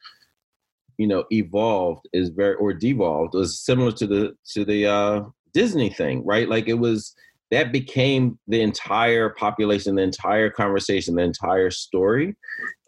you 0.99 1.07
know 1.07 1.25
evolved 1.33 2.07
is 2.13 2.29
very 2.29 2.55
or 2.55 2.73
devolved 2.73 3.35
was 3.35 3.59
similar 3.59 3.91
to 3.93 4.07
the 4.07 4.37
to 4.51 4.65
the 4.65 4.87
uh, 4.87 5.23
Disney 5.55 5.91
thing, 5.91 6.25
right? 6.25 6.49
Like 6.49 6.69
it 6.69 6.79
was 6.79 7.15
that 7.51 7.73
became 7.73 8.39
the 8.49 8.63
entire 8.63 9.31
population, 9.31 9.97
the 9.97 10.03
entire 10.03 10.51
conversation, 10.51 11.17
the 11.17 11.23
entire 11.23 11.71
story, 11.71 12.35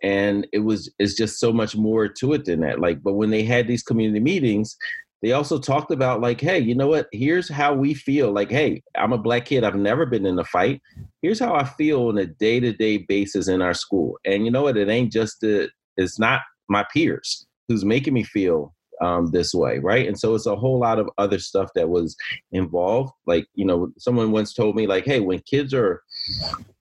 and 0.03 0.47
it 0.53 0.61
was 0.61 0.93
it's 0.99 1.15
just 1.15 1.39
so 1.39 1.53
much 1.53 1.77
more 1.77 2.09
to 2.09 2.33
it 2.33 2.45
than 2.45 2.61
that. 2.61 2.81
Like, 2.81 3.03
but 3.03 3.15
when 3.15 3.31
they 3.31 3.43
had 3.43 3.67
these 3.67 3.83
community 3.83 4.21
meetings. 4.21 4.77
They 5.23 5.33
also 5.33 5.59
talked 5.59 5.91
about 5.91 6.21
like, 6.21 6.39
hey, 6.39 6.59
you 6.59 6.75
know 6.75 6.89
what? 6.89 7.07
Here's 7.11 7.49
how 7.49 7.73
we 7.73 7.95
feel. 7.95 8.31
Like, 8.31 8.51
hey, 8.51 8.83
I'm 8.95 9.15
a 9.15 9.17
black 9.17 9.47
kid. 9.47 9.65
I've 9.65 9.75
never 9.75 10.05
been 10.05 10.27
in 10.27 10.39
a 10.39 10.45
fight. 10.45 10.83
Here's 11.23 11.39
how 11.39 11.55
I 11.55 11.65
feel 11.65 12.09
on 12.09 12.19
a 12.19 12.27
day-to-day 12.27 13.07
basis 13.09 13.49
in 13.49 13.63
our 13.63 13.73
school. 13.73 14.19
And 14.27 14.45
you 14.45 14.51
know 14.51 14.65
what? 14.65 14.77
It 14.77 14.91
ain't 14.91 15.11
just 15.11 15.41
the. 15.41 15.71
It's 15.97 16.19
not 16.19 16.43
my 16.69 16.85
peers 16.93 17.47
who's 17.69 17.87
making 17.87 18.13
me 18.13 18.23
feel 18.23 18.74
um, 19.01 19.27
this 19.31 19.55
way, 19.55 19.79
right? 19.79 20.07
And 20.07 20.19
so 20.19 20.35
it's 20.35 20.47
a 20.47 20.57
whole 20.57 20.79
lot 20.79 20.99
of 20.99 21.09
other 21.19 21.39
stuff 21.39 21.71
that 21.75 21.89
was 21.89 22.17
involved. 22.53 23.13
Like, 23.27 23.47
you 23.55 23.65
know, 23.65 23.93
someone 23.99 24.31
once 24.31 24.53
told 24.53 24.77
me, 24.77 24.87
like, 24.87 25.05
hey, 25.05 25.21
when 25.21 25.41
kids 25.41 25.75
are, 25.75 26.03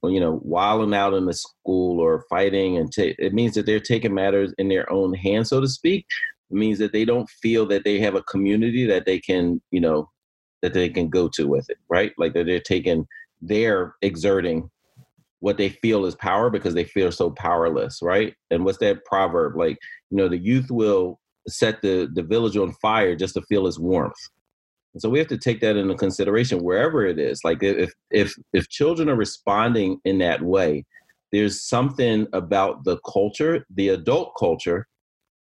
you 0.04 0.20
know, 0.20 0.40
wilding 0.44 0.94
out 0.94 1.14
in 1.14 1.26
the 1.26 1.34
school 1.34 2.00
or 2.00 2.26
fighting, 2.30 2.78
and 2.78 2.94
ta- 2.94 3.16
it 3.18 3.34
means 3.34 3.56
that 3.56 3.66
they're 3.66 3.80
taking 3.80 4.14
matters 4.14 4.54
in 4.58 4.70
their 4.70 4.92
own 4.92 5.14
hands, 5.14 5.50
so 5.50 5.62
to 5.62 5.68
speak. 5.68 6.06
It 6.52 6.56
means 6.56 6.80
that 6.80 6.94
they 6.94 7.06
don't 7.06 7.30
feel 7.30 7.66
that 7.68 7.84
they 7.84 8.00
have 8.00 8.16
a 8.16 8.24
community 8.24 8.86
that 8.86 9.06
they 9.06 9.20
can, 9.20 9.62
you 9.72 9.80
know, 9.80 10.10
that 10.62 10.74
they 10.74 10.90
can 10.90 11.10
go 11.10 11.28
to 11.30 11.48
with 11.48 11.70
it, 11.70 11.78
right? 11.90 12.14
Like 12.18 12.34
that 12.34 12.46
they're 12.46 12.60
taking, 12.60 13.08
they're 13.42 13.96
exerting 14.02 14.70
what 15.40 15.58
they 15.58 15.68
feel 15.68 16.06
is 16.06 16.16
power 16.16 16.50
because 16.50 16.74
they 16.74 16.86
feel 16.86 17.12
so 17.12 17.30
powerless, 17.32 18.00
right? 18.02 18.34
And 18.50 18.64
what's 18.64 18.78
that 18.78 19.04
proverb? 19.04 19.58
Like, 19.58 19.78
you 20.10 20.16
know, 20.16 20.30
the 20.30 20.38
youth 20.38 20.72
will 20.72 21.20
set 21.48 21.82
the, 21.82 22.10
the 22.14 22.24
village 22.24 22.58
on 22.58 22.74
fire 22.74 23.16
just 23.16 23.34
to 23.36 23.42
feel 23.44 23.68
its 23.68 23.80
warmth. 23.80 24.14
And 24.94 25.02
so 25.02 25.10
we 25.10 25.20
have 25.20 25.28
to 25.30 25.38
take 25.38 25.60
that 25.62 25.76
into 25.76 25.96
consideration 25.96 26.64
wherever 26.64 27.06
it 27.06 27.20
is. 27.20 27.42
Like 27.44 27.64
if 27.64 27.94
if 28.12 28.34
if 28.54 28.70
children 28.70 29.10
are 29.10 29.16
responding 29.16 30.00
in 30.06 30.20
that 30.20 30.44
way, 30.44 30.86
there's 31.32 31.68
something 31.68 32.28
about 32.32 32.84
the 32.84 33.00
culture, 33.00 33.66
the 33.74 33.90
adult 33.90 34.34
culture, 34.38 34.88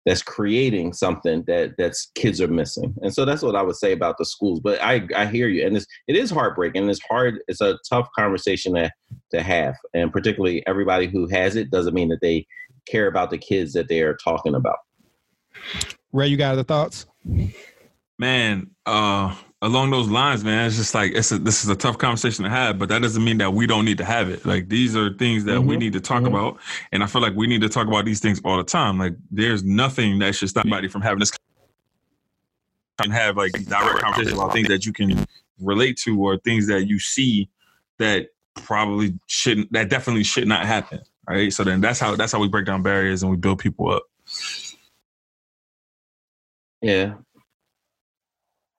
that's 0.09 0.23
creating 0.23 0.93
something 0.95 1.45
that 1.47 1.75
that's 1.77 2.11
kids 2.15 2.41
are 2.41 2.49
missing. 2.49 2.95
And 3.03 3.13
so 3.13 3.25
that's 3.25 3.43
what 3.43 3.57
I 3.57 3.63
would 3.63 3.77
say 3.77 3.93
about 3.93 4.17
the 4.19 4.25
schools. 4.25 4.61
But 4.61 4.83
I 4.83 5.07
I 5.15 5.27
hear 5.27 5.49
you, 5.49 5.67
and 5.67 5.77
it's 5.77 5.87
it 6.07 6.17
is 6.17 6.31
heartbreaking. 6.31 6.89
It's 6.89 7.01
hard. 7.11 7.41
It's 7.49 7.61
a 7.61 7.79
tough 7.89 8.09
conversation 8.19 8.75
to 8.75 8.91
to 9.33 9.43
have, 9.43 9.75
and 9.95 10.13
particularly 10.13 10.67
everybody 10.67 11.07
who 11.07 11.27
has 11.29 11.57
it 11.57 11.71
doesn't 11.71 11.95
mean 11.95 12.09
that 12.09 12.21
they 12.23 12.47
care 12.89 13.07
about 13.07 13.31
the 13.31 13.39
kids 13.39 13.73
that 13.75 13.89
they 13.89 14.01
are 14.01 14.17
talking 14.17 14.55
about. 14.55 14.79
Ray, 16.13 16.29
you 16.29 16.37
got 16.37 16.53
other 16.53 16.65
thoughts? 16.65 17.07
man 18.19 18.69
uh 18.87 19.33
along 19.63 19.91
those 19.91 20.09
lines 20.09 20.43
man 20.43 20.67
it's 20.67 20.77
just 20.77 20.93
like 20.95 21.13
it's 21.15 21.31
a, 21.31 21.39
this 21.39 21.63
is 21.63 21.71
a 21.71 21.77
tough 21.77 21.99
conversation 21.99 22.43
to 22.45 22.51
have 22.51 22.77
but 22.79 22.89
that 22.89 23.01
doesn't 23.01 23.23
mean 23.23 23.39
that 23.39 23.53
we 23.53 23.67
don't 23.67 23.85
need 23.85 23.99
to 23.99 24.05
have 24.05 24.29
it. 24.29 24.45
Like 24.45 24.69
these 24.69 24.97
are 24.97 25.13
things 25.15 25.45
that 25.45 25.63
we 25.63 25.77
Mhm, 25.77 25.79
need 25.79 25.93
to 25.93 26.01
talk 26.01 26.23
mhm. 26.23 26.29
about 26.29 26.59
and 26.93 27.03
i 27.03 27.07
feel 27.07 27.23
like 27.23 27.35
we 27.35 27.47
need 27.47 27.61
to 27.61 27.69
talk 27.69 27.87
about 27.87 28.05
these 28.05 28.21
things 28.21 28.41
all 28.45 28.57
the 28.57 28.65
time. 28.65 28.99
Like 28.99 29.15
there's 29.31 29.63
nothing 29.65 30.19
that 30.21 30.35
should 30.35 30.49
stop 30.49 30.65
anybody 30.65 30.89
from 30.89 31.03
having 31.03 31.21
this 31.21 31.31
and 33.03 33.13
have 33.13 33.37
like 33.37 33.53
direct 33.67 34.01
conversation 34.01 34.35
about 34.35 34.53
things 34.53 34.69
that 34.69 34.85
you 34.85 34.93
can 34.93 35.25
relate 35.61 35.97
to 35.99 36.21
or 36.21 36.39
things 36.39 36.67
that 36.67 36.89
you 36.89 36.99
see 36.99 37.49
that 37.99 38.29
probably 38.55 39.15
shouldn't 39.27 39.73
that 39.73 39.89
definitely 39.91 40.25
should 40.25 40.49
not 40.49 40.67
happen 40.67 41.01
right? 41.29 41.53
So 41.53 41.63
then 41.63 41.81
that's 41.81 42.01
how 42.01 42.17
that's 42.17 42.33
how 42.33 42.41
we 42.41 42.49
break 42.49 42.67
down 42.67 42.83
barriers 42.83 43.23
and 43.23 43.31
we 43.31 43.37
build 43.37 43.59
people 43.59 43.93
up 43.93 44.05
Yeah. 46.81 47.15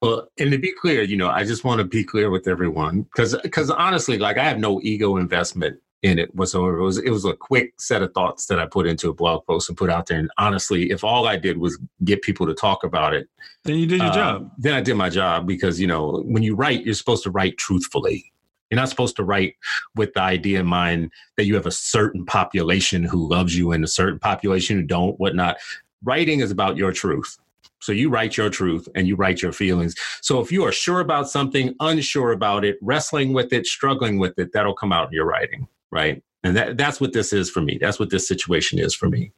Well, 0.02 0.30
and 0.40 0.52
to 0.52 0.58
be 0.58 0.72
clear, 0.72 1.04
you 1.04 1.18
know, 1.18 1.30
I 1.30 1.44
just 1.44 1.66
want 1.66 1.80
to 1.80 1.86
be 1.86 2.04
clear 2.04 2.30
with 2.30 2.48
everyone 2.48 3.02
because 3.02 3.36
because 3.42 3.70
honestly, 3.70 4.18
like 4.18 4.38
I 4.38 4.44
have 4.44 4.58
no 4.58 4.80
ego 4.82 5.18
investment 5.18 5.80
in 6.02 6.18
it 6.18 6.34
whatsoever. 6.34 6.78
It 6.78 6.84
was 6.84 6.98
it 7.00 7.10
was 7.10 7.26
a 7.26 7.34
quick 7.34 7.74
set 7.80 8.02
of 8.02 8.14
thoughts 8.14 8.46
that 8.46 8.60
I 8.60 8.66
put 8.66 8.88
into 8.88 9.10
a 9.10 9.14
blog 9.14 9.46
post 9.46 9.68
and 9.68 9.78
put 9.78 9.90
out 9.90 10.08
there. 10.08 10.18
And 10.18 10.30
honestly, 10.38 10.92
if 10.92 11.04
all 11.04 11.28
I 11.28 11.36
did 11.36 11.58
was 11.58 11.78
get 12.06 12.22
people 12.22 12.48
to 12.48 12.54
talk 12.54 12.84
about 12.84 13.14
it, 13.14 13.28
Then 13.66 13.76
you 13.76 13.86
did 13.86 14.00
your 14.00 14.12
uh, 14.12 14.14
job. 14.14 14.52
Then 14.58 14.74
I 14.74 14.82
did 14.82 14.96
my 14.96 15.10
job 15.10 15.46
because 15.46 15.82
you 15.82 15.88
know 15.88 16.24
when 16.26 16.44
you 16.44 16.56
write, 16.56 16.86
you're 16.86 16.96
supposed 16.96 17.24
to 17.24 17.32
write 17.32 17.58
truthfully. 17.58 18.32
You're 18.70 18.80
not 18.80 18.90
supposed 18.90 19.16
to 19.16 19.24
write 19.24 19.56
with 19.96 20.14
the 20.14 20.22
idea 20.22 20.60
in 20.60 20.68
mind 20.68 21.12
that 21.38 21.46
you 21.46 21.56
have 21.56 21.66
a 21.66 21.72
certain 21.72 22.24
population 22.26 23.04
who 23.04 23.28
loves 23.28 23.58
you 23.58 23.72
and 23.72 23.84
a 23.84 23.88
certain 23.88 24.20
population 24.20 24.78
who 24.78 24.84
don't, 24.84 25.20
whatnot. 25.20 25.58
Writing 26.04 26.40
is 26.40 26.52
about 26.52 26.78
your 26.78 26.92
truth. 26.92 27.38
So 27.82 27.92
you 27.92 28.10
write 28.10 28.38
your 28.38 28.50
truth 28.50 28.88
and 28.96 29.08
you 29.08 29.16
write 29.16 29.42
your 29.42 29.52
feelings. 29.52 29.96
So 30.22 30.40
if 30.40 30.52
you 30.52 30.64
are 30.66 30.72
sure 30.72 31.00
about 31.00 31.30
something, 31.30 31.76
unsure 31.80 32.32
about 32.32 32.66
it, 32.66 32.78
wrestling 32.82 33.34
with 33.34 33.54
it, 33.54 33.66
struggling 33.66 34.20
with 34.20 34.38
it, 34.38 34.52
that'll 34.54 34.74
come 34.74 34.92
out 34.92 35.08
in 35.08 35.14
your 35.14 35.26
writing, 35.26 35.68
right? 35.92 36.22
And 36.44 36.56
that, 36.56 36.78
that's 36.78 37.02
what 37.02 37.14
this 37.14 37.34
is 37.34 37.50
for 37.50 37.62
me. 37.62 37.78
That's 37.80 38.00
what 38.00 38.10
this 38.10 38.28
situation 38.28 38.80
is 38.80 38.96
for 38.96 39.10
me. 39.10 39.32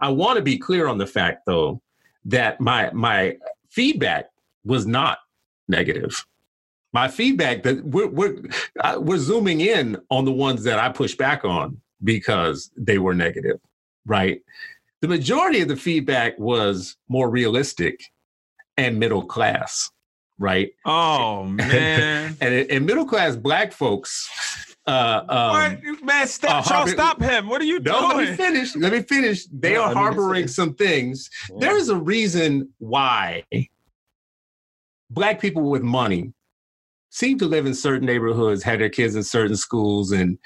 I 0.00 0.10
want 0.10 0.36
to 0.36 0.42
be 0.42 0.58
clear 0.58 0.86
on 0.86 0.98
the 0.98 1.06
fact, 1.06 1.46
though, 1.46 1.80
that 2.26 2.60
my 2.60 2.90
my 2.92 3.36
feedback 3.70 4.30
was 4.64 4.86
not 4.86 5.18
negative. 5.68 6.24
My 6.92 7.08
feedback 7.08 7.62
that 7.62 7.84
we're 7.84 8.08
we're, 8.08 8.36
we're 8.98 9.18
zooming 9.18 9.60
in 9.62 9.96
on 10.10 10.24
the 10.24 10.32
ones 10.32 10.62
that 10.64 10.78
I 10.78 10.90
push 10.90 11.14
back 11.14 11.44
on 11.44 11.80
because 12.04 12.70
they 12.76 12.98
were 12.98 13.14
negative, 13.14 13.58
right? 14.04 14.42
The 15.02 15.08
majority 15.08 15.60
of 15.60 15.68
the 15.68 15.76
feedback 15.76 16.38
was 16.38 16.96
more 17.08 17.28
realistic 17.28 18.00
and 18.76 18.98
middle 18.98 19.24
class, 19.24 19.90
right? 20.38 20.70
Oh 20.86 21.44
man. 21.46 22.36
And, 22.40 22.54
and 22.70 22.86
middle 22.86 23.04
class 23.04 23.36
black 23.36 23.72
folks. 23.72 24.30
Uh, 24.86 25.22
um, 25.28 25.50
what? 25.50 26.04
Man, 26.04 26.26
stop, 26.26 26.68
uh, 26.70 26.86
stop 26.86 27.20
him. 27.20 27.48
What 27.48 27.60
are 27.60 27.64
you 27.64 27.78
no, 27.80 28.08
let 28.14 28.16
me 28.30 28.36
finish. 28.36 28.74
Let 28.74 28.92
me 28.92 29.02
finish. 29.02 29.46
They 29.46 29.74
No, 29.74 29.82
are 29.82 29.84
I 29.84 29.88
mean, 29.88 29.96
it's- 29.98 30.14
harboring 30.14 30.48
some 30.48 30.74
things. 30.74 31.28
There 31.58 31.76
is 31.76 31.88
a 31.88 31.96
reason 31.96 32.68
why 32.78 33.44
black 35.10 35.40
people 35.40 35.62
with 35.68 35.82
money 35.82 36.32
seem 37.12 37.38
to 37.38 37.46
live 37.46 37.66
in 37.66 37.74
certain 37.74 38.06
neighborhoods, 38.06 38.62
have 38.62 38.78
their 38.78 38.88
kids 38.88 39.14
in 39.14 39.22
certain 39.22 39.56
schools, 39.56 40.12
and 40.12 40.38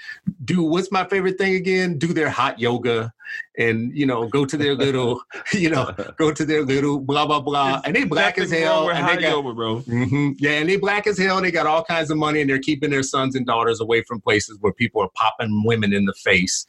do 0.45 0.65
what's 0.65 0.91
my 0.91 1.05
favorite 1.05 1.39
thing 1.39 1.55
again? 1.55 1.97
Do 1.97 2.13
their 2.13 2.29
hot 2.29 2.59
yoga, 2.59 3.13
and 3.57 3.97
you 3.97 4.05
know, 4.05 4.27
go 4.29 4.45
to 4.45 4.57
their 4.57 4.75
little, 4.75 5.23
you 5.53 5.71
know, 5.71 5.95
go 6.19 6.33
to 6.33 6.45
their 6.45 6.65
little 6.65 6.99
blah 6.99 7.25
blah 7.25 7.41
blah, 7.41 7.81
and 7.85 7.95
they 7.95 8.05
black 8.05 8.37
as 8.37 8.51
hell, 8.51 8.91
and 8.91 9.09
they 9.09 9.15
got 9.15 9.31
yoga, 9.31 9.55
bro. 9.55 9.79
hmm 9.81 10.31
Yeah, 10.39 10.59
and 10.59 10.69
they 10.69 10.77
black 10.77 11.07
as 11.07 11.17
hell. 11.17 11.41
They 11.41 11.53
got 11.53 11.67
all 11.67 11.85
kinds 11.85 12.11
of 12.11 12.19
money, 12.19 12.41
and 12.41 12.51
they're 12.51 12.59
keeping 12.59 12.91
their 12.91 13.05
sons 13.05 13.37
and 13.37 13.47
daughters 13.47 13.81
away 13.81 14.03
from 14.03 14.21
places 14.21 14.59
where 14.61 14.73
people 14.73 15.01
are 15.01 15.11
popping 15.15 15.63
women 15.65 15.93
in 15.93 16.05
the 16.05 16.15
face, 16.15 16.67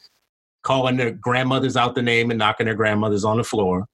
calling 0.62 0.98
their 0.98 1.12
grandmothers 1.12 1.76
out 1.76 1.95
the 1.95 2.04
name 2.04 2.30
and 2.30 2.38
knocking 2.38 2.68
their 2.68 2.76
grandmothers 2.76 3.26
on 3.26 3.38
the 3.38 3.43
floor, 3.43 3.88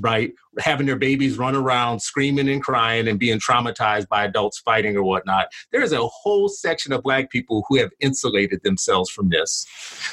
right? 0.00 0.32
Having 0.58 0.86
their 0.86 0.96
babies 0.96 1.38
run 1.38 1.54
around 1.54 2.00
screaming 2.00 2.48
and 2.48 2.62
crying 2.62 3.08
and 3.08 3.18
being 3.18 3.38
traumatized 3.38 4.08
by 4.08 4.24
adults 4.24 4.58
fighting 4.58 4.96
or 4.96 5.02
whatnot. 5.02 5.46
There 5.72 5.82
is 5.82 5.92
a 5.92 6.06
whole 6.06 6.48
section 6.48 6.92
of 6.92 7.02
black 7.02 7.30
people 7.30 7.64
who 7.68 7.76
have 7.78 7.90
insulated 8.00 8.62
themselves 8.62 9.10
from 9.10 9.28
this. 9.30 9.66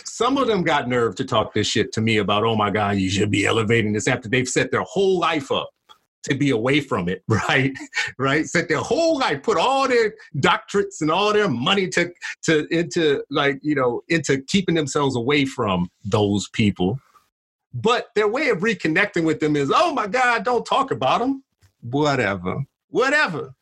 Some 0.06 0.38
of 0.38 0.48
them 0.48 0.64
got 0.64 0.88
nerve 0.88 1.16
to 1.16 1.26
talk 1.26 1.54
this 1.54 1.68
shit 1.68 1.92
to 1.94 2.02
me 2.02 2.18
about, 2.18 2.44
oh 2.44 2.56
my 2.56 2.70
God, 2.70 2.98
you 2.98 3.10
should 3.10 3.32
be 3.32 3.46
elevating 3.46 3.94
this 3.94 4.08
after 4.08 4.30
they've 4.30 4.48
set 4.48 4.72
their 4.72 4.84
whole 4.84 5.20
life 5.20 5.52
up 5.52 5.70
to 6.24 6.36
be 6.36 6.50
away 6.50 6.80
from 6.80 7.10
it, 7.10 7.24
right? 7.28 7.74
right? 8.18 8.46
Set 8.46 8.70
their 8.70 8.80
whole 8.80 9.20
life, 9.20 9.44
put 9.44 9.58
all 9.58 9.88
their 9.88 10.14
doctorates 10.38 11.02
and 11.02 11.12
all 11.12 11.34
their 11.34 11.50
money 11.50 11.88
to 11.90 12.12
to 12.44 12.68
into 12.76 13.24
like 13.30 13.60
you 13.62 13.76
know 13.76 14.02
into 14.10 14.42
keeping 14.48 14.76
themselves 14.76 15.16
away 15.16 15.46
from 15.46 15.90
those 16.04 16.50
people. 16.50 17.00
But 17.74 18.10
their 18.16 18.28
way 18.28 18.50
of 18.50 18.60
reconnecting 18.60 19.26
with 19.26 19.40
them 19.40 19.56
is, 19.56 19.72
oh 19.74 19.94
my 19.94 20.08
God, 20.08 20.44
don't 20.44 20.66
talk 20.66 20.92
about 20.92 21.20
them. 21.20 21.44
Whatever, 21.82 22.64
whatever. 22.90 23.54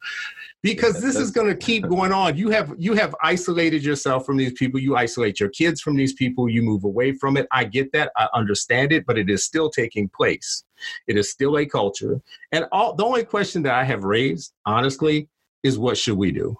Because 0.64 1.02
this 1.02 1.16
is 1.16 1.32
going 1.32 1.48
to 1.48 1.56
keep 1.56 1.88
going 1.90 2.12
on. 2.12 2.38
You 2.38 2.52
have 2.52 2.76
you 2.78 2.94
have 2.94 3.16
isolated 3.24 3.84
yourself 3.84 4.26
from 4.26 4.38
these 4.38 4.54
people. 4.54 4.80
You 4.80 4.96
isolate 4.96 5.40
your 5.40 5.50
kids 5.50 5.82
from 5.82 5.96
these 5.96 6.14
people. 6.14 6.48
You 6.50 6.62
move 6.62 6.84
away 6.84 7.14
from 7.14 7.36
it. 7.36 7.48
I 7.52 7.64
get 7.64 7.92
that. 7.94 8.12
I 8.16 8.28
understand 8.36 8.92
it, 8.92 9.06
but 9.08 9.18
it 9.18 9.30
is 9.30 9.44
still 9.44 9.72
taking 9.72 10.08
place. 10.10 10.64
It 11.08 11.18
is 11.18 11.32
still 11.32 11.58
a 11.58 11.66
culture. 11.66 12.22
And 12.52 12.66
all 12.72 12.94
the 12.94 13.06
only 13.06 13.24
question 13.24 13.64
that 13.64 13.74
I 13.74 13.84
have 13.86 14.04
raised, 14.04 14.54
honestly, 14.66 15.30
is 15.64 15.80
what 15.80 15.98
should 15.98 16.18
we 16.18 16.32
do? 16.32 16.56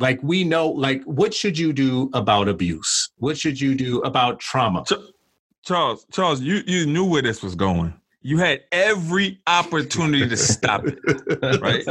Like 0.00 0.20
we 0.22 0.44
know, 0.44 0.68
like 0.68 1.02
what 1.04 1.34
should 1.34 1.58
you 1.58 1.72
do 1.72 2.08
about 2.14 2.48
abuse? 2.48 3.10
What 3.16 3.36
should 3.36 3.60
you 3.60 3.74
do 3.74 4.00
about 4.02 4.38
trauma? 4.38 4.84
Charles, 5.64 6.06
Charles, 6.12 6.40
you, 6.40 6.62
you 6.66 6.86
knew 6.86 7.04
where 7.04 7.22
this 7.22 7.42
was 7.42 7.54
going. 7.54 7.94
You 8.20 8.38
had 8.38 8.62
every 8.72 9.40
opportunity 9.46 10.28
to 10.28 10.36
stop 10.36 10.82
it. 10.84 10.98
Right? 11.60 11.84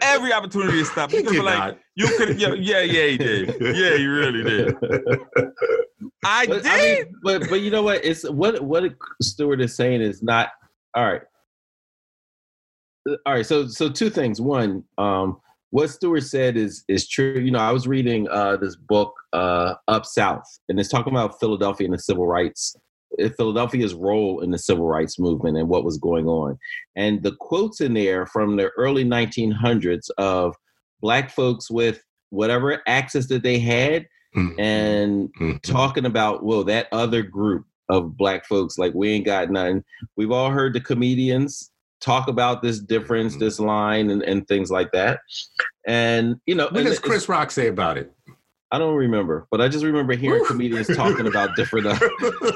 Every 0.00 0.32
opportunity 0.32 0.78
to 0.78 0.84
stop 0.84 1.12
it. 1.12 1.28
He 1.28 1.34
You 1.34 1.42
like, 1.42 1.58
not. 1.58 1.78
you 1.96 2.06
could, 2.16 2.40
yeah, 2.40 2.54
yeah, 2.54 2.80
yeah, 2.80 3.06
he 3.06 3.18
did. 3.18 3.56
Yeah, 3.60 3.96
he 3.96 4.06
really 4.06 4.42
did. 4.44 4.76
I 6.24 6.46
But, 6.46 6.62
did. 6.62 6.66
I 6.66 6.76
mean, 6.78 7.14
but 7.22 7.48
but 7.50 7.60
you 7.60 7.70
know 7.70 7.82
what? 7.82 8.04
It's 8.04 8.28
what 8.28 8.62
what 8.62 8.84
Stewart 9.20 9.60
is 9.60 9.74
saying 9.76 10.00
is 10.00 10.22
not 10.22 10.50
all 10.94 11.04
right. 11.04 11.22
All 13.26 13.34
right, 13.34 13.44
so 13.44 13.66
so 13.66 13.90
two 13.90 14.08
things. 14.10 14.40
One, 14.40 14.84
um, 14.96 15.38
what 15.70 15.90
Stewart 15.90 16.22
said 16.22 16.56
is 16.56 16.84
is 16.88 17.06
true. 17.08 17.38
You 17.38 17.50
know, 17.50 17.58
I 17.58 17.72
was 17.72 17.86
reading 17.86 18.26
uh, 18.30 18.56
this 18.56 18.76
book 18.76 19.12
uh, 19.34 19.74
Up 19.88 20.06
South, 20.06 20.46
and 20.68 20.80
it's 20.80 20.88
talking 20.88 21.12
about 21.12 21.38
Philadelphia 21.40 21.86
and 21.86 21.94
the 21.94 21.98
civil 21.98 22.26
rights, 22.26 22.74
Philadelphia's 23.36 23.94
role 23.94 24.40
in 24.40 24.50
the 24.50 24.58
civil 24.58 24.86
rights 24.86 25.18
movement 25.18 25.56
and 25.56 25.68
what 25.68 25.84
was 25.84 25.98
going 25.98 26.26
on. 26.26 26.58
And 26.96 27.22
the 27.22 27.34
quotes 27.36 27.80
in 27.80 27.94
there 27.94 28.26
from 28.26 28.56
the 28.56 28.70
early 28.76 29.04
1900s 29.04 30.10
of 30.18 30.54
black 31.00 31.30
folks 31.30 31.70
with 31.70 32.00
whatever 32.30 32.82
access 32.86 33.26
that 33.28 33.42
they 33.42 33.58
had 33.58 34.06
Mhm. 34.34 34.58
and 34.58 35.34
Mhm. 35.40 35.62
talking 35.62 36.04
about 36.06 36.44
well 36.44 36.64
that 36.64 36.88
other 36.90 37.22
group 37.22 37.64
of 37.88 38.16
black 38.16 38.44
folks 38.46 38.78
like 38.78 38.92
we 38.94 39.10
ain't 39.10 39.24
got 39.26 39.50
nothing 39.50 39.84
we've 40.16 40.32
all 40.32 40.50
heard 40.50 40.72
the 40.72 40.80
comedians 40.80 41.70
talk 42.00 42.26
about 42.26 42.60
this 42.62 42.80
difference 42.80 43.36
this 43.36 43.60
line 43.60 44.10
and, 44.10 44.22
and 44.22 44.48
things 44.48 44.70
like 44.70 44.90
that 44.92 45.20
and 45.86 46.36
you 46.46 46.54
know 46.54 46.64
What 46.70 46.82
does 46.84 46.98
Chris 46.98 47.28
Rock 47.28 47.50
say 47.52 47.68
about 47.68 47.96
it? 47.98 48.10
I 48.74 48.78
don't 48.78 48.94
remember 48.96 49.46
but 49.50 49.60
i 49.60 49.68
just 49.68 49.84
remember 49.84 50.14
hearing 50.14 50.40
Woo. 50.40 50.46
comedians 50.46 50.88
talking 50.96 51.26
about 51.26 51.54
different 51.56 51.86
uh, 51.86 51.98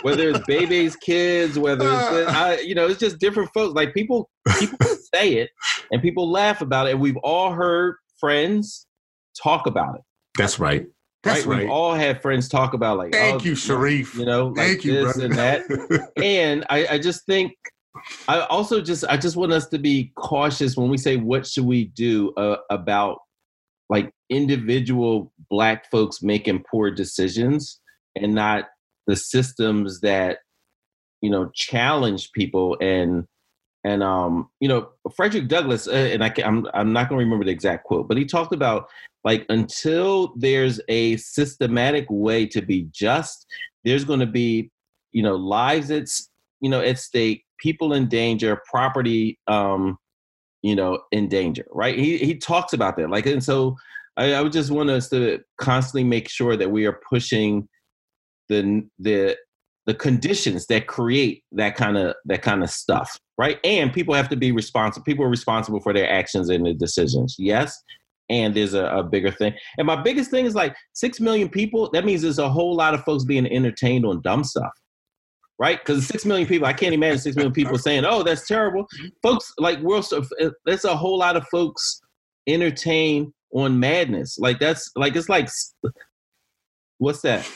whether 0.02 0.28
it's 0.28 0.44
baby's 0.46 0.96
kids 0.96 1.58
whether 1.58 1.86
it's 1.86 2.28
I, 2.28 2.58
you 2.58 2.74
know 2.74 2.86
it's 2.86 3.00
just 3.00 3.18
different 3.18 3.50
folks 3.54 3.74
like 3.74 3.94
people 3.94 4.28
people 4.58 4.78
say 5.14 5.34
it 5.34 5.50
and 5.92 6.02
people 6.02 6.30
laugh 6.30 6.60
about 6.60 6.86
it 6.86 6.92
and 6.92 7.00
we've 7.00 7.16
all 7.18 7.52
heard 7.52 7.96
friends 8.18 8.86
talk 9.42 9.66
about 9.66 9.94
it 9.96 10.02
That's 10.36 10.58
right. 10.58 10.86
That's 11.24 11.46
right? 11.46 11.56
right. 11.56 11.62
We've 11.62 11.70
all 11.70 11.94
had 11.94 12.22
friends 12.22 12.48
talk 12.48 12.74
about 12.74 12.96
like, 12.98 13.12
Thank 13.12 13.42
oh, 13.42 13.44
you, 13.44 13.54
Sharif. 13.54 14.14
You 14.14 14.24
know, 14.24 14.48
like 14.48 14.56
Thank 14.56 14.84
you, 14.84 14.94
this 14.94 15.16
brother. 15.16 15.24
and 15.26 15.34
that. 15.34 16.10
And 16.22 16.64
I, 16.70 16.86
I 16.92 16.98
just 16.98 17.26
think, 17.26 17.52
I 18.28 18.40
also 18.42 18.80
just, 18.80 19.04
I 19.08 19.16
just 19.16 19.36
want 19.36 19.52
us 19.52 19.66
to 19.68 19.78
be 19.78 20.12
cautious 20.16 20.76
when 20.76 20.88
we 20.88 20.96
say 20.96 21.16
what 21.16 21.46
should 21.46 21.64
we 21.64 21.86
do 21.86 22.32
uh, 22.36 22.58
about 22.70 23.18
like 23.88 24.12
individual 24.28 25.32
Black 25.50 25.90
folks 25.90 26.22
making 26.22 26.64
poor 26.70 26.90
decisions 26.90 27.80
and 28.16 28.34
not 28.34 28.68
the 29.06 29.16
systems 29.16 30.00
that 30.00 30.38
you 31.20 31.30
know 31.30 31.50
challenge 31.54 32.30
people 32.32 32.76
and 32.80 33.24
and 33.84 34.02
um 34.02 34.48
you 34.60 34.68
know 34.68 34.88
Frederick 35.16 35.48
Douglass 35.48 35.88
uh, 35.88 35.92
and 35.92 36.22
I 36.22 36.28
can, 36.28 36.44
I'm 36.44 36.66
I'm 36.74 36.92
not 36.92 37.08
going 37.08 37.18
to 37.18 37.24
remember 37.24 37.44
the 37.44 37.50
exact 37.50 37.84
quote 37.84 38.08
but 38.08 38.16
he 38.16 38.24
talked 38.24 38.52
about 38.52 38.88
like 39.24 39.46
until 39.48 40.34
there's 40.36 40.80
a 40.88 41.16
systematic 41.16 42.06
way 42.08 42.46
to 42.46 42.60
be 42.60 42.88
just 42.92 43.46
there's 43.84 44.04
going 44.04 44.20
to 44.20 44.26
be 44.26 44.70
you 45.12 45.22
know 45.22 45.36
lives 45.36 45.90
at 45.90 46.08
you 46.60 46.70
know 46.70 46.80
at 46.80 46.98
stake 46.98 47.44
people 47.58 47.92
in 47.92 48.08
danger 48.08 48.60
property 48.70 49.38
um 49.48 49.98
you 50.62 50.74
know 50.74 51.00
in 51.12 51.28
danger 51.28 51.66
right? 51.72 51.98
He 51.98 52.18
he 52.18 52.36
talks 52.36 52.72
about 52.72 52.96
that 52.96 53.10
like 53.10 53.26
and 53.26 53.42
so 53.42 53.76
I, 54.16 54.34
I 54.34 54.42
would 54.42 54.52
just 54.52 54.70
want 54.70 54.90
us 54.90 55.08
to 55.10 55.40
constantly 55.58 56.04
make 56.04 56.28
sure 56.28 56.56
that 56.56 56.70
we 56.70 56.86
are 56.86 57.00
pushing 57.08 57.68
the 58.48 58.86
the 58.98 59.36
the 59.86 59.94
conditions 59.94 60.66
that 60.66 60.86
create 60.86 61.44
that 61.52 61.74
kind 61.74 61.96
of 61.96 62.14
that 62.26 62.42
kind 62.42 62.62
of 62.62 62.70
stuff 62.70 63.18
right? 63.38 63.60
And 63.62 63.92
people 63.92 64.14
have 64.14 64.28
to 64.30 64.36
be 64.36 64.52
responsible 64.52 65.04
people 65.04 65.24
are 65.24 65.30
responsible 65.30 65.80
for 65.80 65.92
their 65.92 66.10
actions 66.10 66.50
and 66.50 66.66
their 66.66 66.74
decisions 66.74 67.36
yes? 67.38 67.80
And 68.30 68.54
there's 68.54 68.74
a, 68.74 68.84
a 68.84 69.02
bigger 69.02 69.30
thing. 69.30 69.54
And 69.78 69.86
my 69.86 69.96
biggest 69.96 70.30
thing 70.30 70.44
is 70.44 70.54
like 70.54 70.76
six 70.92 71.18
million 71.18 71.48
people 71.48 71.88
that 71.92 72.04
means 72.04 72.20
there's 72.20 72.38
a 72.38 72.50
whole 72.50 72.76
lot 72.76 72.92
of 72.92 73.02
folks 73.04 73.24
being 73.24 73.46
entertained 73.46 74.04
on 74.04 74.20
dumb 74.20 74.44
stuff 74.44 74.72
right 75.58 75.84
because 75.84 76.06
six 76.06 76.24
million 76.24 76.46
people 76.46 76.66
i 76.66 76.72
can't 76.72 76.94
imagine 76.94 77.18
six 77.18 77.36
million 77.36 77.52
people 77.52 77.78
saying 77.78 78.04
oh 78.04 78.22
that's 78.22 78.46
terrible 78.46 78.86
folks 79.22 79.52
like 79.58 79.78
world 79.80 80.04
stuff 80.04 80.28
uh, 80.40 80.50
there's 80.64 80.84
a 80.84 80.96
whole 80.96 81.18
lot 81.18 81.36
of 81.36 81.46
folks 81.48 82.00
entertain 82.46 83.32
on 83.52 83.78
madness. 83.78 84.38
Like 84.38 84.58
that's 84.58 84.90
like 84.96 85.16
it's 85.16 85.28
like 85.28 85.48
what's 86.98 87.20
that? 87.22 87.48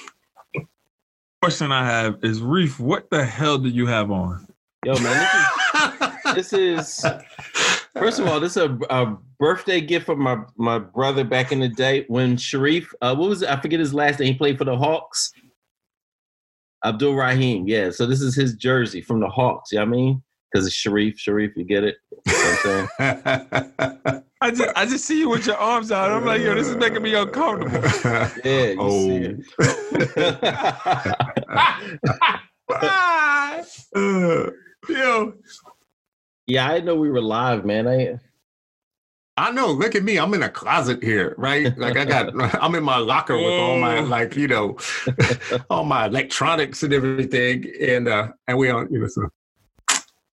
Question 1.40 1.72
I 1.72 1.84
have 1.84 2.18
is 2.22 2.40
Reef, 2.40 2.78
what 2.78 3.10
the 3.10 3.24
hell 3.24 3.58
do 3.58 3.68
you 3.68 3.86
have 3.86 4.10
on? 4.10 4.46
Yo, 4.84 4.94
man, 4.98 5.28
this 6.34 6.52
is, 6.52 6.96
this 7.02 7.04
is 7.04 7.06
first 7.96 8.20
of 8.20 8.26
all, 8.26 8.38
this 8.40 8.56
is 8.56 8.62
a, 8.62 8.78
a, 8.90 9.16
birthday 9.38 9.80
gift 9.80 10.06
from 10.06 10.20
my 10.20 10.36
my 10.56 10.78
brother 10.78 11.24
back 11.24 11.50
in 11.50 11.58
the 11.58 11.68
day 11.68 12.04
when 12.06 12.36
Sharif, 12.36 12.94
uh, 13.02 13.14
what 13.14 13.28
was 13.28 13.42
it? 13.42 13.48
I 13.48 13.60
forget 13.60 13.80
his 13.80 13.92
last 13.92 14.20
name. 14.20 14.32
He 14.32 14.38
played 14.38 14.56
for 14.56 14.64
the 14.64 14.76
Hawks. 14.76 15.32
Abdur-Rahim, 16.84 17.66
yeah. 17.68 17.90
So 17.90 18.06
this 18.06 18.20
is 18.20 18.34
his 18.34 18.54
jersey 18.54 19.00
from 19.00 19.20
the 19.20 19.28
Hawks. 19.28 19.72
You 19.72 19.78
know 19.78 19.84
what 19.86 19.88
I 19.88 19.96
mean? 19.96 20.22
Because 20.52 20.66
it's 20.66 20.74
Sharif, 20.76 21.18
Sharif, 21.18 21.52
you 21.56 21.64
get 21.64 21.84
it? 21.84 21.96
You 22.26 22.32
know 22.64 22.86
I 24.42 24.50
just 24.50 24.70
I 24.76 24.84
just 24.86 25.04
see 25.04 25.18
you 25.20 25.28
with 25.30 25.46
your 25.46 25.56
arms 25.56 25.92
out. 25.92 26.10
I'm 26.10 26.24
like, 26.26 26.40
yo, 26.42 26.54
this 26.54 26.66
is 26.68 26.76
making 26.76 27.02
me 27.02 27.14
uncomfortable. 27.14 27.80
Yeah, 28.44 28.70
you 28.70 28.76
Oh. 28.80 29.06
see 29.06 29.16
it. 29.16 29.38
yo, 34.88 35.32
Yeah, 36.46 36.66
I 36.68 36.72
didn't 36.74 36.86
know 36.86 36.96
we 36.96 37.10
were 37.10 37.20
live, 37.22 37.64
man. 37.64 37.86
I 37.88 38.18
I 39.36 39.50
know. 39.50 39.68
Look 39.68 39.94
at 39.94 40.02
me. 40.02 40.18
I'm 40.18 40.34
in 40.34 40.42
a 40.42 40.48
closet 40.48 41.02
here, 41.02 41.34
right? 41.38 41.76
Like 41.78 41.96
I 41.96 42.04
got. 42.04 42.32
I'm 42.62 42.74
in 42.74 42.84
my 42.84 42.98
locker 42.98 43.36
with 43.36 43.46
all 43.46 43.78
my 43.78 44.00
like 44.00 44.36
you 44.36 44.46
know, 44.46 44.76
all 45.70 45.84
my 45.84 46.06
electronics 46.06 46.82
and 46.82 46.92
everything, 46.92 47.72
and 47.80 48.08
uh 48.08 48.28
and 48.46 48.58
we 48.58 48.70
on 48.70 48.92
you 48.92 49.00
know. 49.00 49.06
So. 49.06 49.28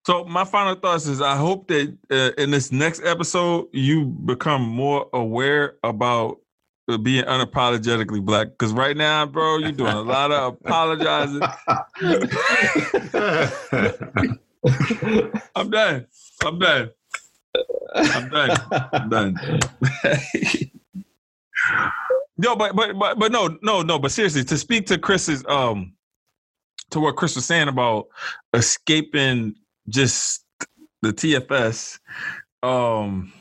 So 0.05 0.25
my 0.25 0.45
final 0.45 0.75
thoughts 0.75 1.07
is 1.07 1.21
I 1.21 1.37
hope 1.37 1.69
that 1.69 1.97
uh, 2.11 2.31
in 2.39 2.51
this 2.51 2.73
next 2.73 3.03
episode 3.05 3.67
you 3.73 4.07
become 4.07 4.63
more 4.63 5.07
aware 5.13 5.75
about 5.85 6.39
uh, 6.89 6.97
being 6.97 7.25
unapologetically 7.25 8.25
black. 8.25 8.49
Because 8.49 8.73
right 8.73 8.97
now, 8.97 9.27
bro, 9.27 9.59
you're 9.59 9.73
doing 9.73 9.93
a 9.93 10.01
lot 10.01 10.33
of 10.33 10.57
apologizing. 10.65 11.43
I'm 15.55 15.71
done. 15.71 16.07
I'm 16.43 16.59
done. 16.59 16.91
I'm 17.95 18.29
done. 18.29 18.59
I'm 18.93 19.09
done. 19.09 19.39
no, 22.39 22.57
but 22.57 22.75
but 22.77 22.99
but 22.99 23.19
but 23.19 23.33
no, 23.33 23.59
no, 23.63 23.83
no. 23.83 23.99
But 23.99 24.11
seriously, 24.13 24.45
to 24.45 24.59
speak 24.59 24.87
to 24.87 24.99
Chris's 24.99 25.45
um 25.49 25.95
to 26.91 27.01
what 27.01 27.17
Chris 27.17 27.35
was 27.35 27.45
saying 27.45 27.69
about 27.69 28.07
escaping 28.55 29.55
just 29.89 30.45
the 31.03 31.13
TFS. 31.13 31.99
Um, 32.63 33.33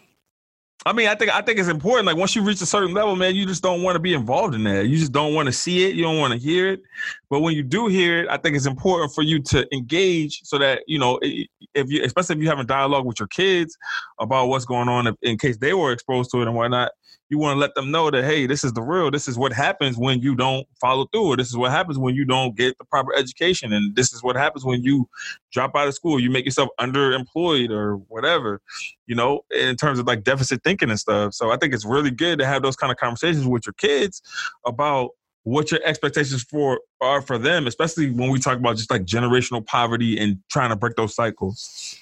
I 0.87 0.93
mean, 0.93 1.07
I 1.09 1.15
think 1.15 1.35
I 1.35 1.41
think 1.41 1.59
it's 1.59 1.67
important. 1.67 2.05
Like 2.05 2.15
once 2.15 2.35
you 2.35 2.41
reach 2.41 2.61
a 2.61 2.65
certain 2.65 2.93
level, 2.93 3.15
man, 3.15 3.35
you 3.35 3.45
just 3.45 3.61
don't 3.61 3.83
want 3.83 3.95
to 3.95 3.99
be 3.99 4.13
involved 4.13 4.55
in 4.55 4.63
that. 4.63 4.87
You 4.87 4.97
just 4.97 5.11
don't 5.11 5.33
want 5.33 5.47
to 5.47 5.51
see 5.51 5.85
it. 5.85 5.95
You 5.95 6.03
don't 6.03 6.17
want 6.17 6.31
to 6.31 6.39
hear 6.39 6.69
it. 6.69 6.81
But 7.29 7.41
when 7.41 7.55
you 7.55 7.63
do 7.63 7.87
hear 7.87 8.23
it, 8.23 8.29
I 8.29 8.37
think 8.37 8.55
it's 8.55 8.65
important 8.65 9.13
for 9.13 9.21
you 9.21 9.41
to 9.43 9.67
engage 9.75 10.41
so 10.43 10.57
that 10.59 10.83
you 10.87 10.97
know 10.97 11.19
if 11.21 11.89
you, 11.91 12.03
especially 12.03 12.37
if 12.37 12.41
you 12.41 12.47
have 12.47 12.59
a 12.59 12.63
dialogue 12.63 13.05
with 13.05 13.19
your 13.19 13.27
kids 13.27 13.77
about 14.19 14.47
what's 14.47 14.65
going 14.65 14.87
on, 14.87 15.13
in 15.21 15.37
case 15.37 15.57
they 15.57 15.73
were 15.73 15.91
exposed 15.91 16.31
to 16.31 16.41
it 16.41 16.47
and 16.47 16.55
whatnot. 16.55 16.91
You 17.29 17.37
want 17.37 17.55
to 17.55 17.59
let 17.59 17.75
them 17.75 17.91
know 17.91 18.09
that 18.09 18.23
hey, 18.23 18.47
this 18.47 18.63
is 18.63 18.73
the 18.73 18.81
real. 18.81 19.11
This 19.11 19.27
is 19.27 19.37
what 19.37 19.53
happens 19.53 19.97
when 19.97 20.21
you 20.21 20.35
don't 20.35 20.65
follow 20.79 21.07
through, 21.11 21.27
or 21.27 21.37
this 21.37 21.47
is 21.47 21.57
what 21.57 21.71
happens 21.71 21.97
when 21.97 22.15
you 22.15 22.25
don't 22.25 22.55
get 22.55 22.77
the 22.77 22.85
proper 22.85 23.13
education, 23.15 23.73
and 23.73 23.95
this 23.95 24.13
is 24.13 24.23
what 24.23 24.35
happens 24.35 24.63
when 24.63 24.83
you 24.83 25.07
drop 25.51 25.75
out 25.75 25.87
of 25.87 25.93
school. 25.93 26.19
You 26.19 26.29
make 26.29 26.45
yourself 26.45 26.69
underemployed 26.79 27.69
or 27.69 27.97
whatever 27.97 28.61
you 29.07 29.15
know, 29.15 29.43
in 29.51 29.75
terms 29.75 29.99
of 29.99 30.05
like 30.05 30.23
deficit 30.23 30.63
thinking 30.63 30.89
and 30.89 30.99
stuff. 30.99 31.33
So 31.33 31.51
I 31.51 31.57
think 31.57 31.73
it's 31.73 31.85
really 31.85 32.11
good 32.11 32.39
to 32.39 32.45
have 32.45 32.61
those 32.61 32.75
kind 32.75 32.91
of 32.91 32.97
conversations 32.97 33.47
with 33.47 33.65
your 33.65 33.73
kids 33.73 34.21
about 34.65 35.11
what 35.43 35.71
your 35.71 35.79
expectations 35.85 36.43
for 36.43 36.81
are 36.99 37.21
for 37.21 37.37
them, 37.37 37.67
especially 37.67 38.11
when 38.11 38.29
we 38.29 38.39
talk 38.39 38.57
about 38.57 38.75
just 38.75 38.91
like 38.91 39.05
generational 39.05 39.65
poverty 39.65 40.19
and 40.19 40.39
trying 40.51 40.69
to 40.69 40.75
break 40.75 40.95
those 40.97 41.15
cycles. 41.15 41.97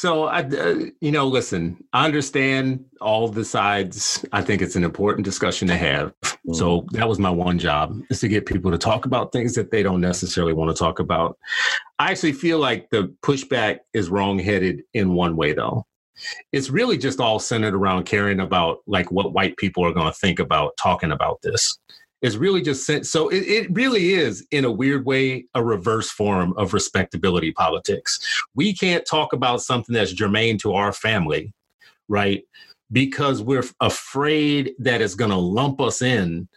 So 0.00 0.24
I, 0.24 0.40
uh, 0.40 0.86
you 1.02 1.10
know, 1.10 1.26
listen. 1.26 1.84
I 1.92 2.06
understand 2.06 2.86
all 3.02 3.28
the 3.28 3.44
sides. 3.44 4.24
I 4.32 4.40
think 4.40 4.62
it's 4.62 4.74
an 4.74 4.82
important 4.82 5.26
discussion 5.26 5.68
to 5.68 5.76
have. 5.76 6.14
So 6.54 6.86
that 6.92 7.06
was 7.06 7.18
my 7.18 7.28
one 7.28 7.58
job 7.58 8.00
is 8.08 8.20
to 8.20 8.28
get 8.28 8.46
people 8.46 8.70
to 8.70 8.78
talk 8.78 9.04
about 9.04 9.30
things 9.30 9.54
that 9.56 9.70
they 9.70 9.82
don't 9.82 10.00
necessarily 10.00 10.54
want 10.54 10.74
to 10.74 10.78
talk 10.78 11.00
about. 11.00 11.36
I 11.98 12.10
actually 12.10 12.32
feel 12.32 12.58
like 12.58 12.88
the 12.88 13.14
pushback 13.22 13.80
is 13.92 14.08
wrongheaded 14.08 14.84
in 14.94 15.12
one 15.12 15.36
way, 15.36 15.52
though. 15.52 15.84
It's 16.50 16.70
really 16.70 16.96
just 16.96 17.20
all 17.20 17.38
centered 17.38 17.74
around 17.74 18.04
caring 18.04 18.40
about 18.40 18.78
like 18.86 19.12
what 19.12 19.34
white 19.34 19.58
people 19.58 19.84
are 19.84 19.92
going 19.92 20.10
to 20.10 20.18
think 20.18 20.38
about 20.38 20.78
talking 20.78 21.12
about 21.12 21.42
this. 21.42 21.78
It's 22.22 22.36
really 22.36 22.60
just 22.60 22.84
sent, 22.84 23.06
so 23.06 23.28
it, 23.28 23.42
it 23.46 23.74
really 23.74 24.12
is 24.12 24.46
in 24.50 24.64
a 24.64 24.70
weird 24.70 25.06
way 25.06 25.46
a 25.54 25.64
reverse 25.64 26.10
form 26.10 26.52
of 26.56 26.74
respectability 26.74 27.52
politics. 27.52 28.20
We 28.54 28.74
can't 28.74 29.06
talk 29.06 29.32
about 29.32 29.62
something 29.62 29.94
that's 29.94 30.12
germane 30.12 30.58
to 30.58 30.74
our 30.74 30.92
family, 30.92 31.52
right? 32.08 32.44
Because 32.92 33.40
we're 33.40 33.64
afraid 33.80 34.74
that 34.78 35.00
it's 35.00 35.14
going 35.14 35.30
to 35.30 35.36
lump 35.36 35.80
us 35.80 36.02
in 36.02 36.48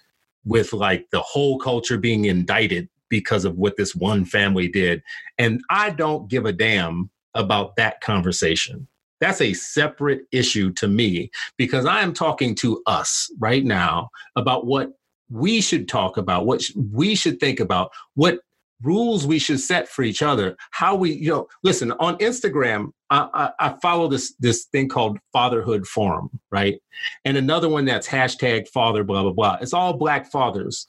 with 0.45 0.73
like 0.73 1.09
the 1.11 1.21
whole 1.21 1.57
culture 1.59 1.97
being 1.97 2.25
indicted 2.25 2.89
because 3.09 3.45
of 3.45 3.57
what 3.57 3.77
this 3.77 3.95
one 3.95 4.25
family 4.25 4.67
did. 4.67 5.01
And 5.37 5.61
I 5.69 5.91
don't 5.91 6.27
give 6.27 6.45
a 6.45 6.51
damn 6.51 7.09
about 7.35 7.75
that 7.75 8.01
conversation. 8.01 8.87
That's 9.21 9.39
a 9.39 9.53
separate 9.53 10.23
issue 10.31 10.73
to 10.73 10.87
me 10.87 11.31
because 11.57 11.85
I 11.85 12.01
am 12.01 12.13
talking 12.13 12.55
to 12.55 12.81
us 12.87 13.31
right 13.39 13.63
now 13.63 14.09
about 14.35 14.65
what 14.65 14.91
we 15.33 15.61
should 15.61 15.87
talk 15.87 16.17
about, 16.17 16.45
what 16.45 16.63
we 16.91 17.15
should 17.15 17.39
think 17.39 17.59
about, 17.59 17.91
what 18.13 18.39
rules 18.83 19.25
we 19.25 19.39
should 19.39 19.59
set 19.59 19.87
for 19.87 20.03
each 20.03 20.21
other, 20.21 20.55
how 20.71 20.95
we, 20.95 21.11
you 21.11 21.29
know, 21.29 21.47
listen, 21.63 21.91
on 21.93 22.17
Instagram, 22.17 22.91
I, 23.09 23.27
I, 23.33 23.67
I 23.67 23.75
follow 23.81 24.07
this 24.07 24.35
this 24.39 24.65
thing 24.65 24.89
called 24.89 25.17
Fatherhood 25.31 25.87
Forum, 25.87 26.29
right? 26.51 26.79
And 27.25 27.35
another 27.35 27.67
one 27.67 27.85
that's 27.85 28.07
hashtag 28.07 28.67
father, 28.67 29.03
blah, 29.03 29.23
blah, 29.23 29.31
blah. 29.31 29.57
It's 29.59 29.73
all 29.73 29.93
black 29.93 30.31
fathers 30.31 30.87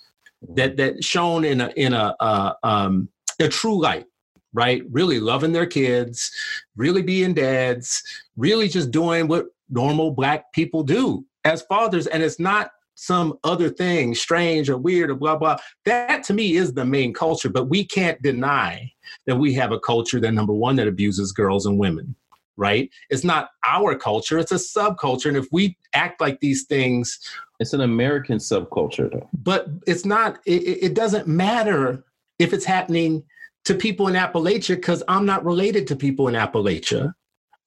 that 0.54 0.76
that 0.76 1.02
shown 1.02 1.44
in 1.44 1.62
a 1.62 1.72
in 1.76 1.94
a 1.94 2.14
uh, 2.20 2.52
um, 2.62 3.08
a 3.40 3.48
true 3.48 3.80
light, 3.80 4.04
right? 4.52 4.82
Really 4.90 5.20
loving 5.20 5.52
their 5.52 5.66
kids, 5.66 6.30
really 6.76 7.02
being 7.02 7.32
dads, 7.32 8.02
really 8.36 8.68
just 8.68 8.90
doing 8.90 9.26
what 9.26 9.46
normal 9.70 10.10
black 10.10 10.52
people 10.52 10.82
do 10.82 11.24
as 11.44 11.62
fathers, 11.62 12.06
and 12.06 12.22
it's 12.22 12.40
not 12.40 12.70
some 12.94 13.38
other 13.44 13.68
thing 13.70 14.14
strange 14.14 14.68
or 14.70 14.76
weird 14.78 15.10
or 15.10 15.14
blah 15.14 15.36
blah. 15.36 15.56
That 15.84 16.22
to 16.24 16.34
me 16.34 16.54
is 16.56 16.72
the 16.74 16.84
main 16.84 17.12
culture, 17.12 17.48
but 17.48 17.68
we 17.68 17.84
can't 17.84 18.20
deny 18.22 18.92
that 19.26 19.36
we 19.36 19.54
have 19.54 19.72
a 19.72 19.80
culture 19.80 20.20
that 20.20 20.32
number 20.32 20.52
one 20.52 20.76
that 20.76 20.88
abuses 20.88 21.32
girls 21.32 21.66
and 21.66 21.78
women. 21.78 22.14
Right? 22.56 22.88
It's 23.10 23.24
not 23.24 23.50
our 23.66 23.96
culture; 23.96 24.38
it's 24.38 24.52
a 24.52 24.56
subculture, 24.56 25.26
and 25.26 25.36
if 25.36 25.46
we 25.50 25.76
act 25.92 26.20
like 26.20 26.38
these 26.40 26.64
things 26.66 27.18
It's 27.58 27.72
an 27.72 27.80
American 27.80 28.38
subculture, 28.38 29.10
though. 29.10 29.28
but 29.32 29.66
it's 29.86 30.04
not 30.04 30.38
it, 30.46 30.62
it 30.62 30.78
it 30.86 30.94
doesn't 30.94 31.26
matter 31.26 32.04
if 32.38 32.52
it's 32.52 32.64
happening 32.64 33.24
to 33.64 33.74
people 33.74 34.08
in 34.08 34.14
appalachia 34.14 34.76
because 34.76 35.02
i'm 35.08 35.24
not 35.24 35.44
related 35.44 35.86
to 35.86 35.96
people 35.96 36.28
in 36.28 36.34
appalachia 36.34 37.12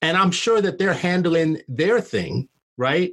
and 0.01 0.15
i'm 0.15 0.29
sure 0.31 0.61
that 0.61 0.77
they're 0.77 0.93
handling 0.93 1.59
their 1.67 1.99
thing 1.99 2.47
right 2.77 3.11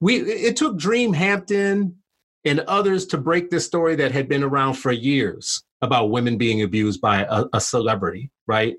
we 0.00 0.16
it 0.16 0.56
took 0.56 0.76
dream 0.76 1.12
hampton 1.12 1.96
and 2.44 2.60
others 2.60 3.06
to 3.06 3.18
break 3.18 3.50
this 3.50 3.64
story 3.64 3.96
that 3.96 4.12
had 4.12 4.28
been 4.28 4.42
around 4.42 4.74
for 4.74 4.92
years 4.92 5.62
about 5.82 6.10
women 6.10 6.36
being 6.36 6.62
abused 6.62 7.00
by 7.00 7.26
a, 7.28 7.44
a 7.52 7.60
celebrity 7.60 8.30
right 8.46 8.76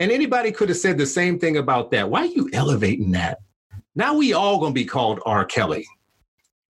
and 0.00 0.10
anybody 0.10 0.50
could 0.50 0.68
have 0.68 0.78
said 0.78 0.98
the 0.98 1.06
same 1.06 1.38
thing 1.38 1.56
about 1.56 1.90
that 1.90 2.08
why 2.08 2.20
are 2.20 2.26
you 2.26 2.48
elevating 2.52 3.12
that 3.12 3.38
now 3.94 4.14
we 4.14 4.32
all 4.32 4.58
gonna 4.58 4.72
be 4.72 4.84
called 4.84 5.20
r 5.26 5.44
kelly 5.44 5.86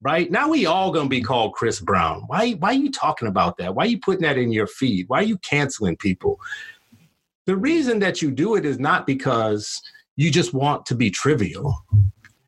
right? 0.05 0.31
Now 0.31 0.51
we 0.51 0.67
all 0.67 0.93
gonna 0.93 1.09
be 1.09 1.23
called 1.23 1.55
Chris 1.55 1.81
Brown. 1.81 2.25
Why 2.29 2.53
why 2.53 2.71
are 2.71 2.75
you 2.75 2.93
talking 2.93 3.27
about 3.27 3.57
that? 3.57 3.75
Why 3.75 3.85
are 3.85 3.89
you 3.89 3.99
putting 3.99 4.23
that 4.23 4.39
in 4.39 4.53
your 4.53 4.69
feed? 4.69 5.09
Why 5.09 5.21
are 5.21 5.25
you 5.25 5.39
canceling 5.39 5.97
people? 5.97 6.39
The 7.47 7.57
reason 7.57 7.99
that 8.01 8.23
you 8.23 8.31
do 8.31 8.55
it 8.55 8.65
is 8.65 8.79
not 8.79 9.07
because 9.07 9.83
you 10.17 10.31
just 10.31 10.55
want 10.55 10.87
to 10.87 10.95
be 10.95 11.11
trivial. 11.11 11.75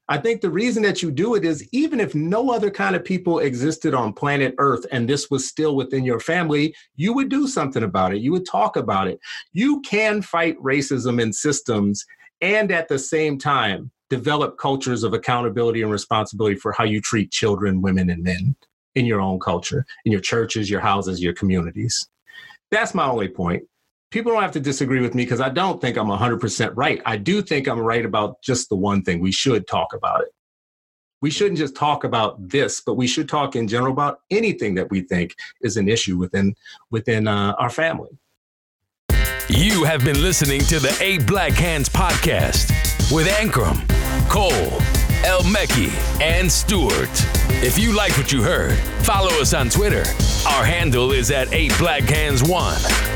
I 0.09 0.19
think 0.19 0.41
the 0.41 0.51
reason 0.51 0.83
that 0.85 1.03
you 1.03 1.11
do 1.11 1.35
it 1.35 1.45
is 1.45 1.69
even 1.73 1.99
if 1.99 2.15
no 2.15 2.51
other 2.51 2.71
kind 2.71 2.95
of 2.95 3.05
people 3.05 3.41
existed 3.41 3.93
on 3.93 4.13
planet 4.13 4.55
Earth 4.59 4.87
and 4.93 5.09
this 5.09 5.31
was 5.31 5.49
still 5.49 5.75
within 5.75 6.05
your 6.05 6.21
family, 6.21 6.75
you 6.95 7.13
would 7.13 7.29
do 7.29 7.49
something 7.49 7.83
about 7.83 8.15
it. 8.15 8.21
You 8.21 8.31
would 8.33 8.47
talk 8.47 8.77
about 8.77 9.09
it. 9.09 9.19
You 9.53 9.81
can 9.81 10.23
fight 10.23 10.57
racism 10.59 11.21
in 11.21 11.33
systems 11.33 12.05
and 12.41 12.71
at 12.71 12.89
the 12.89 12.99
same 12.99 13.37
time 13.39 13.91
develop 14.09 14.59
cultures 14.59 15.03
of 15.03 15.13
accountability 15.13 15.83
and 15.83 15.91
responsibility 15.91 16.55
for 16.55 16.71
how 16.71 16.85
you 16.85 17.01
treat 17.01 17.33
children, 17.33 17.83
women, 17.83 18.09
and 18.09 18.23
men 18.23 18.55
in 18.95 19.07
your 19.07 19.21
own 19.21 19.41
culture, 19.41 19.85
in 20.05 20.13
your 20.13 20.21
churches, 20.21 20.71
your 20.71 20.81
houses, 20.81 21.21
your 21.21 21.35
communities. 21.35 22.09
That's 22.71 22.95
my 22.95 23.07
only 23.09 23.29
point. 23.29 23.65
People 24.17 24.33
don't 24.33 24.41
have 24.41 24.53
to 24.53 24.61
disagree 24.61 25.03
with 25.03 25.15
me 25.15 25.25
because 25.25 25.43
I 25.43 25.51
don't 25.51 25.79
think 25.79 25.99
I'm 25.99 26.07
100% 26.07 26.73
right. 26.75 27.03
I 27.05 27.19
do 27.19 27.43
think 27.43 27.69
I'm 27.69 27.79
right 27.79 28.03
about 28.03 28.41
just 28.41 28.71
the 28.71 28.75
one 28.75 29.03
thing. 29.03 29.21
We 29.21 29.31
should 29.31 29.67
talk 29.67 29.93
about 29.93 30.23
it. 30.23 30.29
We 31.21 31.29
shouldn't 31.29 31.59
just 31.59 31.77
talk 31.77 32.03
about 32.03 32.49
this, 32.49 32.81
but 32.81 32.95
we 32.95 33.07
should 33.07 33.29
talk 33.29 33.57
in 33.57 33.69
general 33.69 33.93
about 33.93 34.21
anything 34.31 34.75
that 34.77 34.91
we 34.91 35.03
think 35.03 35.35
is 35.61 35.77
an 35.77 35.87
issue 35.87 36.17
within 36.17 36.55
within 36.91 37.29
uh, 37.29 37.55
our 37.59 37.69
family. 37.69 38.09
You 39.51 39.85
have 39.85 40.03
been 40.03 40.23
listening 40.23 40.63
to 40.63 40.79
the 40.79 40.97
Eight 41.03 41.27
Black 41.27 41.53
Hands 41.53 41.87
podcast 41.87 42.71
with 43.15 43.27
Ankrum, 43.27 43.87
Cole, 44.31 44.81
El 45.27 45.43
Mekki, 45.43 45.91
and 46.23 46.51
Stewart. 46.51 47.11
If 47.63 47.79
you 47.79 47.95
like 47.95 48.17
what 48.17 48.33
you 48.33 48.43
heard, 48.43 48.79
follow 49.05 49.31
us 49.43 49.53
on 49.53 49.69
Twitter. 49.69 50.05
Our 50.49 50.65
handle 50.65 51.13
is 51.13 51.31
at 51.31 51.53
8 51.53 51.77
Black 51.79 52.05
Hands 52.05 52.43
1. 52.43 53.16